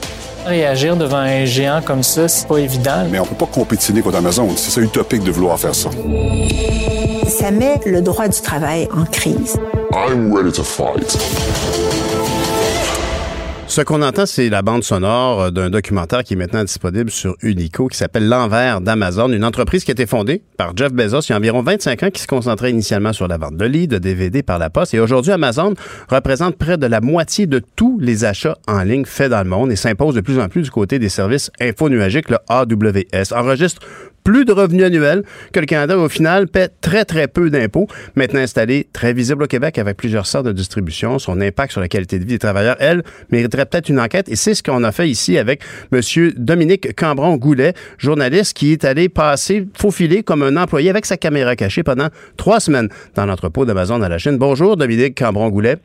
[0.46, 3.06] Réagir devant un géant comme ça, c'est pas évident.
[3.12, 4.50] Mais on peut pas compétiner contre Amazon.
[4.56, 5.90] C'est ça utopique de vouloir faire ça.
[7.28, 9.58] Ça met le droit du travail en crise.
[9.92, 11.18] I'm ready to fight.
[13.78, 17.36] Ce qu'on entend, c'est la bande sonore euh, d'un documentaire qui est maintenant disponible sur
[17.44, 21.30] Unico qui s'appelle L'envers d'Amazon, une entreprise qui a été fondée par Jeff Bezos il
[21.30, 23.99] y a environ 25 ans qui se concentrait initialement sur la vente de livres, de
[23.99, 24.95] DVD par la poste.
[24.95, 25.76] Et aujourd'hui, Amazon
[26.10, 29.72] représente près de la moitié de tous les achats en ligne faits dans le monde
[29.72, 33.32] et s'impose de plus en plus du côté des services infonuagiques, le AWS.
[33.36, 33.84] Enregistre
[34.28, 35.24] plus de revenus annuels
[35.54, 37.88] que le Canada, au final, paie très, très peu d'impôts.
[38.18, 41.88] Maintenant installé, très visible au Québec avec plusieurs sortes de distribution, son impact sur la
[41.88, 44.28] qualité de vie des travailleurs, elle, mériterait peut-être une enquête.
[44.28, 45.62] Et c'est ce qu'on a fait ici avec
[45.94, 46.02] M.
[46.36, 51.84] Dominique Cambron-Goulet, journaliste qui est allé passer, faufiler comme un employé avec sa caméra cachée
[51.84, 54.38] pendant trois semaines dans l'entrepôt d'Amazon à la Chine.
[54.38, 55.78] Bonjour, Dominique Cambron-Goulet.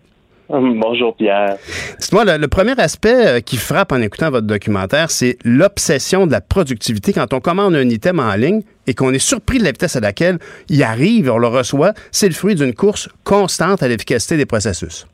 [0.82, 1.56] Bonjour Pierre.
[1.98, 6.32] Dites-moi, le, le premier aspect euh, qui frappe en écoutant votre documentaire, c'est l'obsession de
[6.32, 7.14] la productivité.
[7.14, 10.00] Quand on commande un item en ligne et qu'on est surpris de la vitesse à
[10.00, 10.38] laquelle
[10.68, 15.06] il arrive, on le reçoit, c'est le fruit d'une course constante à l'efficacité des processus.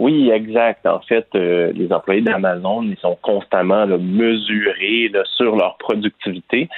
[0.00, 0.86] Oui, exact.
[0.86, 6.68] En fait, euh, les employés d'Amazon, ils sont constamment là, mesurés là, sur leur productivité.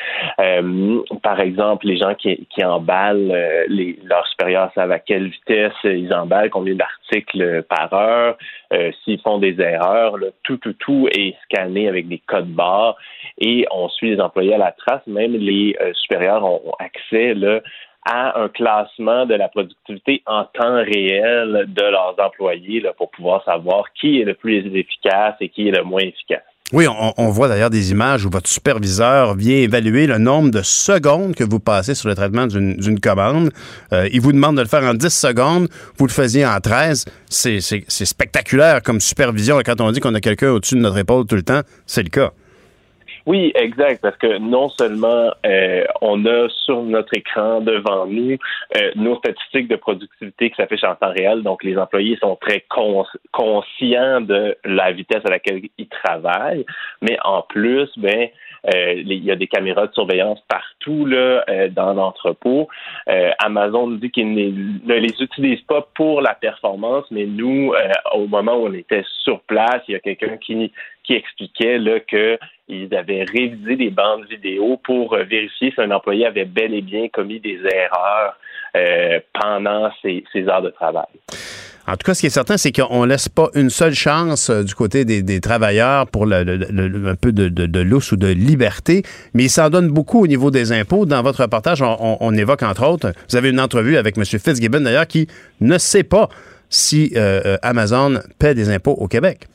[0.40, 5.28] Euh, par exemple, les gens qui, qui emballent, euh, les, leurs supérieurs savent à quelle
[5.28, 8.38] vitesse ils emballent, combien d'articles par heure,
[8.72, 12.96] euh, s'ils font des erreurs, là, tout, tout, tout est scanné avec des codes barres
[13.36, 15.06] et on suit les employés à la trace.
[15.06, 17.60] Même les euh, supérieurs ont accès là,
[18.06, 23.84] à un classement de la productivité en temps réel de leurs employés pour pouvoir savoir
[24.00, 26.42] qui est le plus efficace et qui est le moins efficace.
[26.72, 31.34] Oui, on, voit d'ailleurs des images où votre superviseur vient évaluer le nombre de secondes
[31.34, 33.50] que vous passez sur le traitement d'une commande.
[33.92, 35.68] Euh, il vous demande de le faire en 10 secondes,
[35.98, 37.06] vous le faisiez en 13.
[37.28, 39.58] C'est spectaculaire comme supervision.
[39.66, 42.08] Quand on dit qu'on a quelqu'un au-dessus de notre épaule tout le temps, c'est le
[42.08, 42.30] cas.
[43.26, 48.36] Oui, exact, parce que non seulement euh, on a sur notre écran devant nous
[48.76, 52.64] euh, nos statistiques de productivité qui s'affichent en temps réel, donc les employés sont très
[52.68, 56.64] cons- conscients de la vitesse à laquelle ils travaillent,
[57.02, 58.28] mais en plus, ben
[58.72, 62.68] il y a des caméras de surveillance partout là, euh, dans l'entrepôt.
[63.08, 67.92] Euh, Amazon nous dit qu'ils ne, les utilisent pas pour la performance, mais nous, euh,
[68.14, 70.72] au moment où on était sur place, il y a quelqu'un qui,
[71.08, 72.38] expliquait là, que
[72.68, 76.82] ils avaient révisé des bandes vidéo pour euh, vérifier si un employé avait bel et
[76.82, 78.38] bien commis des erreurs
[78.76, 81.08] euh, pendant ses heures de travail.
[81.90, 84.62] En tout cas, ce qui est certain, c'est qu'on laisse pas une seule chance euh,
[84.62, 89.02] du côté des, travailleurs pour un peu de, de, lousse ou de liberté,
[89.34, 91.04] mais il s'en donne beaucoup au niveau des impôts.
[91.04, 94.24] Dans votre reportage, on, évoque entre autres, vous avez une entrevue avec M.
[94.24, 95.26] Fitzgibbon d'ailleurs, qui
[95.60, 96.28] ne sait pas
[96.68, 99.48] si euh, euh, Amazon paie des impôts au Québec.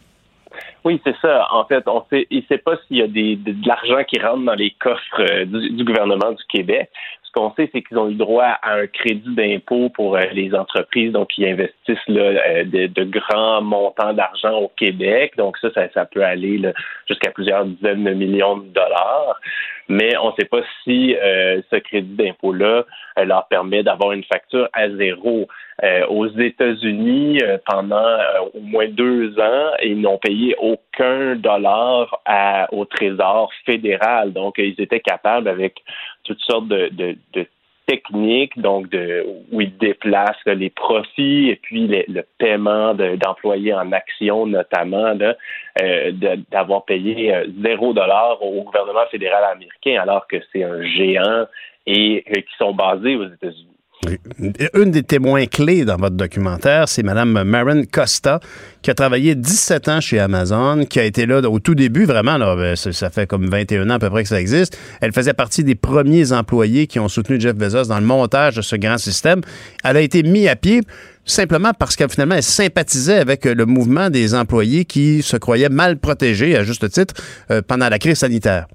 [0.84, 1.48] Oui, c'est ça.
[1.52, 4.44] En fait, on sait, il ne sait pas s'il y a de, l'argent qui rentre
[4.44, 6.90] dans les coffres du gouvernement du Québec.
[7.36, 11.12] Qu'on sait, c'est qu'ils ont eu droit à un crédit d'impôt pour euh, les entreprises
[11.12, 15.34] donc qui investissent là, euh, de, grands montants d'argent au Québec.
[15.36, 16.62] Donc ça, ça, peut aller
[17.10, 19.38] jusqu'à plusieurs dizaines de millions de dollars.
[19.90, 22.86] Mais on ne sait pas si euh, ce crédit d'impôt-là
[23.18, 25.48] leur permet d'avoir une facture à zéro.
[26.08, 28.18] Aux États-Unis, pendant
[28.54, 32.22] au moins deux ans, ils n'ont payé aucun dollar
[32.72, 34.32] au Trésor fédéral.
[34.32, 35.82] Donc, ils étaient capables, avec
[36.26, 37.48] toutes sortes de, de- de
[37.88, 43.92] techniques, donc de, où ils déplacent les profits et puis le paiement de- d'employés en
[43.92, 45.16] actions notamment,
[45.82, 46.12] euh,
[46.52, 51.46] d'avoir payé euh, zéro dollar au gouvernement fédéral américain alors que c'est un géant
[51.86, 53.75] et euh, qui sont basés aux États-Unis.
[54.74, 58.40] Une des témoins clés dans votre documentaire, c'est Mme Maren Costa,
[58.82, 62.38] qui a travaillé 17 ans chez Amazon, qui a été là au tout début, vraiment,
[62.38, 64.78] là, ben, ça fait comme 21 ans à peu près que ça existe.
[65.02, 68.62] Elle faisait partie des premiers employés qui ont soutenu Jeff Bezos dans le montage de
[68.62, 69.42] ce grand système.
[69.84, 70.82] Elle a été mise à pied
[71.26, 75.98] simplement parce qu'elle finalement elle sympathisait avec le mouvement des employés qui se croyaient mal
[75.98, 77.16] protégés, à juste titre,
[77.50, 78.68] euh, pendant la crise sanitaire.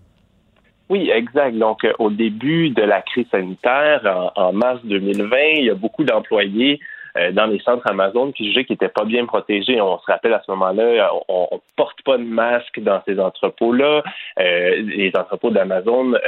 [0.90, 1.56] Oui, exact.
[1.56, 6.02] Donc, euh, au début de la crise sanitaire, en, mars 2020, il y a beaucoup
[6.02, 6.80] d'employés
[7.16, 9.80] euh, dans les centres Amazon qui jugeaient qu'ils n'étaient pas bien protégés.
[9.80, 14.02] On se rappelle à ce moment-là, on porte pas de masque dans ces entrepôts-là.
[14.38, 16.18] Euh, les entrepôts d'Amazon, euh,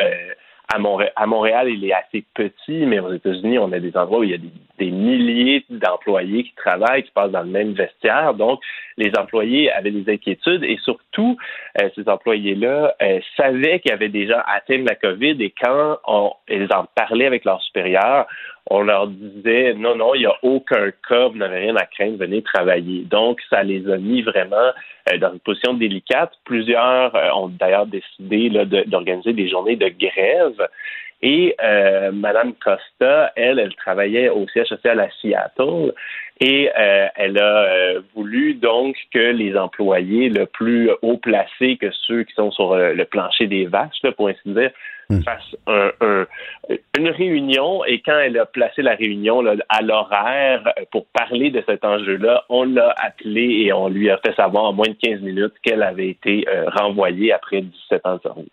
[0.73, 4.21] à, Montré- à Montréal, il est assez petit, mais aux États-Unis, on a des endroits
[4.21, 7.73] où il y a des, des milliers d'employés qui travaillent, qui passent dans le même
[7.73, 8.35] vestiaire.
[8.35, 8.61] Donc,
[8.97, 11.37] les employés avaient des inquiétudes et surtout,
[11.81, 15.53] euh, ces employés-là euh, savaient qu'il y avait des gens atteints de la COVID et
[15.63, 18.27] quand on, ils en parlaient avec leurs supérieurs,
[18.71, 22.19] on leur disait non, non, il n'y a aucun cas, vous n'avez rien à craindre,
[22.19, 23.03] venez travailler.
[23.03, 24.71] Donc, ça les a mis vraiment
[25.13, 26.33] euh, dans une position délicate.
[26.45, 28.51] Plusieurs euh, ont d'ailleurs décidé
[28.87, 30.69] d'organiser des journées de grève.
[31.23, 35.93] Et euh, Madame Costa, elle, elle travaillait au siège social à Seattle
[36.41, 41.93] et euh, elle a euh, voulu donc que les employés le plus haut placés que
[41.93, 44.73] ceux qui sont sur le plancher des vaches, là, pour ainsi dire,
[45.23, 46.27] fassent un- un-
[46.99, 51.63] une réunion et quand elle a placé la réunion à l'horaire euh, pour parler de
[51.67, 55.21] cet enjeu-là, on l'a appelée et on lui a fait savoir en moins de 15
[55.21, 58.51] minutes qu'elle avait été euh, renvoyée après 17 ans de service.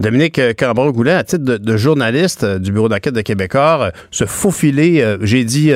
[0.00, 4.24] Dominique euh, Cambron-Goulet, à titre de, journaliste euh, du Bureau d'enquête de Québécois, euh, se
[4.26, 5.72] faufiler, j'ai dit,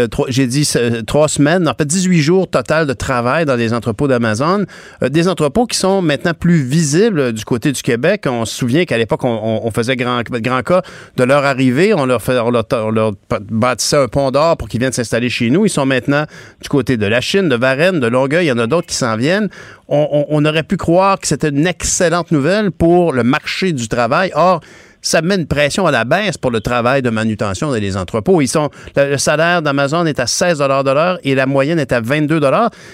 [1.07, 4.65] trois, semaines, en fait 18 jours total de travail dans les entrepôts d'Amazon.
[5.03, 8.25] Des entrepôts qui sont maintenant plus visibles du côté du Québec.
[8.27, 10.23] On se souvient qu'à l'époque, on, faisait grand,
[10.63, 10.83] cas
[11.17, 11.95] de leur arrivée.
[11.95, 13.13] On leur, fait, leur, on leur
[13.51, 15.67] bâtissait un pont d'or pour qu'ils viennent s'installer chez nous.
[15.67, 16.25] Ils sont maintenant
[16.61, 18.47] du côté de la Chine, de Varennes, de Longueuil.
[18.47, 19.49] Il y en a d'autres qui s'en viennent.
[19.89, 24.31] On, aurait pu croire que c'était une excellente nouvelle pour le marché du travail.
[24.35, 24.61] Or,
[25.01, 28.41] ça met une pression à la baisse pour le travail de manutention dans les entrepôts.
[28.41, 32.01] Ils sont, le, salaire d'Amazon est à 16 de l'heure et la moyenne est à
[32.01, 32.41] 22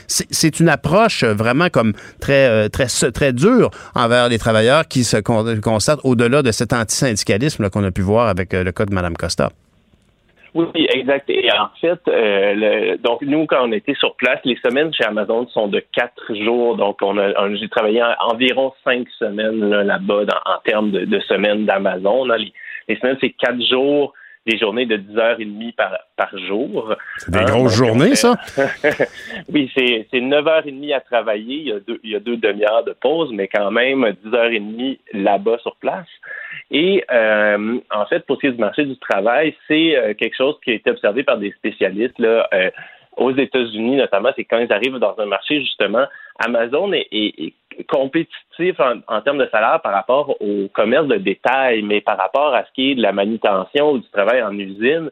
[0.06, 5.04] C'est c'est une approche vraiment comme très, euh, très, très dure envers les travailleurs qui
[5.04, 8.84] se con- constatent au-delà de cet antisyndicalisme qu'on a pu voir avec euh, le cas
[8.84, 9.50] de Mme Costa.
[10.55, 11.28] Oui, exact.
[11.31, 15.05] Et en fait, euh, le- donc nous, quand on était sur place, les semaines chez
[15.05, 16.76] Amazon sont de quatre jours.
[16.76, 20.90] Donc, on a, on- j'ai travaillé en- environ cinq semaines là, là-bas dans- en termes
[20.93, 22.24] de, de semaines d'Amazon.
[22.24, 22.39] là.
[22.39, 22.52] Les,
[22.89, 24.12] les semaines, c'est quatre jours,
[24.47, 26.94] des journées de 10h30 par, par jour.
[27.16, 28.35] C'est des Hein, grosses donc, journées, ça?
[29.52, 31.56] oui, c'est, c'est 9h30 à travailler.
[31.56, 34.98] Il y a deux, il y a deux demi-heures de pause, mais quand même 10h30
[35.14, 36.06] là-bas sur place.
[36.70, 40.36] Et euh, en fait, pour ce qui est du marché du travail, c'est euh, quelque
[40.36, 42.70] chose qui a été observé par des spécialistes là, euh,
[43.16, 46.05] aux États-Unis, notamment, c'est quand ils arrivent dans un marché, justement,
[46.44, 51.16] Amazon est, est- est compétitif en, en termes de salaire par rapport au commerce de
[51.16, 54.56] détail, mais par rapport à ce qui est de la manutention ou du travail en
[54.59, 55.10] usine,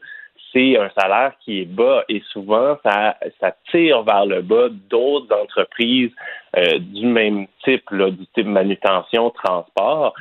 [0.52, 5.34] c'est un salaire qui est bas et souvent ça, ça tire vers le bas d'autres
[5.34, 6.10] entreprises
[6.56, 10.12] euh, du même type, là, du type manutention, transport.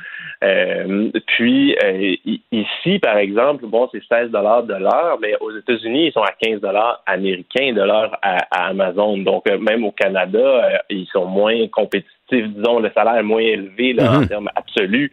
[0.42, 2.14] Euh, puis euh,
[2.50, 6.32] ici, par exemple, bon, c'est 16 dollars de l'heure, mais aux États-Unis, ils sont à
[6.40, 9.18] 15 dollars américains de l'heure à, à Amazon.
[9.18, 12.08] Donc euh, même au Canada, euh, ils sont moins compétitifs.
[12.30, 14.28] Disons, le salaire est moins élevé là, en Mhm.
[14.28, 15.10] termes absolus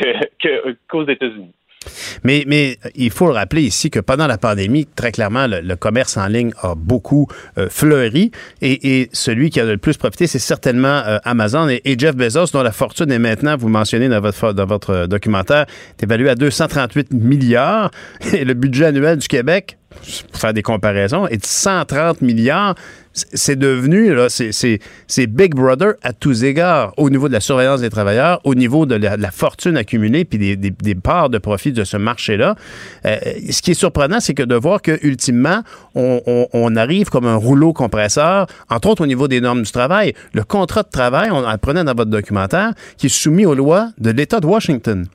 [0.00, 0.06] que
[0.40, 1.52] que- qu'aux États-Unis.
[2.24, 6.18] Mais, mais il faut le rappeler ici que pendant la pandémie, très clairement, le, commerce
[6.18, 7.26] en ligne a beaucoup
[7.56, 8.30] euh, fleuri.
[8.60, 11.68] Et, celui qui a le plus profité, c'est certainement euh, Amazon.
[11.68, 15.06] Et, et Jeff Bezos, dont la fortune est maintenant, vous mentionnez dans votre, dans votre
[15.06, 15.64] documentaire,
[15.98, 17.90] est évaluée à 238 milliards.
[18.34, 19.78] Et le budget annuel du Québec,
[20.30, 22.74] pour faire des comparaisons, est de 130 milliards.
[23.12, 27.90] C'est devenu, là, c'est- Big Brother à tous égards, au niveau de la surveillance des
[27.90, 31.96] travailleurs, au niveau de la, fortune accumulée, puis des, des- parts de profit de ce
[31.96, 32.54] marché-là.
[33.04, 33.16] Euh,
[33.50, 35.62] ce qui est surprenant, c'est que de voir que ultimement,
[35.96, 39.72] on, on- on arrive comme un rouleau compresseur, entre autres au niveau des normes du
[39.72, 40.14] travail.
[40.32, 44.10] Le contrat de travail, on apprenait dans votre documentaire, qui est soumis aux lois de
[44.10, 45.06] l'État de Washington.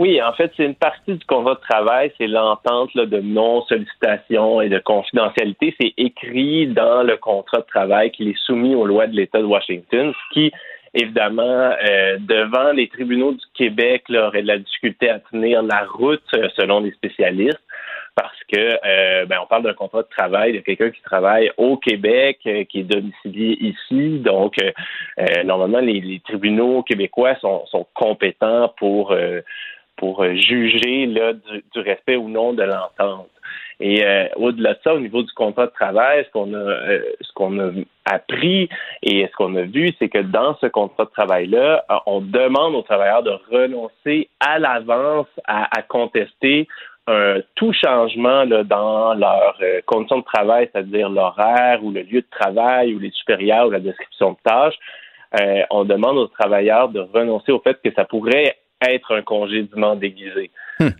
[0.00, 4.70] Oui, en fait, c'est une partie du contrat de travail, c'est l'entente de non-sollicitation et
[4.70, 5.76] de confidentialité.
[5.78, 9.44] C'est écrit dans le contrat de travail qu'il est soumis aux lois de l'État de
[9.44, 10.52] Washington, ce qui,
[10.94, 15.84] évidemment, euh, devant les tribunaux du Québec, là, aurait de la difficulté à tenir la
[15.84, 17.60] route, euh, selon les spécialistes
[18.20, 21.76] parce que euh, ben, on parle d'un contrat de travail de quelqu'un qui travaille au
[21.76, 24.18] Québec, euh, qui est domicilié ici.
[24.18, 24.70] Donc, euh,
[25.20, 29.14] euh, normalement, les, les tribunaux québécois sont, sont compétents pour
[30.00, 33.28] pour euh, juger du, respect ou non de l'entente.
[33.80, 37.02] Et euh, au-delà de ça, au niveau du contrat de travail, ce qu'on a, euh,
[37.20, 37.70] ce qu'on a
[38.06, 38.70] appris
[39.02, 42.82] et ce qu'on a vu, c'est que dans ce contrat de travail-là, on demande aux
[42.82, 46.66] travailleurs de renoncer à l'avance à, contester
[47.56, 52.94] tout changement dans leurs euh, conditions de travail, c'est-à-dire l'horaire ou le lieu de travail
[52.94, 54.78] ou les supérieurs ou la description de tâches.
[55.70, 60.50] On demande aux travailleurs de renoncer au fait que ça pourrait être un congédiement déguisé.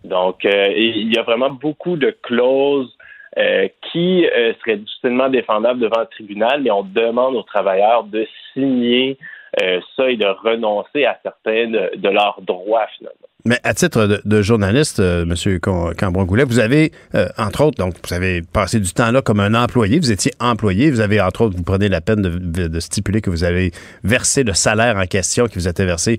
[0.05, 2.95] Donc, euh, il y a vraiment beaucoup de clauses
[3.39, 8.27] euh, qui euh, seraient difficilement défendables devant le tribunal, mais on demande aux travailleurs de
[8.53, 9.19] signer
[9.61, 13.17] euh, ça et de renoncer à certains de, leurs droits, finalement.
[13.45, 15.59] Mais à titre de, journaliste, euh, M.
[15.97, 19.55] Cambron-Goulet, vous avez, euh, entre autres, donc vous avez passé du temps là comme un
[19.55, 23.31] employé, vous étiez employé, vous avez, entre autres, vous prenez la peine de, stipuler que
[23.31, 23.73] vous avez
[24.05, 26.19] versé le salaire en question qui vous était versé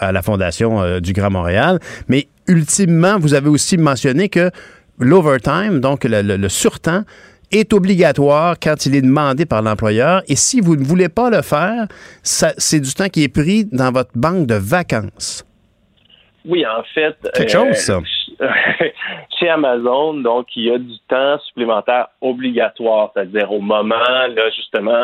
[0.00, 1.80] à la Fondation du Grand Montréal.
[2.08, 4.50] Mais ultimement, vous avez aussi mentionné que
[4.98, 7.02] l'overtime, donc le surtemps,
[7.50, 10.22] est obligatoire quand il est demandé par l'employeur.
[10.28, 11.86] Et si vous ne voulez pas le faire,
[12.22, 15.44] c'est du temps qui est pris dans votre banque de vacances.
[16.44, 17.16] Oui, en fait.
[17.34, 18.00] Quelque chose, ça.
[19.38, 25.02] Chez Amazon, donc, il y a du temps supplémentaire obligatoire, c'est-à-dire au moment, là, justement,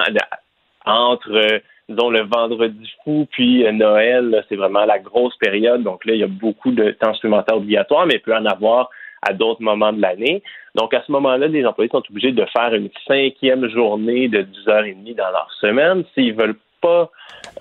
[0.87, 1.59] entre, euh,
[1.89, 5.83] disons, le vendredi fou puis euh, Noël, c'est vraiment la grosse période.
[5.83, 8.91] Donc là, il y a beaucoup de temps supplémentaire obligatoire, mais il peut en avoir
[9.23, 10.43] à d'autres moments de l'année.
[10.75, 15.15] Donc, à ce moment-là, les employés sont obligés de faire une cinquième journée de 10h30
[15.15, 16.05] dans leur semaine.
[16.15, 17.11] S'ils veulent pas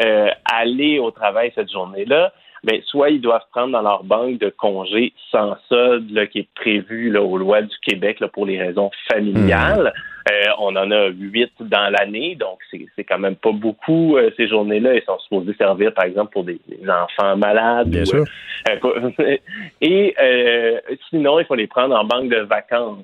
[0.03, 2.34] euh, aller au travail cette journée-là,
[2.64, 6.48] ben, soit ils doivent prendre dans leur banque de congés sans solde là, qui est
[6.56, 9.94] prévu là, aux lois du Québec là, pour les raisons familiales.
[10.32, 12.60] Euh, on en a huit dans l'année, donc
[12.95, 14.95] c'est quand même pas beaucoup euh, ces journées-là.
[14.95, 17.90] Ils sont supposés servir, par exemple, pour des, des enfants malades.
[17.90, 18.26] Bien ou, sûr.
[18.70, 18.95] euh, pour-
[19.82, 20.80] et euh,
[21.10, 23.04] sinon, il faut les prendre en banque de vacances.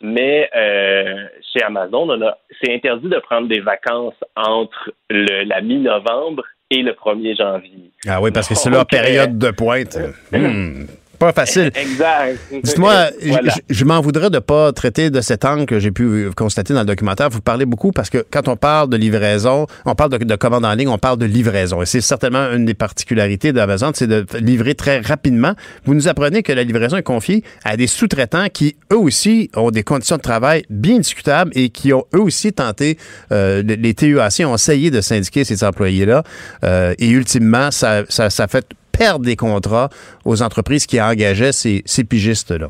[0.00, 5.60] Mais euh, chez Amazon, on a- c'est interdit de prendre des vacances entre le- la
[5.60, 7.90] mi-novembre et le 1er janvier.
[8.06, 9.98] Ah oui, parce que c'est leur euh, période de pointe.
[10.32, 10.84] Hmm,
[11.18, 11.70] Pas facile.
[11.74, 12.38] Exact.
[12.62, 13.52] Dites-moi, Voilà.
[13.68, 16.74] je, je m'en voudrais de ne pas traiter de cet angle que j'ai pu constater
[16.74, 17.28] dans le documentaire.
[17.30, 20.64] Vous parlez beaucoup parce que quand on parle de livraison, on parle de, de commande
[20.64, 21.82] en ligne, on parle de livraison.
[21.82, 25.54] Et c'est certainement une des particularités d'Amazon, c'est de livrer très rapidement.
[25.84, 29.70] Vous nous apprenez que la livraison est confiée à des sous-traitants qui, eux aussi, ont
[29.70, 32.98] des conditions de travail bien discutables et qui ont, eux aussi, tenté,
[33.32, 36.22] euh, les les TUAC ont essayé de syndiquer ces employés-là.
[36.64, 38.66] Euh, et ultimement, ça, ça, ça fait
[38.98, 39.88] perdre des contrats
[40.24, 42.68] aux entreprises qui engageaient ces, ces pigistes-là.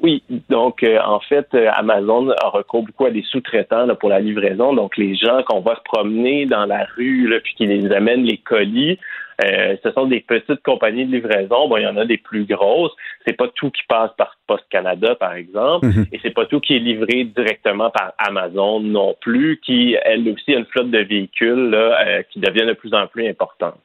[0.00, 0.20] Oui,
[0.50, 4.18] donc euh, en fait, euh, Amazon a recours beaucoup à des sous-traitants là, pour la
[4.18, 4.72] livraison.
[4.74, 8.24] Donc les gens qu'on va se promener dans la rue là, puis qui les amènent
[8.24, 8.98] les colis,
[9.44, 11.68] euh, ce sont des petites compagnies de livraison.
[11.68, 12.90] Bon, il y en a des plus grosses.
[13.24, 16.06] C'est pas tout qui passe par Post Canada, par exemple, Mhm.
[16.12, 20.52] et c'est pas tout qui est livré directement par Amazon non plus, qui elle aussi
[20.52, 23.78] a une flotte de véhicules là, euh, qui devient de plus en plus importante.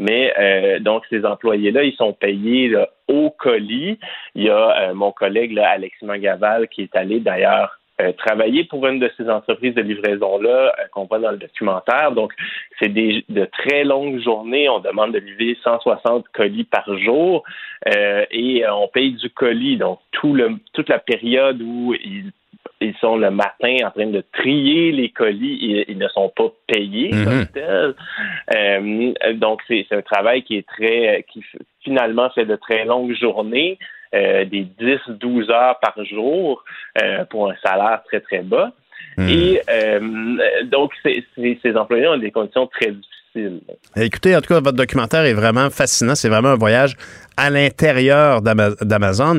[0.00, 3.98] Mais euh, donc, ces employés-là, ils sont payés là, au colis.
[4.34, 8.64] Il y a euh, mon collègue là, Alexis Mangaval qui est allé d'ailleurs euh, travailler
[8.64, 12.12] pour une de ces entreprises de livraison-là euh, qu'on voit dans le documentaire.
[12.12, 12.32] Donc,
[12.78, 14.70] c'est des de très longues journées.
[14.70, 17.42] On demande de livrer 160 colis par jour
[17.94, 19.76] euh, et euh, on paye du colis.
[19.76, 22.32] Donc, tout le, toute la période où ils
[22.80, 26.50] ils sont le matin en train de trier les colis, ils, ils ne sont pas
[26.66, 27.24] payés Mhm.
[27.24, 27.94] comme tel.
[28.56, 31.42] Euh, donc c'est un travail qui est très, qui
[31.84, 33.78] finalement fait de très longues journées,
[34.14, 36.64] euh, des 10-12 heures par jour
[37.02, 38.72] euh, pour un salaire très très bas.
[39.18, 40.00] Et euh,
[40.64, 41.24] donc c'est-
[41.62, 43.60] ces employés ont des conditions très difficiles.
[43.96, 46.14] Écoutez, en tout cas, votre documentaire est vraiment fascinant.
[46.14, 46.94] C'est vraiment un voyage
[47.36, 49.38] à l'intérieur d'Ama- d'Amazon.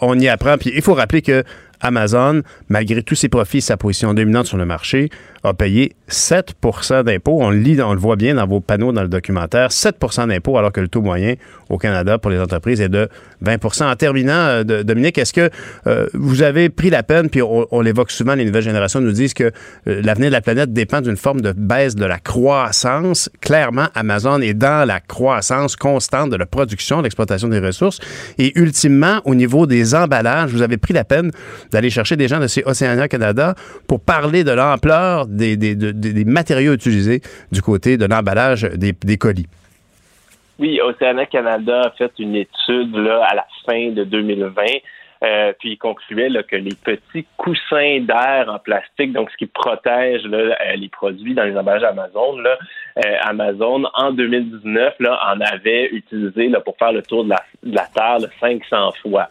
[0.00, 0.56] On y apprend.
[0.56, 1.42] Puis il faut rappeler que
[1.80, 5.10] Amazon, malgré tous ses profits et sa position dominante sur le marché,
[5.42, 7.38] a payé 7% d'impôts.
[7.40, 9.68] On le lit, on le voit bien dans vos panneaux dans le documentaire.
[9.68, 11.34] 7% d'impôts, alors que le taux moyen
[11.68, 13.08] au Canada pour les entreprises est de
[13.44, 15.50] 20% En terminant, euh, Dominique, est-ce que
[15.86, 19.34] euh, vous avez pris la peine, puis on, l'évoque souvent, les nouvelles générations nous disent
[19.34, 23.30] que euh, l'avenir de la planète dépend d'une forme de baisse de la croissance.
[23.40, 27.98] Clairement, Amazon est dans la croissance constante de la production, de l'exploitation des ressources.
[28.38, 31.30] Et ultimement, au niveau des emballages, vous avez pris la peine
[31.70, 33.54] d'aller chercher des gens de chez Océania Canada
[33.86, 37.20] pour parler de l'ampleur des, des- de- des- des matériaux utilisés
[37.52, 39.46] du côté de l'emballage des, colis.
[40.58, 44.62] Oui, Océana Canada a fait une étude là, à la fin de 2020.
[45.24, 49.46] euh, puis il concluait là, que les petits coussins d'air en plastique, donc ce qui
[49.46, 52.56] protège là, euh, les produits dans les emballages Amazon, là,
[53.04, 57.42] euh, Amazon en 2019 là, en avait utilisé là, pour faire le tour de la,
[57.64, 59.28] de la Terre là, 500 fois.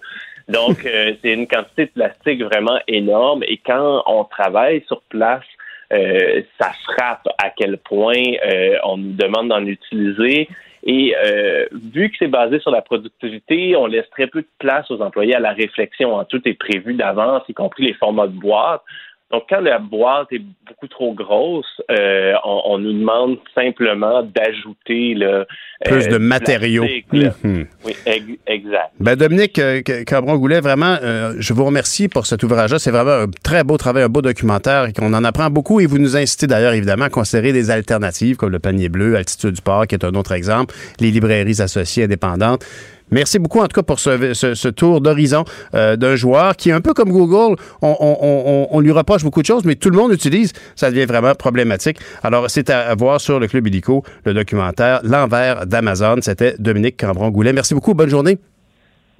[0.49, 5.43] Donc euh, c'est une quantité de plastique vraiment énorme et quand on travaille sur place,
[5.93, 10.47] euh, ça frappe à quel point euh, on nous demande d'en utiliser.
[10.83, 14.89] Et euh, vu que c'est basé sur la productivité, on laisse très peu de place
[14.91, 16.23] aux employés à la réflexion.
[16.25, 18.81] Tout est prévu d'avance, y compris les formats de boîte.
[19.29, 25.15] Donc, quand la boîte est beaucoup trop grosse, euh, on, on nous demande simplement d'ajouter
[25.15, 25.45] le
[25.83, 26.85] Plus de matériaux.
[27.11, 27.31] là.
[27.43, 27.65] Mhm.
[27.85, 28.91] Oui, ex- exact.
[29.01, 32.79] Ben Dominique euh, Cabron-Goulet, vraiment, euh, je vous remercie pour cet ouvrage-là.
[32.79, 35.81] C'est vraiment un très beau travail, un beau documentaire et qu'on en apprend beaucoup.
[35.81, 39.51] Et vous nous incitez d'ailleurs, évidemment, à considérer des alternatives comme le panier bleu, Altitude
[39.55, 42.63] du Port, qui est un autre exemple, les librairies associées indépendantes.
[43.11, 46.69] Merci beaucoup, en tout cas, pour ce, ce- ce tour d'horizon euh, d'un joueur qui
[46.69, 47.55] est un peu comme Google.
[47.81, 50.51] On, on- on- on lui reproche beaucoup de choses, mais tout le monde utilise.
[50.75, 51.97] Ça devient vraiment problématique.
[52.23, 56.17] Alors, c'est à, voir sur le Club Illico, le documentaire L'envers d'Amazon.
[56.21, 57.53] C'était Dominique Cambron-Goulet.
[57.53, 57.93] Merci beaucoup.
[57.93, 58.37] Bonne journée.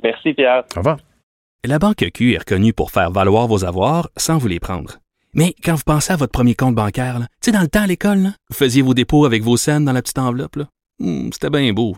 [0.03, 0.63] Merci, Pierre.
[0.75, 0.97] Au revoir.
[1.65, 4.97] La Banque Q est reconnue pour faire valoir vos avoirs sans vous les prendre.
[5.33, 7.87] Mais quand vous pensez à votre premier compte bancaire, tu sais, dans le temps à
[7.87, 10.57] l'école, vous faisiez vos dépôts avec vos scènes dans la petite enveloppe.
[10.99, 11.97] Hmm, C'était bien beau.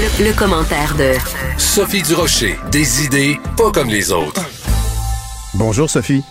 [0.00, 1.12] Le, le commentaire de
[1.58, 4.42] Sophie Durocher, des idées pas comme les autres.
[5.52, 6.22] Bonjour, Sophie.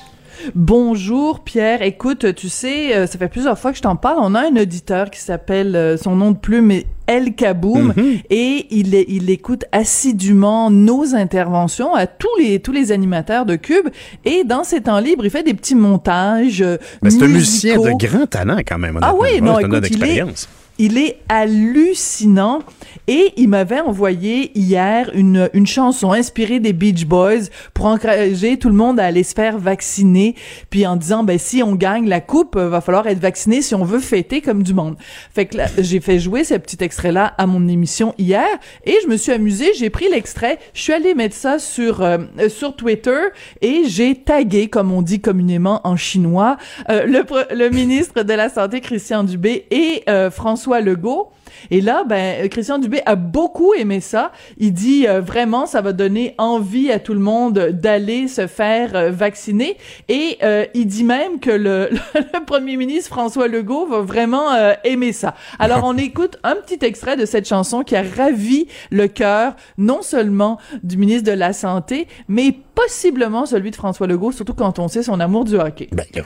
[0.55, 4.17] Bonjour Pierre, écoute, tu sais, euh, ça fait plusieurs fois que je t'en parle.
[4.21, 7.93] On a un auditeur qui s'appelle, euh, son nom de plume est El Kaboum,
[8.31, 13.89] et il, écoute assidûment nos interventions à tous les tous les animateurs de Cube.
[14.25, 16.61] Et dans ses temps libres, il fait des petits montages.
[16.61, 17.97] euh, Mais c'est un musicien musicaux.
[17.99, 18.97] de grand talent quand même.
[19.03, 20.49] Ah oui, non, écoute, il est, d'expérience.
[20.79, 22.59] Il est hallucinant.
[23.07, 28.69] Et il m'avait envoyé hier une, une chanson inspirée des Beach Boys pour encourager tout
[28.69, 30.35] le monde à aller se faire vacciner.
[30.69, 33.75] Puis en disant ben si on gagne la coupe euh, va falloir être vacciné si
[33.75, 34.95] on veut fêter comme du monde.
[35.33, 38.47] Fait que j'ai fait jouer ce petit extrait là à mon émission hier
[38.85, 42.19] et je me suis amusée, j'ai pris l'extrait, je suis allée mettre ça sur euh,
[42.39, 43.19] euh, sur Twitter
[43.61, 46.57] et j'ai tagué comme on dit communément en chinois
[46.89, 47.25] euh, le
[47.55, 51.33] le ministre de la santé Christian Dubé et euh, François Legault.
[51.71, 54.31] Et là, ben, Christian Dubé a beaucoup aimé ça.
[54.57, 58.95] Il dit euh, vraiment, ça va donner envie à tout le monde d'aller se faire
[58.95, 59.77] euh, vacciner.
[60.07, 64.73] Et euh, il dit même que le, le premier ministre François Legault va vraiment euh,
[64.83, 65.35] aimer ça.
[65.59, 70.01] Alors, on écoute un petit extrait de cette chanson qui a ravi le cœur non
[70.01, 74.87] seulement du ministre de la Santé, mais possiblement celui de François Legault, surtout quand on
[74.87, 75.89] sait son amour du hockey.
[75.91, 76.23] Ben, là.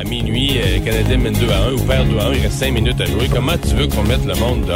[0.00, 2.42] À minuit, euh, les Canadiens mènent 2 à 1 ou perdent 2 à 1, il
[2.42, 3.28] reste 5 minutes à jouer.
[3.32, 4.72] Comment tu veux qu'on mette le monde?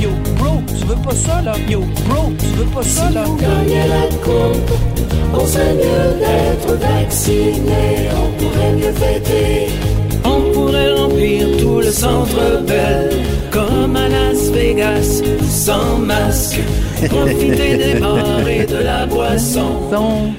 [0.00, 1.52] Yo, bro, tu veux pas ça, là?
[1.68, 3.24] Yo, bro, tu veux pas ça, là?
[3.40, 4.72] gagnait la coupe,
[5.32, 9.68] on serait mieux d'être vacciné, on pourrait mieux fêter.
[10.24, 13.10] On pourrait remplir tout le centre belle,
[13.50, 16.60] comme à Las Vegas, sans masque.
[17.08, 19.90] Profiter des bars et de la boisson.
[19.90, 20.32] Son.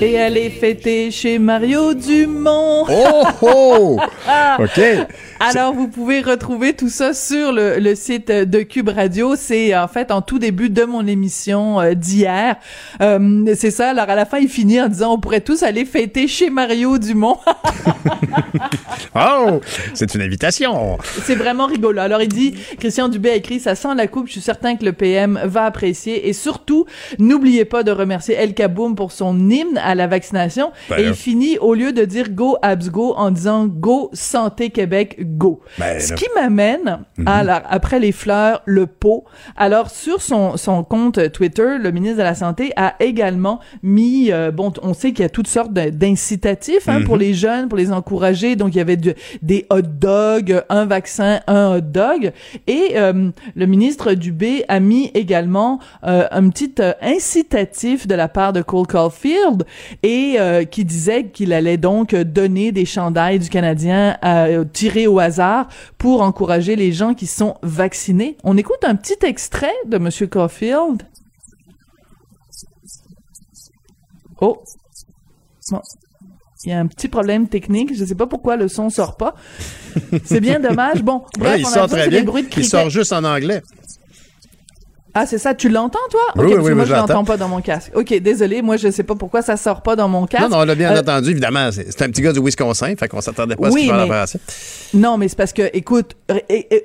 [0.00, 2.84] Et aller fêter chez Mario Dumont.
[2.88, 3.98] Oh, oh!
[4.58, 4.80] OK.
[5.40, 9.36] Alors, vous pouvez retrouver tout ça sur le, le site de Cube Radio.
[9.36, 12.56] C'est en fait en tout début de mon émission euh, d'hier.
[13.00, 13.90] Euh, c'est ça.
[13.90, 16.98] Alors, à la fin, il finit en disant on pourrait tous aller fêter chez Mario
[16.98, 17.38] Dumont.
[19.14, 19.60] Oh!
[19.94, 20.98] C'est une invitation.
[21.22, 22.00] C'est vraiment rigolo.
[22.00, 24.84] Alors, il dit, Christian Dubé a écrit, ça sent la coupe, je suis certain que
[24.84, 26.28] le PM va apprécier.
[26.28, 26.86] Et surtout,
[27.18, 30.72] n'oubliez pas de remercier El Kaboum pour son hymne à la vaccination.
[30.90, 31.08] Ben et là.
[31.08, 35.60] il finit, au lieu de dire Go Abs Go, en disant Go Santé Québec Go.
[35.78, 39.24] Ben Ce qui m'amène, à la- après les fleurs, le pot.
[39.56, 44.50] Alors, sur son, son compte Twitter, le ministre de la Santé a également mis, euh,
[44.50, 47.04] bon, on sait qu'il y a toutes sortes d'incitatifs hein, Mhm.
[47.04, 48.56] pour les jeunes, pour les encourager.
[48.56, 52.32] Donc, il y avait de- des hot dogs, un vaccin, un hot dog.
[52.66, 58.52] Et euh, le ministre Dubé a mis également euh, un petit incitatif de la part
[58.52, 59.64] de Cole Caulfield
[60.02, 60.36] et
[60.70, 65.68] qui disait qu'il allait donc donner des chandails du Canadien à, tirés au hasard
[65.98, 68.36] pour encourager les gens qui sont vaccinés.
[68.44, 71.02] On écoute un petit extrait de Monsieur Caulfield.
[74.40, 74.62] Oh.
[75.70, 75.80] Bon.
[76.64, 77.94] Il y a un petit problème technique.
[77.94, 79.34] Je sais pas pourquoi le son sort pas.
[80.24, 81.02] C'est bien dommage.
[81.02, 82.18] Bon, bref, Ouais, il on a sort très bien.
[82.20, 83.62] les bruits de Il sort juste en anglais.
[85.18, 85.54] Ah, c'est ça.
[85.54, 86.20] Tu l'entends, toi?
[86.36, 87.24] Oui, ok, oui, parce oui, moi, je l'entends.
[87.24, 87.90] pas dans mon casque.
[87.94, 88.60] Ok, désolé.
[88.60, 90.44] Moi, je sais pas pourquoi ça sort pas dans mon casque.
[90.44, 91.70] Non, non, on l'a bien Euh, entendu, évidemment.
[91.72, 94.08] C'est un petit gars du Wisconsin, fait qu'on s'attendait pas à ce qu'il mais-.
[94.94, 96.16] Non, mais c'est parce que, écoute,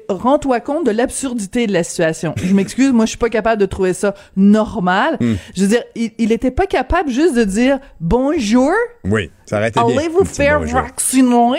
[0.10, 2.34] rends-toi compte de l'absurdité de la situation.
[2.42, 5.18] Je m'excuse, moi, je suis pas capable de trouver ça normal.
[5.20, 5.34] Hmm.
[5.56, 8.72] Je veux dire, il, il était pas capable juste de dire bonjour.
[9.04, 9.80] Oui, ça aurait été.
[9.80, 11.58] Allez-vous faire vacciner?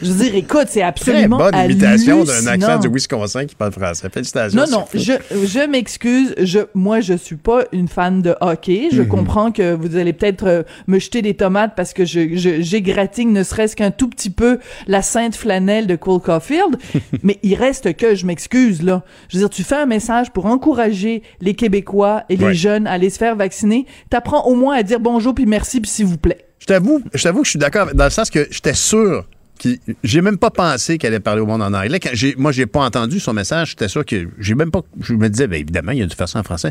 [0.00, 3.72] Je veux dire, écoute, c'est Très absolument bonne imitation d'un accent du Wisconsin qui parle
[3.72, 4.08] français.
[4.12, 4.60] Félicitations.
[4.60, 6.34] Non, non, je, je m'excuse.
[6.38, 8.88] Je, moi, je suis pas une fan de hockey.
[8.92, 9.08] Je Mhm.
[9.08, 13.32] comprends que vous allez peut-être euh, me jeter des tomates parce que je, je, j'égratigne
[13.32, 16.76] ne serait-ce qu'un tout petit peu la sainte flanelle de Cole Caulfield.
[17.24, 19.02] mais il reste que, je m'excuse, là.
[19.28, 22.54] Je veux dire, tu fais un message pour encourager les Québécois et les Ouais.
[22.54, 23.86] jeunes à aller se faire vacciner.
[24.10, 26.38] T'apprends au moins à dire bonjour puis merci puis s'il vous plaît.
[26.64, 29.26] Je t'avoue, je t'avoue que je suis d'accord dans le sens que j'étais sûr
[29.58, 32.00] qu'il- j'ai même pas pensé qu'elle allait parler au monde en anglais.
[32.00, 32.08] Quand
[32.38, 33.70] moi, j'ai pas entendu son message.
[33.72, 34.80] J'étais sûr que j'ai même pas.
[35.02, 36.70] Je me disais, bien évidemment, il a dû faire ça en français.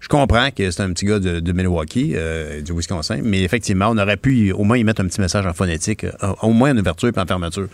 [0.00, 3.86] Je comprends que c'est un petit gars de, de Milwaukee, euh, du Wisconsin, mais effectivement,
[3.90, 6.72] on aurait pu au moins y mettre un petit message en phonétique, euh, au moins
[6.72, 7.68] en ouverture et en fermeture.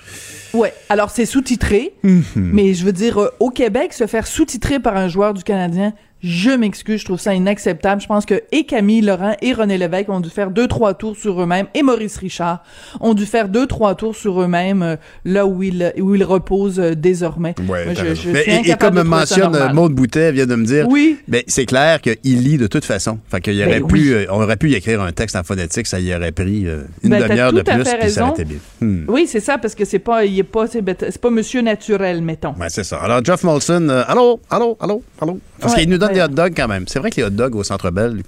[0.53, 0.73] Ouais.
[0.91, 1.93] Alors, c'est sous-titré.
[2.03, 2.23] Mhm.
[2.37, 5.95] Mais je veux dire, euh, au Québec, se faire sous-titrer par un joueur du Canadien,
[6.27, 8.01] je m'excuse, je trouve ça inacceptable.
[8.01, 11.17] Je pense que et Camille Laurent et René Lévesque ont dû faire deux, trois tours
[11.17, 12.63] sur eux-mêmes, et Maurice Richard
[13.01, 14.97] ont dû faire deux, trois tours sur eux-mêmes, euh,
[15.27, 17.55] là où ils, où ils reposent euh, Ouais, désormais.
[17.63, 18.21] Moi, t'as je, raison.
[18.25, 19.75] je Mais- suis et, et comme mentionne normal.
[19.75, 21.19] Maude Boutet vient de me dire, Oui.
[21.29, 23.19] ben, c'est clair qu'il lit de toute façon.
[23.31, 24.13] Fait qu'il aurait Ben pu, oui.
[24.13, 26.85] euh, on aurait pu y écrire un texte en phonétique, ça y aurait pris euh,
[27.03, 28.59] une Ben, demi-heure de plus, puis ça aurait été bien.
[28.81, 29.05] Hmm.
[29.09, 32.55] Oui, c'est ça, parce que c'est pas, il est pas, c'est, pas monsieur naturel, mettons.
[32.59, 32.97] Ouais, c'est ça.
[32.99, 35.39] Alors, Jeff Molson, euh, allô, allô, allô, allô?
[35.61, 36.14] Parce Ouais, qu'il nous donne ouais.
[36.15, 36.87] Des hot dogs quand même.
[36.89, 38.23] C'est vrai que les hot dogs au Centre Bell,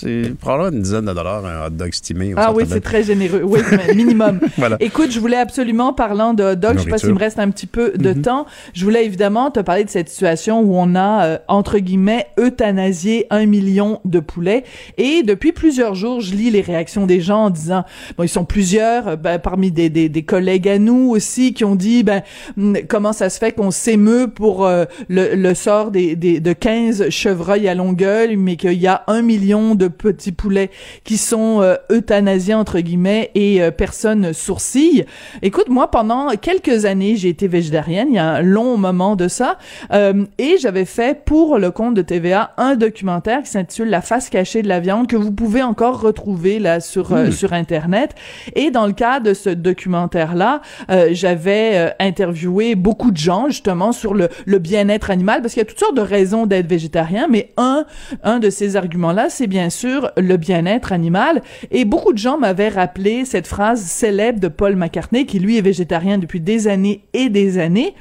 [0.00, 3.02] c'est probablement une dizaine de dollars un hot dog estimé au Ah oui, c'est très
[3.02, 3.42] généreux.
[3.44, 3.60] Oui,
[3.94, 4.40] minimum.
[4.56, 4.76] Voilà.
[4.80, 7.50] Écoute, je voulais absolument, parlant de hot dog, je sais pas s'il me reste un
[7.50, 11.24] petit peu de temps, je voulais évidemment te parler de cette situation où on a,
[11.24, 14.64] euh, entre guillemets, euthanasié un million de poulets.
[14.96, 17.84] Et depuis plusieurs jours, je lis les réactions des gens en disant,
[18.16, 21.64] bon, ils sont plusieurs, euh, ben, parmi des, des, des collègues à nous aussi, qui
[21.64, 22.22] ont dit, ben,
[22.56, 26.52] hum, comment ça se fait qu'on s'émeut pour euh, le, le sort des, des, de
[26.52, 30.70] 15 chevreuils à Longueuil, mais qu'il y a un million de petits poulets
[31.04, 35.06] qui sont euh, euthanasiés, entre guillemets, et euh, personne sourcille.
[35.42, 39.28] Écoute, moi, pendant quelques années, j'ai été végétarienne, il y a un long moment de
[39.28, 39.58] ça,
[39.92, 44.28] euh, et j'avais fait pour le compte de TVA un documentaire qui s'intitule La face
[44.28, 47.30] cachée de la viande, que vous pouvez encore retrouver là sur, Hmm.
[47.30, 48.14] sur Internet.
[48.54, 50.60] Et dans le cadre de ce documentaire-là,
[50.90, 55.66] euh, j'avais interviewé beaucoup de gens, justement, sur le, le bien-être animal, parce qu'il y
[55.66, 57.84] a toutes sortes de raisons d'être végétarien, mais un,
[58.22, 61.42] un de ces arguments-là, c'est bien sûr le bien-être animal.
[61.70, 65.62] Et beaucoup de gens m'avaient rappelé cette phrase célèbre de Paul McCartney, qui lui est
[65.62, 67.94] végétarien depuis des années et des années,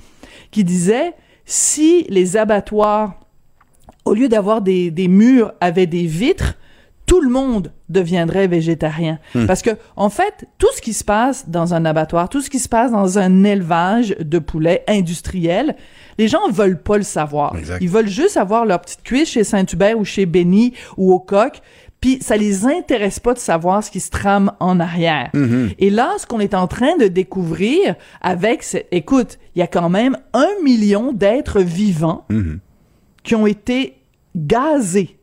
[0.51, 1.13] qui disait
[1.45, 3.19] si les abattoirs,
[4.05, 6.55] au lieu d'avoir des, des murs, avaient des vitres,
[7.07, 9.17] tout le monde deviendrait végétarien.
[9.33, 9.45] Hmm.
[9.47, 12.59] Parce que, en fait, tout ce qui se passe dans un abattoir, tout ce qui
[12.59, 15.75] se passe dans un élevage de poulets industriel,
[16.17, 17.55] les gens veulent pas le savoir.
[17.55, 17.79] Exact.
[17.81, 21.59] Ils veulent juste avoir leur petite cuisse chez Saint-Hubert ou chez Benny ou au coq.
[21.99, 25.29] Puis ça les intéresse pas de savoir ce qui se trame en arrière.
[25.33, 25.71] Mhm.
[25.79, 29.89] Et là, ce qu'on est en train de découvrir avec, écoute, il y a quand
[29.89, 32.59] même un million d'êtres vivants Mhm.
[33.23, 33.95] qui ont été
[34.35, 35.16] gazés.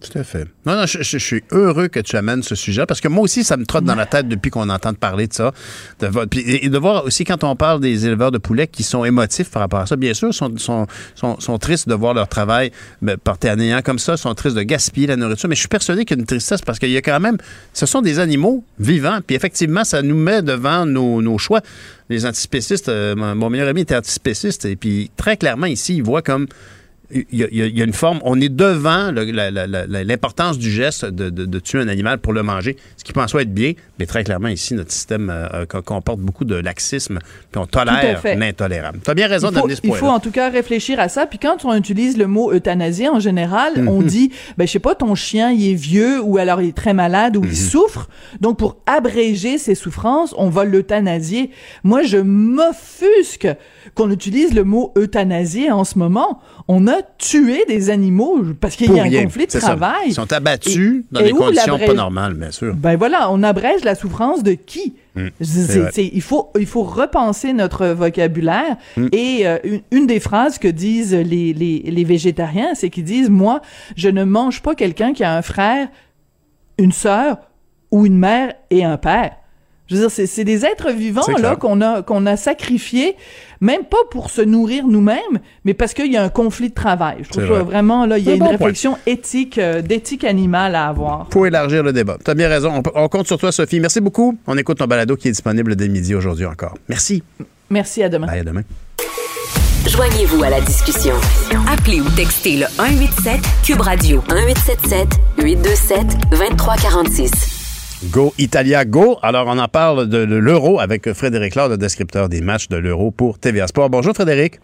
[0.00, 0.46] Tout à fait.
[0.64, 3.56] Non, non, je, suis heureux que tu amènes ce sujet parce que moi aussi, ça
[3.56, 5.52] me trotte dans la tête depuis qu'on entend parler de ça.
[5.98, 9.50] De, et, de voir aussi quand on parle des éleveurs de poulets qui sont émotifs
[9.50, 12.70] par rapport à ça, bien sûr, sont, sont, sont, tristes de voir leur travail
[13.02, 15.68] ben, porté à néant comme ça, sont tristes de gaspiller la nourriture, mais je suis
[15.68, 17.36] persuadé qu'il y a une tristesse parce qu'il y a quand même,
[17.72, 21.60] ce sont des animaux vivants, puis effectivement, ça nous met devant nos, nos choix.
[22.08, 26.22] Les antispécistes, euh, mon meilleur ami était antispéciste, et puis très clairement ici, il voit
[26.22, 26.46] comme
[27.10, 31.44] il y, a, il y une forme, on est devant l'importance du geste de, de-
[31.46, 34.06] de tuer un animal pour le manger, ce qui peut en soi être bien, mais
[34.06, 37.18] très clairement ici, notre système euh, co- comporte beaucoup de laxisme,
[37.50, 39.00] puis on tolère l'intolérable.
[39.04, 41.26] Tu as bien raison d'amener ce il faut en tout cas réfléchir à ça.
[41.26, 44.06] Puis quand on utilise le mot euthanasie, en général, on Mhm.
[44.06, 46.94] dit, ben je sais pas, ton chien il est vieux ou alors il est très
[46.94, 47.48] malade ou Mhm.
[47.50, 48.08] il souffre.
[48.40, 51.50] Donc pour abréger ses souffrances, on va l'euthanasier.
[51.84, 53.48] Moi, je m'offusque
[53.94, 56.40] qu'on utilise le mot euthanasie en ce moment.
[56.68, 59.60] On a tué des animaux parce qu'il y a un conflit de ça.
[59.60, 60.08] travail.
[60.08, 62.74] Ils sont abattus dans et des conditions pas normales, bien sûr.
[62.74, 64.94] Ben voilà, on abrège la souffrance de qui?
[65.14, 65.28] Mm.
[65.40, 68.76] C'est- il, faut, il faut repenser notre vocabulaire.
[68.96, 69.06] Mm.
[69.12, 73.30] Et euh, une, une des phrases que disent les, les, les végétariens, c'est qu'ils disent,
[73.30, 73.60] moi,
[73.96, 75.88] je ne mange pas quelqu'un qui a un frère,
[76.78, 77.38] une sœur
[77.90, 79.32] ou une mère et un père.
[79.88, 83.16] Je veux dire, c'est, des êtres vivants là qu'on a qu'on a sacrifiés,
[83.62, 87.18] même pas pour se nourrir nous-mêmes, mais parce qu'il y a un conflit de travail.
[87.22, 87.62] Je trouve que vrai.
[87.62, 88.56] vraiment là, il y a un une bon point.
[88.56, 91.28] réflexion éthique, euh, d'éthique animale à avoir.
[91.32, 92.18] Faut élargir le débat.
[92.22, 92.82] Tu as bien raison.
[92.94, 93.80] On compte sur toi, Sophie.
[93.80, 94.38] Merci beaucoup.
[94.46, 96.74] On écoute ton balado qui est disponible dès midi aujourd'hui encore.
[96.88, 97.22] Merci.
[97.70, 98.26] Merci, à demain.
[98.26, 98.62] Bye, à demain.
[99.86, 101.14] Joignez-vous à la discussion.
[101.66, 105.08] Appelez ou textez le 187 Cube Radio 1877
[105.38, 107.57] 827 2346.
[108.04, 109.18] Go Italia Go.
[109.22, 112.76] Alors, on en parle de, de l'euro avec Frédéric Laure, le descripteur des matchs de
[112.76, 113.90] l'euro pour TVA Sport.
[113.90, 114.60] Bonjour, Frédéric.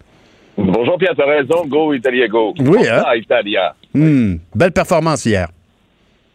[0.56, 2.54] Bonjour Pierre, t'as raison, go Italia go.
[2.60, 3.02] Oui, hein?
[3.16, 3.74] Italia.
[3.92, 5.48] Hmm, belle performance hier.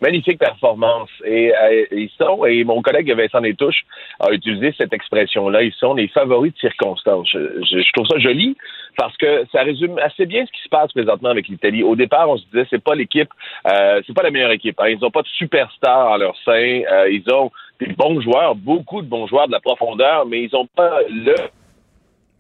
[0.02, 1.10] Magnifique performance.
[1.26, 3.84] Et euh, ils sont, et mon collègue Vincent Détouche
[4.20, 7.30] a utilisé cette expression-là, ils sont les favoris de circonstance.
[7.34, 7.40] Je,
[7.70, 8.56] je- je trouve ça joli
[8.98, 11.84] parce que ça résume assez bien ce qui se passe présentement avec l'Italie.
[11.84, 13.30] Au départ, on se disait c'est pas l'équipe,
[13.68, 14.80] euh, c'est pas la meilleure équipe.
[14.80, 14.88] hein.
[14.90, 16.82] Ils n'ont pas de superstars en leur sein.
[16.92, 20.50] Euh, ils ont des bons joueurs, beaucoup de bons joueurs de la profondeur, mais ils
[20.54, 21.36] n'ont pas le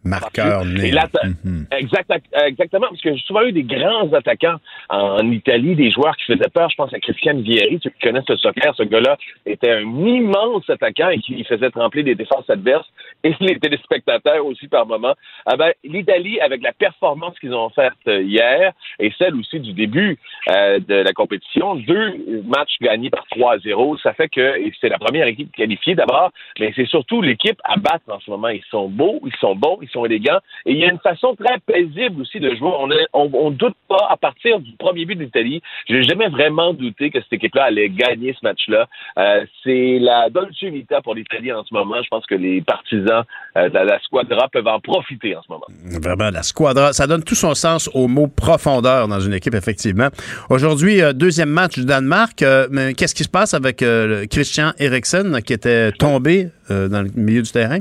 [0.04, 0.92] Marqueur né.
[1.44, 1.68] Mhm.
[1.72, 2.12] Exact-
[2.46, 4.58] exactement, parce que j'ai souvent eu des grands attaquants
[4.90, 6.70] en Italie, des joueurs qui faisaient peur.
[6.70, 8.74] Je pense à Christian Vieri, ceux qui connaissent le soccer.
[8.76, 12.88] Ce gars-là était un immense attaquant et qui faisait trembler des défenses adverses
[13.24, 15.16] et les téléspectateurs aussi par moment.
[15.46, 19.74] Ah ben, L'Italie, avec la performance qu'ils ont faite euh, hier et celle aussi du
[19.74, 20.18] début
[20.50, 25.28] euh, de la compétition, deux matchs gagnés par 3-0, ça fait que c'est la première
[25.28, 28.50] équipe qualifiée d'abord, mais c'est surtout l'équipe à battre en ce moment.
[28.50, 31.36] Ils sont beaux, ils sont bons, ils sont élégants et il y a une façon
[31.36, 32.72] très paisible aussi de jouer.
[32.80, 35.62] On, est- on, doute pas à partir du premier but de l'Italie.
[35.88, 38.88] J'ai jamais vraiment douté que cette équipe-là allait gagner ce match-là.
[39.18, 42.02] Euh, c'est la dolce vita pour l'Italie en ce moment.
[42.04, 43.24] Je pense que les partisans
[43.58, 45.66] euh, de la, squadra peuvent en profiter en ce moment.
[46.02, 50.10] Vraiment, la squadra, ça donne tout son sens au mot profondeur dans une équipe, effectivement.
[50.50, 52.38] Aujourd'hui, euh, deuxième match du Danemark.
[52.38, 53.84] Qu'est-ce qui se passe avec
[54.30, 57.80] Christian Eriksen qui était tombé dans le milieu du terrain?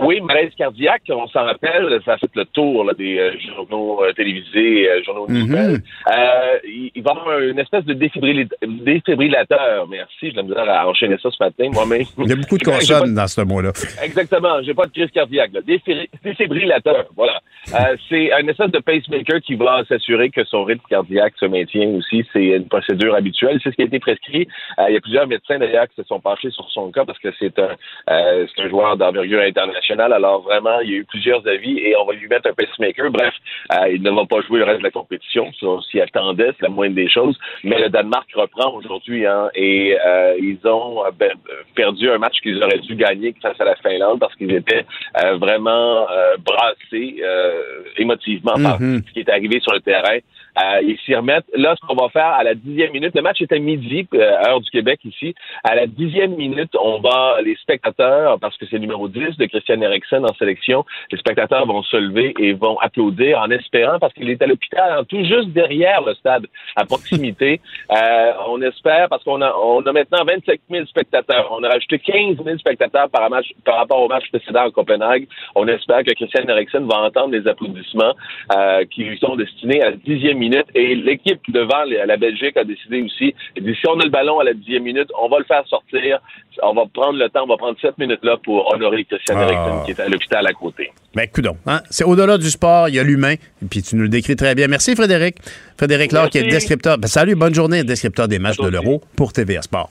[0.00, 4.02] Oui, malaise cardiaque, on s'en rappelle, ça a fait le tour là, des euh, journaux
[4.04, 5.38] euh, télévisés, euh, journaux Mhm.
[5.46, 5.80] nouvelles.
[6.10, 9.86] Euh, il, il va y avoir une espèce de défibril- défibrillateur.
[9.88, 12.02] Merci, j'ai de la misère à enchaîner ça ce matin, moi-même.
[12.18, 13.72] Il y a beaucoup de consonnes dans ce mot-là.
[14.02, 15.52] Exactement, j'ai pas de crise cardiaque.
[15.52, 15.60] Là.
[15.60, 17.40] Défibri- Défibrillateur, voilà.
[17.74, 21.88] Euh, c'est un espèce de pacemaker qui va s'assurer que son rythme cardiaque se maintient
[21.90, 22.24] aussi.
[22.32, 23.58] C'est une procédure habituelle.
[23.62, 24.46] C'est ce qui a été prescrit.
[24.88, 27.28] Il y a plusieurs médecins d'ailleurs qui se sont penchés sur son cas parce que
[27.38, 27.70] c'est un,
[28.10, 29.82] euh, un joueur d'envergure internationale.
[29.90, 33.10] Alors vraiment, il y a eu plusieurs avis et on va lui mettre un pacemaker.
[33.10, 33.34] Bref,
[33.72, 35.52] euh, il ne va pas jouer le reste de la compétition.
[35.60, 37.38] Ça, on s'y attendait, c'est la moindre des choses.
[37.62, 41.32] Mais le Danemark reprend aujourd'hui hein, et euh, ils ont euh, ben,
[41.74, 44.84] perdu un match qu'ils auraient dû gagner face à la Finlande parce qu'ils étaient
[45.22, 49.02] euh, vraiment euh, brassés euh, émotivement par Mhm.
[49.06, 50.18] ce qui est arrivé sur le terrain.
[50.62, 51.50] Euh, ils s'y remettent.
[51.54, 54.46] Là, ce qu'on va faire à la dixième minute, le match est à midi, euh,
[54.46, 55.34] heure du Québec ici.
[55.64, 59.46] À la dixième minute, on va, les spectateurs, parce que c'est le numéro 10 de
[59.46, 63.98] Christian Christian Eriksen en sélection, les spectateurs vont se lever et vont applaudir en espérant,
[63.98, 67.60] parce qu'il est à l'hôpital, hein, tout juste derrière le stade, à proximité.
[67.94, 71.48] Euh, on espère, parce qu'on a, on a maintenant 27 000 spectateurs.
[71.52, 75.28] On a rajouté 15 000 spectateurs par, match, par rapport au match précédent à Copenhague.
[75.54, 78.14] On espère que Christian Eriksen va entendre les applaudissements
[78.56, 80.43] euh, qui lui sont destinés à la dixième minute.
[80.74, 84.44] Et l'équipe devant la Belgique a décidé aussi, dit, si on a le ballon à
[84.44, 86.18] la dixième minute, on va le faire sortir.
[86.62, 89.42] On va prendre le temps, on va prendre cette minutes-là pour honorer Christian Ah.
[89.44, 90.90] Eriksen qui est à l'hôpital à côté.
[91.14, 91.56] Ben, coudon.
[91.66, 91.80] Hein?
[91.90, 93.34] C'est au-delà du sport, il y a l'humain.
[93.70, 94.66] Puis tu nous le décris très bien.
[94.68, 95.36] Merci, Frédéric.
[95.76, 96.98] Frédéric Laure, qui est descripteur.
[96.98, 99.90] Ben, salut, bonne journée, descripteur des matchs de l'Euro pour TVA Sport.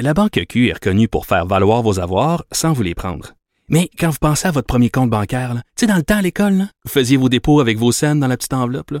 [0.00, 3.32] La Banque Q est reconnue pour faire valoir vos avoirs sans vous les prendre.
[3.68, 6.16] Mais quand vous pensez à votre premier compte bancaire, là, tu sais, dans le temps
[6.18, 8.90] à l'école, là, vous faisiez vos dépôts avec vos scènes dans la petite enveloppe.
[8.90, 9.00] là.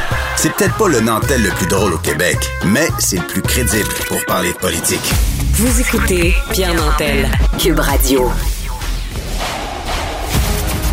[0.43, 2.35] C'est peut-être pas le Nantel le plus drôle au Québec,
[2.65, 5.13] mais c'est le plus crédible pour parler de politique.
[5.53, 7.27] Vous écoutez Pierre Nantel,
[7.59, 8.27] Cube Radio.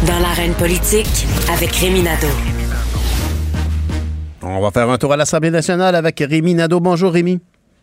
[0.07, 2.27] Dans l'arène politique, avec Rémi Nadeau.
[4.43, 6.81] On va faire un tour à l'Assemblée nationale avec Rémi Nadeau.
[6.81, 7.41] Bonjour, Rémi.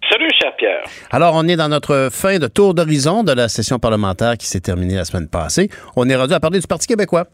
[0.08, 0.84] Salut, cher Pierre.
[1.10, 4.60] Alors, on est dans notre fin de tour d'horizon de la session parlementaire qui s'est
[4.60, 5.72] terminée la semaine passée.
[5.96, 7.26] On est rendu à parler du Parti québécois.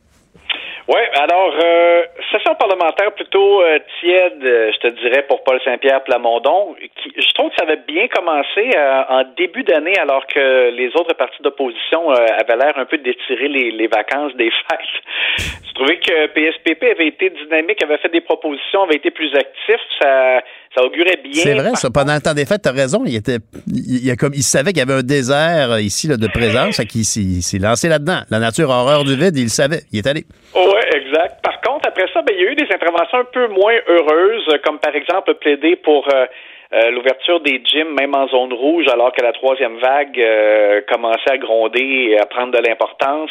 [0.87, 6.03] Oui, alors, euh, session parlementaire plutôt euh, tiède, euh, je te dirais, pour Paul Saint-Pierre
[6.03, 6.75] Plamondon.
[6.97, 10.87] Qui, je trouve que ça avait bien commencé euh, en début d'année, alors que les
[10.95, 15.49] autres partis d'opposition avaient l'air un peu d'étirer les, les vacances des fêtes.
[15.67, 19.77] Je trouvais que PSPP avait été dynamique, avait fait des propositions, avait été plus actif.
[20.01, 20.41] Ça,
[20.75, 21.33] ça augurait bien.
[21.33, 21.89] C'est vrai, ça.
[21.89, 23.03] Pendant le temps des fêtes, t'as raison.
[23.05, 23.37] Il était,
[23.67, 26.27] il, il a comme, il savait qu'il y avait un désert euh, ici là, de
[26.27, 28.21] présence, fait qu'il s'est- il s'est lancé là-dedans.
[28.29, 29.81] La nature a horreur du vide, il le savait.
[29.91, 30.23] Il est allé.
[30.55, 31.43] Oui, exact.
[31.43, 34.47] Par contre, après ça, ben, il y a eu des interventions un peu moins heureuses,
[34.53, 36.25] euh, comme par exemple plaider pour euh,
[36.73, 41.31] euh, l'ouverture des gyms, même en zone rouge, alors que la troisième vague euh, commençait
[41.31, 43.29] à gronder et à prendre de l'importance.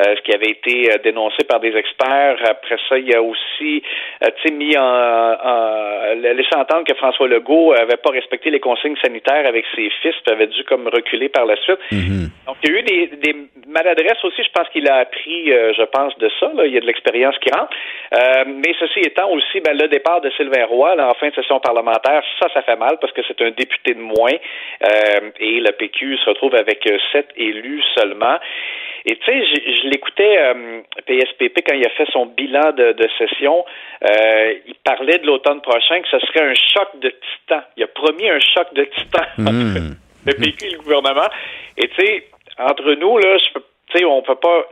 [0.00, 2.38] Euh, ce qui avait été euh, dénoncé par des experts.
[2.44, 3.82] Après ça, il y a aussi
[4.24, 8.60] euh, tu sais, mis en, en laissé entendre que François Legault avait pas respecté les
[8.60, 11.78] consignes sanitaires avec ses fils, puis avait dû comme reculer par la suite.
[12.46, 14.42] Donc, il y a eu des, des maladresses aussi.
[14.42, 16.50] Je pense qu'il a appris, euh, je pense, de ça.
[16.54, 16.66] Là.
[16.66, 17.70] Il y a de l'expérience qui rentre.
[18.14, 21.34] Euh, mais ceci étant aussi, ben, le départ de Sylvain Roy là, en fin de
[21.34, 24.32] session parlementaire, ça, ça fait mal parce que c'est un député de moins.
[24.82, 28.38] Euh, et le PQ se retrouve avec sept élus seulement.
[29.06, 32.92] Et tu sais, je, je l'écoutais euh, PSPP quand il a fait son bilan de,
[32.92, 33.64] de session.
[34.04, 37.62] Euh, il parlait de l'automne prochain que ce serait un choc de titan.
[37.76, 39.24] Il a promis un choc de titan
[40.26, 41.28] le PQ et le gouvernement.
[41.76, 42.26] Et tu sais,
[42.58, 44.66] entre nous, là, je peux, tu sais, on peut pas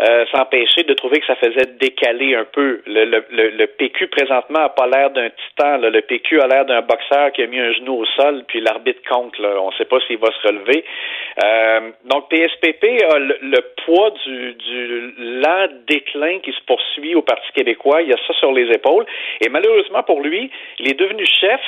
[0.00, 2.80] euh, s'empêcher de trouver que ça faisait décaler un peu.
[2.86, 5.76] Le, le, le, le PQ présentement a pas l'air d'un titan.
[5.76, 5.90] là.
[5.90, 9.00] Le PQ a l'air d'un boxeur qui a mis un genou au sol, puis l'arbitre
[9.08, 9.38] compte.
[9.38, 9.60] Là.
[9.60, 10.84] On ne sait pas s'il va se relever.
[11.44, 17.50] Euh, donc PSPP a le, poids du, du lent déclin qui se poursuit au Parti
[17.54, 18.02] québécois.
[18.02, 19.04] Il y a ça sur les épaules.
[19.44, 21.60] Et malheureusement pour lui, il est devenu chef.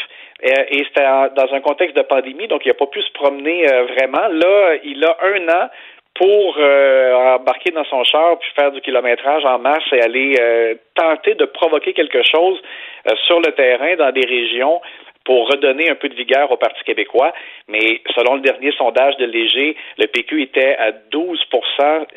[0.45, 1.05] euh, et c'était
[1.37, 4.27] dans un contexte de pandémie, donc il n'a pas pu se promener euh, vraiment.
[4.29, 5.69] Là, il a un an
[6.15, 10.75] pour euh, embarquer dans son char puis faire du kilométrage en masse et aller euh,
[10.95, 12.61] tenter de provoquer quelque chose
[13.09, 14.81] euh, sur le terrain dans des régions
[15.25, 17.33] pour redonner un peu de vigueur au Parti québécois.
[17.69, 21.47] Mais selon le dernier sondage de Léger, le PQ était à 12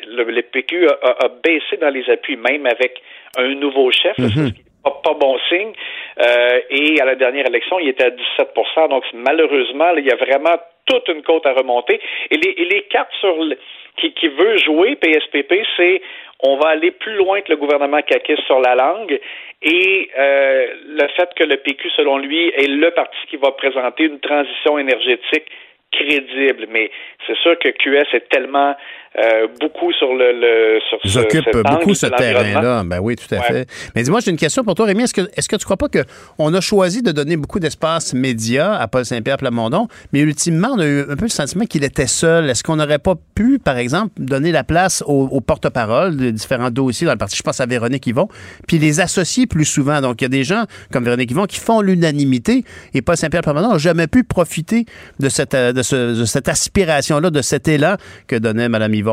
[0.08, 3.00] Le, le PQ a, a- a baissé dans les appuis, même avec
[3.38, 4.18] un nouveau chef.
[4.18, 4.50] là, Mhm.
[4.82, 5.72] pas, pas bon signe.
[6.20, 10.10] Euh, et à la dernière élection, il était à 17% Donc, malheureusement, là, il y
[10.12, 10.56] a vraiment
[10.86, 12.00] toute une côte à remonter.
[12.30, 13.58] Et les, et les cartes sur le-
[13.98, 16.02] qui, qui veut jouer PSPP, c'est
[16.40, 19.18] on va aller plus loin que le gouvernement caquiste sur la langue
[19.62, 24.04] et euh, le fait que le PQ, selon lui, est le parti qui va présenter
[24.04, 25.46] une transition énergétique
[25.92, 26.66] crédible.
[26.68, 26.90] Mais
[27.26, 28.76] c'est sûr que QS est tellement
[29.18, 32.82] euh, beaucoup sur le, le sur Ils ce, occupent beaucoup ce terrain-là.
[32.84, 33.44] Ben oui, tout à Ouais.
[33.46, 33.68] fait.
[33.94, 35.02] Mais dis-moi, j'ai une question pour toi, Rémi.
[35.04, 38.74] Est-ce que, est-ce que tu crois pas qu'on a choisi de donner beaucoup d'espace média
[38.76, 42.06] à Paul Saint-Pierre Plamondon, mais ultimement, on a eu un peu le sentiment qu'il était
[42.06, 42.50] seul.
[42.50, 46.70] Est-ce qu'on n'aurait pas pu, par exemple, donner la place aux, aux porte-parole de différents
[46.70, 47.36] dossiers dans le parti?
[47.36, 48.28] Je pense à Véronique Yvon,
[48.66, 50.00] puis les associer plus souvent.
[50.00, 52.64] Donc, il y a des gens comme Véronique Yvon qui font l'unanimité
[52.94, 54.84] et Paul Saint-Pierre Plamondon n'a jamais pu profiter
[55.20, 59.05] de cette, euh, de ce- de cette aspiration-là, de cet élan que donnait Mme Yvon.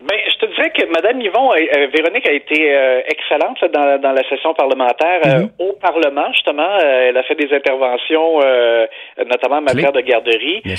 [0.00, 3.66] Ben, je te dirais que Mme Yvon, euh, euh, Véronique a été euh, excellente là,
[3.68, 5.50] dans, dans la session parlementaire euh, Mhm.
[5.58, 6.78] au Parlement, justement.
[6.78, 8.38] Elle a fait des interventions,
[9.26, 10.60] notamment en matière de garderie.
[10.64, 10.76] Bien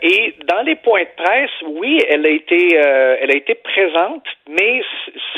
[0.00, 4.82] et dans les points de presse, oui, elle a été, elle a été présente, mais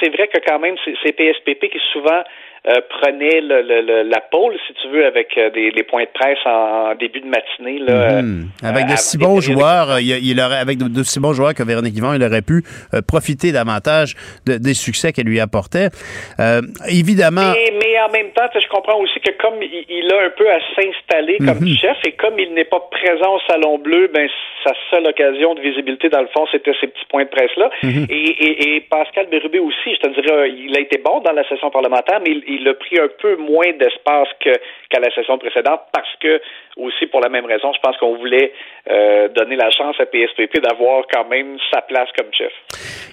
[0.00, 2.22] c'est vrai que quand même, c'est PSPP qui souvent
[2.66, 6.04] euh, prenait le, le- le- la pôle, si tu veux, avec euh, des, les points
[6.04, 7.78] de presse en, en début de matinée.
[7.80, 8.48] Là, Mhm.
[8.64, 11.54] euh, Avec de si bons joueurs, il, il aurait, avec de, de si bons joueurs
[11.54, 12.62] que Véronique Yvon, il aurait pu
[13.06, 14.14] profiter davantage
[14.46, 15.88] de- des succès qu'elle lui apportait.
[16.88, 20.30] Évidemment, Mais, mais en même temps, je comprends aussi que comme il, il a un
[20.36, 21.76] peu à s'installer comme Mhm.
[21.76, 24.28] chef et comme il n'est pas présent au Salon Bleu, ben
[24.64, 27.70] sa seule occasion de visibilité, dans le fond, c'était ces petits points de presse-là.
[27.82, 28.06] Mhm.
[28.08, 31.46] et, et, et Pascal Bérubé aussi, je te dirais, il a été bon dans la
[31.48, 35.80] session parlementaire, mais il, il a pris un peu moins d'espace qu'à la session précédente
[35.92, 36.40] parce que
[36.76, 38.52] aussi pour la même raison, je pense qu'on voulait
[38.90, 42.52] euh, donner la chance à PSPP d'avoir quand même sa place comme chef.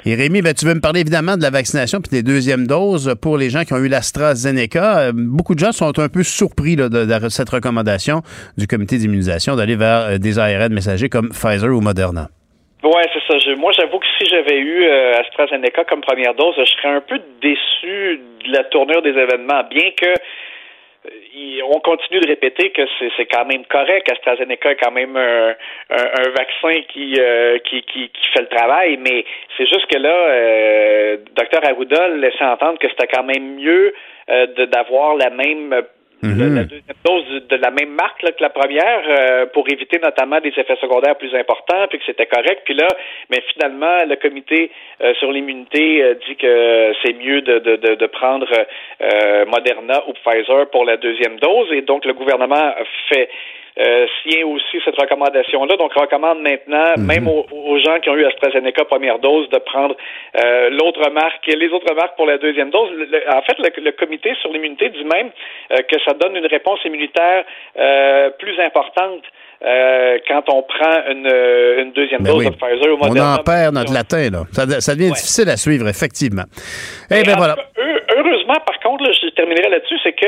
[0.06, 3.16] Et Rémi, ben, tu veux me parler évidemment de la vaccination puis des deuxièmes doses
[3.22, 5.00] pour les gens qui ont eu l'AstraZeneca.
[5.00, 8.22] Euh, Beaucoup de gens sont un peu surpris là, de, de cette recommandation
[8.58, 12.30] du comité d'immunisation d'aller vers euh, des ARN messagers comme Pfizer ou Moderna.
[12.84, 13.38] Ouais, c'est ça.
[13.38, 17.02] Je- moi, j'avoue que si j'avais eu euh, AstraZeneca comme première dose, je serais un
[17.02, 22.82] peu déçu de la tournure des événements, bien que euh, on continue de répéter que
[23.18, 24.12] c'est quand même correct.
[24.12, 25.50] AstraZeneca est quand même un,
[25.92, 29.26] un, un vaccin qui, euh, qui, qui, qui fait le travail, mais
[29.58, 33.94] c'est juste que là, euh, Dr Arruda laissait entendre que c'était quand même mieux
[34.30, 35.84] euh, d'avoir la même
[36.22, 39.66] le- la deuxième dose de, de la même marque là, que la première euh, pour
[39.70, 42.62] éviter notamment des effets secondaires plus importants, puis que c'était correct.
[42.66, 42.88] Puis là,
[43.30, 44.72] mais finalement, le comité
[45.02, 48.48] euh, sur l'immunité euh, dit que c'est mieux de, de, de, de prendre
[49.02, 52.74] euh, Moderna ou Pfizer pour la deuxième dose, et donc le gouvernement
[53.10, 53.30] fait
[53.80, 54.06] euh,
[54.46, 55.76] aussi cette recommandation-là.
[55.78, 59.96] Donc, recommande maintenant, même aux, aux gens qui ont eu AstraZeneca première dose, de prendre
[60.44, 62.90] euh, l'autre marque, les autres marques pour la deuxième dose.
[62.92, 65.30] Le- le- en fait, le, le comité sur l'immunité dit même
[65.72, 67.44] euh, que ça donne une réponse immunitaire
[67.80, 69.24] euh, plus importante
[69.64, 72.52] euh, quand on prend une, euh, une deuxième Ben dose oui.
[72.52, 73.36] de Pfizer On Moderna.
[73.40, 74.44] en perd notre latin, là.
[74.52, 76.44] Ça, ça devient difficile à suivre, effectivement.
[77.12, 77.56] Eh bien, en voilà.
[77.56, 77.62] cas,
[78.18, 80.26] heureusement, par contre, là, je terminerai là-dessus, c'est que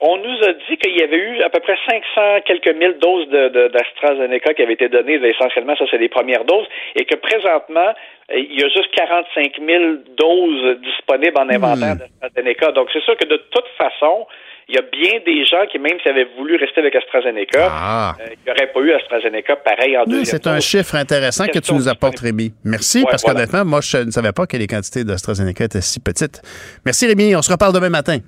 [0.00, 3.28] on nous a dit qu'il y avait eu à peu près 500 quelques mille doses
[3.28, 5.14] de- de- d'AstraZeneca qui avaient été données.
[5.24, 6.66] Essentiellement, ça, c'est les premières doses.
[6.96, 7.94] Et que présentement,
[8.30, 9.84] euh, il y a juste 45 000
[10.18, 12.72] doses disponibles en inventaire d'AstraZeneca.
[12.72, 14.26] Donc, c'est sûr que de toute façon,
[14.68, 17.66] il y a bien des gens qui, même s'ils avaient voulu rester avec AstraZeneca,
[18.20, 21.46] euh, il n'y aurait pas eu AstraZeneca pareil en Oui, deuxième C'est un chiffre intéressant
[21.46, 22.52] que tu nous apportes, Rémi.
[22.64, 23.46] Merci, Ouais, parce voilà.
[23.46, 26.42] qu'honnêtement, moi, je ne savais pas que les quantités d'AstraZeneca étaient si petites.
[26.84, 27.34] Merci, Rémi.
[27.36, 28.18] On se reparle demain matin.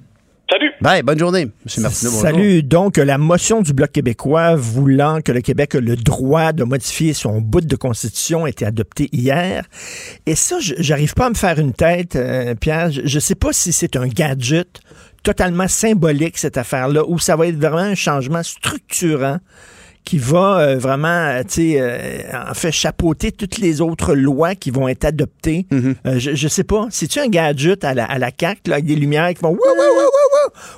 [0.51, 0.71] Salut.
[0.81, 1.03] Bye.
[1.03, 1.51] Bonne journée, M.
[1.83, 2.11] Martineau.
[2.11, 2.23] bonjour.
[2.23, 2.63] Salut.
[2.63, 7.13] Donc, la motion du Bloc québécois voulant que le Québec ait le droit de modifier
[7.13, 9.67] son bout de constitution a été adoptée hier.
[10.25, 12.91] Et ça, je- j'arrive pas à me faire une tête, euh, Pierre.
[12.91, 14.81] Je, je sais pas si c'est un gadget
[15.23, 19.39] totalement symbolique, cette affaire-là, ou ça va être vraiment un changement structurant
[20.09, 24.55] qui va euh, vraiment, euh, tu sais, euh, en fait, chapeauter toutes les autres lois
[24.55, 25.67] qui vont être adoptées.
[25.71, 26.87] Euh, je, je sais pas.
[26.89, 29.51] C'est-tu un gadget à la, à la CAQ, là, avec des lumières qui font...
[29.51, 29.59] Wouh?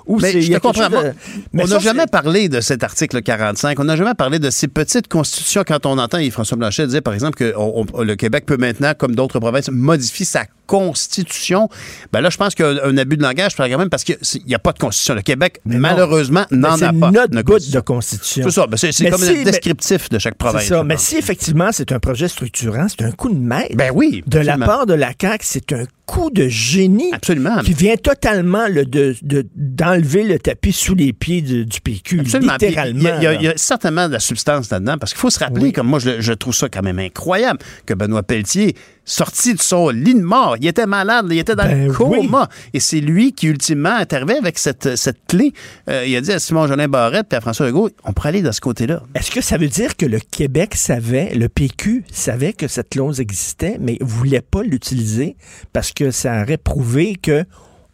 [0.06, 0.88] Ou Mais c'est- je te comprends.
[0.88, 1.12] de-
[1.52, 3.78] Mais on n'a c'est- jamais parlé de cet article 45.
[3.78, 7.14] On n'a jamais parlé de ces petites constitutions quand on entend Yves-François Blanchet dire, par
[7.14, 11.68] exemple, que on- on- le Québec peut maintenant, comme d'autres provinces, modifier sa constitution.
[12.12, 14.16] Ben là, je pense qu'il y a un abus de langage, par exemple, parce qu'il
[14.46, 15.14] n'y a pas de constitution.
[15.14, 17.10] Le Québec, malheureusement, n'en c'est a pas.
[17.10, 17.42] notre de
[17.80, 18.44] constitution.
[18.44, 18.66] C'est ça.
[18.66, 20.64] Ben, c'est c'est Mais comme si- le descriptif de chaque province.
[20.64, 20.82] Ça.
[20.84, 23.74] Mais si effectivement c'est un projet structurant, c'est un coup de maître.
[23.76, 24.22] Ben oui.
[24.26, 27.10] De la part de la CAQ, c'est un coup de génie.
[27.12, 27.58] Absolument.
[27.58, 32.20] Qui vient totalement là, de, de- d'enlever le tapis sous les pieds du, du PQ.
[32.20, 32.52] Absolument.
[32.54, 33.10] Littéralement.
[33.18, 35.72] Il y, a- il y certainement de la substance là-dedans, parce qu'il faut se rappeler,
[35.72, 38.74] comme moi, je, je trouve ça quand même incroyable, que Benoît Pelletier,
[39.04, 42.48] sorti de son lit de mort, il était malade, il était dans Ben le coma.
[42.74, 45.52] Et c'est lui qui, ultimement, intervient avec cette, cette clé.
[45.88, 48.52] Euh, il a dit à Simon-Jolin Barrette et à François Legault, on pourrait aller de
[48.52, 49.02] ce côté-là.
[49.14, 53.20] Est-ce que ça veut dire que le Québec savait, le PQ savait que cette clause
[53.20, 55.36] existait, mais voulait pas l'utiliser
[55.72, 57.44] parce que ça aurait prouvé que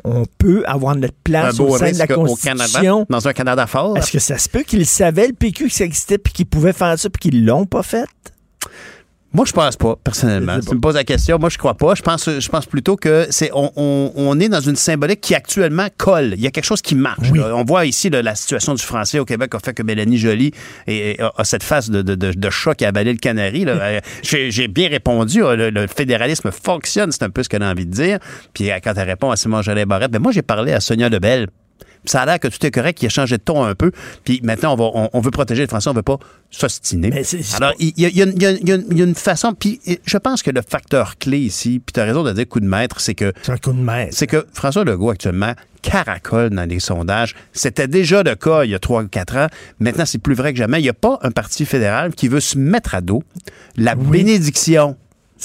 [0.04, 2.98] on peut avoir notre place au sein de la Constitution.
[2.98, 3.98] Canada, dans un Canada fort.
[3.98, 6.72] Est-ce que ça se peut qu'ils savaient, le PQ, que ça existait, puis qu'ils pouvaient
[6.72, 8.06] faire ça, puis qu'ils l'ont pas fait?
[9.36, 10.58] Moi, je pense pas, personnellement.
[10.66, 11.94] Tu me poses la question, moi, je crois pas.
[11.94, 15.34] Je pense, je pense plutôt que c'est on, on- on est dans une symbolique qui
[15.34, 16.32] actuellement colle.
[16.36, 17.28] Il y a quelque chose qui marche.
[17.52, 20.52] On voit ici là, la situation du français au Québec a fait que Mélanie Joly
[20.86, 23.18] est- est- a, a cette face de, de, de, de chat qui a avalé le
[23.18, 23.66] canari.
[23.76, 25.40] Euh, J'ai j'ai bien répondu.
[25.40, 28.18] Le, le fédéralisme fonctionne, c'est un peu ce qu'elle a envie de dire.
[28.54, 31.10] Puis euh, quand elle répond à Simon Jolin Barrette, ben moi, j'ai parlé à Sonia
[31.10, 31.48] Lebel.
[32.06, 33.90] Ça a l'air que tout est correct, qu'il a changé de ton un peu,
[34.24, 36.18] puis maintenant, on, va, on, on veut protéger les Français, on veut pas
[36.50, 37.10] s'ostiner.
[37.56, 39.02] Alors, il y, a- il y a- il y a- il y a- il y
[39.02, 42.22] a une façon, puis je pense que le facteur clé ici, puis tu as raison
[42.22, 43.32] de dire coup de maître, c'est que...
[43.42, 44.12] C'est un coup de maître.
[44.16, 45.52] C'est que François Legault, actuellement,
[45.82, 47.34] caracole dans les sondages.
[47.52, 49.46] C'était déjà le cas il y a 3 ou 4 ans.
[49.78, 50.80] Maintenant, c'est plus vrai que jamais.
[50.80, 53.22] Il n'y a pas un parti fédéral qui veut se mettre à dos
[53.76, 54.96] la bénédiction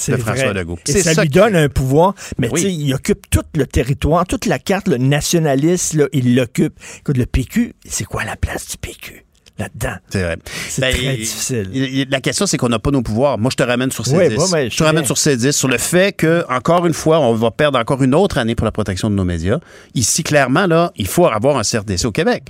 [0.08, 0.54] de François vrai.
[0.54, 0.78] Legault.
[0.86, 2.14] Et ça, lui qui- donne un pouvoir.
[2.38, 2.60] Mais Oui.
[2.62, 6.74] tu sais, il occupe tout le territoire, toute la carte le nationaliste, là, il l'occupe.
[7.00, 9.24] Écoute, le PQ, c'est quoi la place du PQ
[9.58, 9.96] là-dedans?
[10.08, 10.36] C'est vrai.
[10.68, 11.70] C'est Ben, très il- difficile.
[11.72, 13.38] il- il- la question, c'est qu'on n'a pas nos pouvoirs.
[13.38, 14.36] Moi, je te ramène sur ces Oui, 10.
[14.36, 16.94] bon, ben, je je te ramène sur ces 10, sur le fait que, encore une
[16.94, 19.58] fois, on va perdre encore une autre année pour la protection de nos médias.
[19.94, 22.44] Ici, clairement, là, il faut avoir un CRDC au Québec.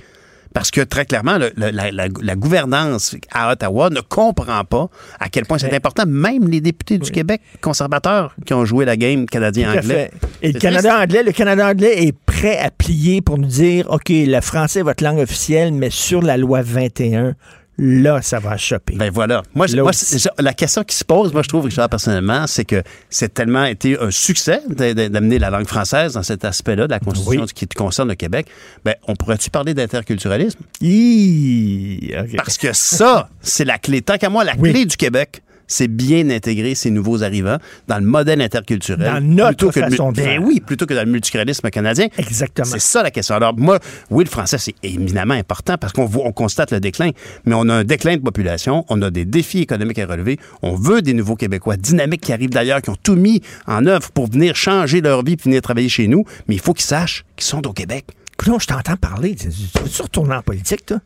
[0.53, 4.87] Parce que très clairement, le- la, la- la gouvernance à Ottawa ne comprend pas
[5.19, 6.03] à quel point c'est important.
[6.07, 10.11] Même les députés du Québec conservateurs qui ont joué la game canadien-anglais.
[10.41, 13.87] Et le C'est Canada anglais, le Canada anglais est prêt à plier pour nous dire,
[13.89, 17.33] OK, le français est votre langue officielle, mais sur la loi 21,
[17.77, 18.95] là, ça va choper.
[18.95, 19.43] Ben voilà.
[19.55, 19.91] Moi, moi,
[20.39, 23.99] la question qui se pose, moi, je trouve, Richard, personnellement, c'est que c'est tellement été
[23.99, 28.15] un succès d'amener la langue française dans cet aspect-là de la Constitution qui concerne le
[28.15, 28.47] Québec.
[28.83, 30.59] Ben, on pourrait-tu parler d'interculturalisme?
[30.81, 32.35] Hi, OK.
[32.37, 34.01] Parce que ça, c'est la clé.
[34.01, 37.57] Tant qu'à moi, la clé du Québec, c'est bien intégrer ces nouveaux arrivants
[37.87, 39.13] dans le modèle interculturel.
[39.13, 42.07] Dans notre plutôt que façon de ben oui, plutôt que dans le multiculturalisme canadien.
[42.17, 42.67] Exactement.
[42.71, 43.35] C'est ça la question.
[43.35, 43.79] Alors, moi,
[44.09, 47.11] oui, le français, c'est éminemment important parce qu'on on constate le déclin,
[47.45, 50.75] mais on a un déclin de population, on a des défis économiques à relever, on
[50.75, 54.29] veut des nouveaux Québécois dynamiques qui arrivent d'ailleurs, qui ont tout mis en œuvre pour
[54.29, 57.45] venir changer leur vie puis venir travailler chez nous, mais il faut qu'ils sachent qu'ils
[57.45, 58.05] sont au Québec.
[58.37, 59.35] Coudonc, je t'entends parler.
[59.35, 60.99] Tu retourner en politique, toi?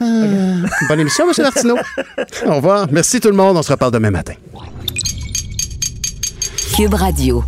[0.00, 1.32] Bonne émission, M.
[1.42, 1.76] Martineau.
[2.46, 2.86] Au revoir.
[2.90, 3.56] Merci tout le monde.
[3.56, 4.34] On se reparle demain matin.
[6.76, 7.44] Cube Radio.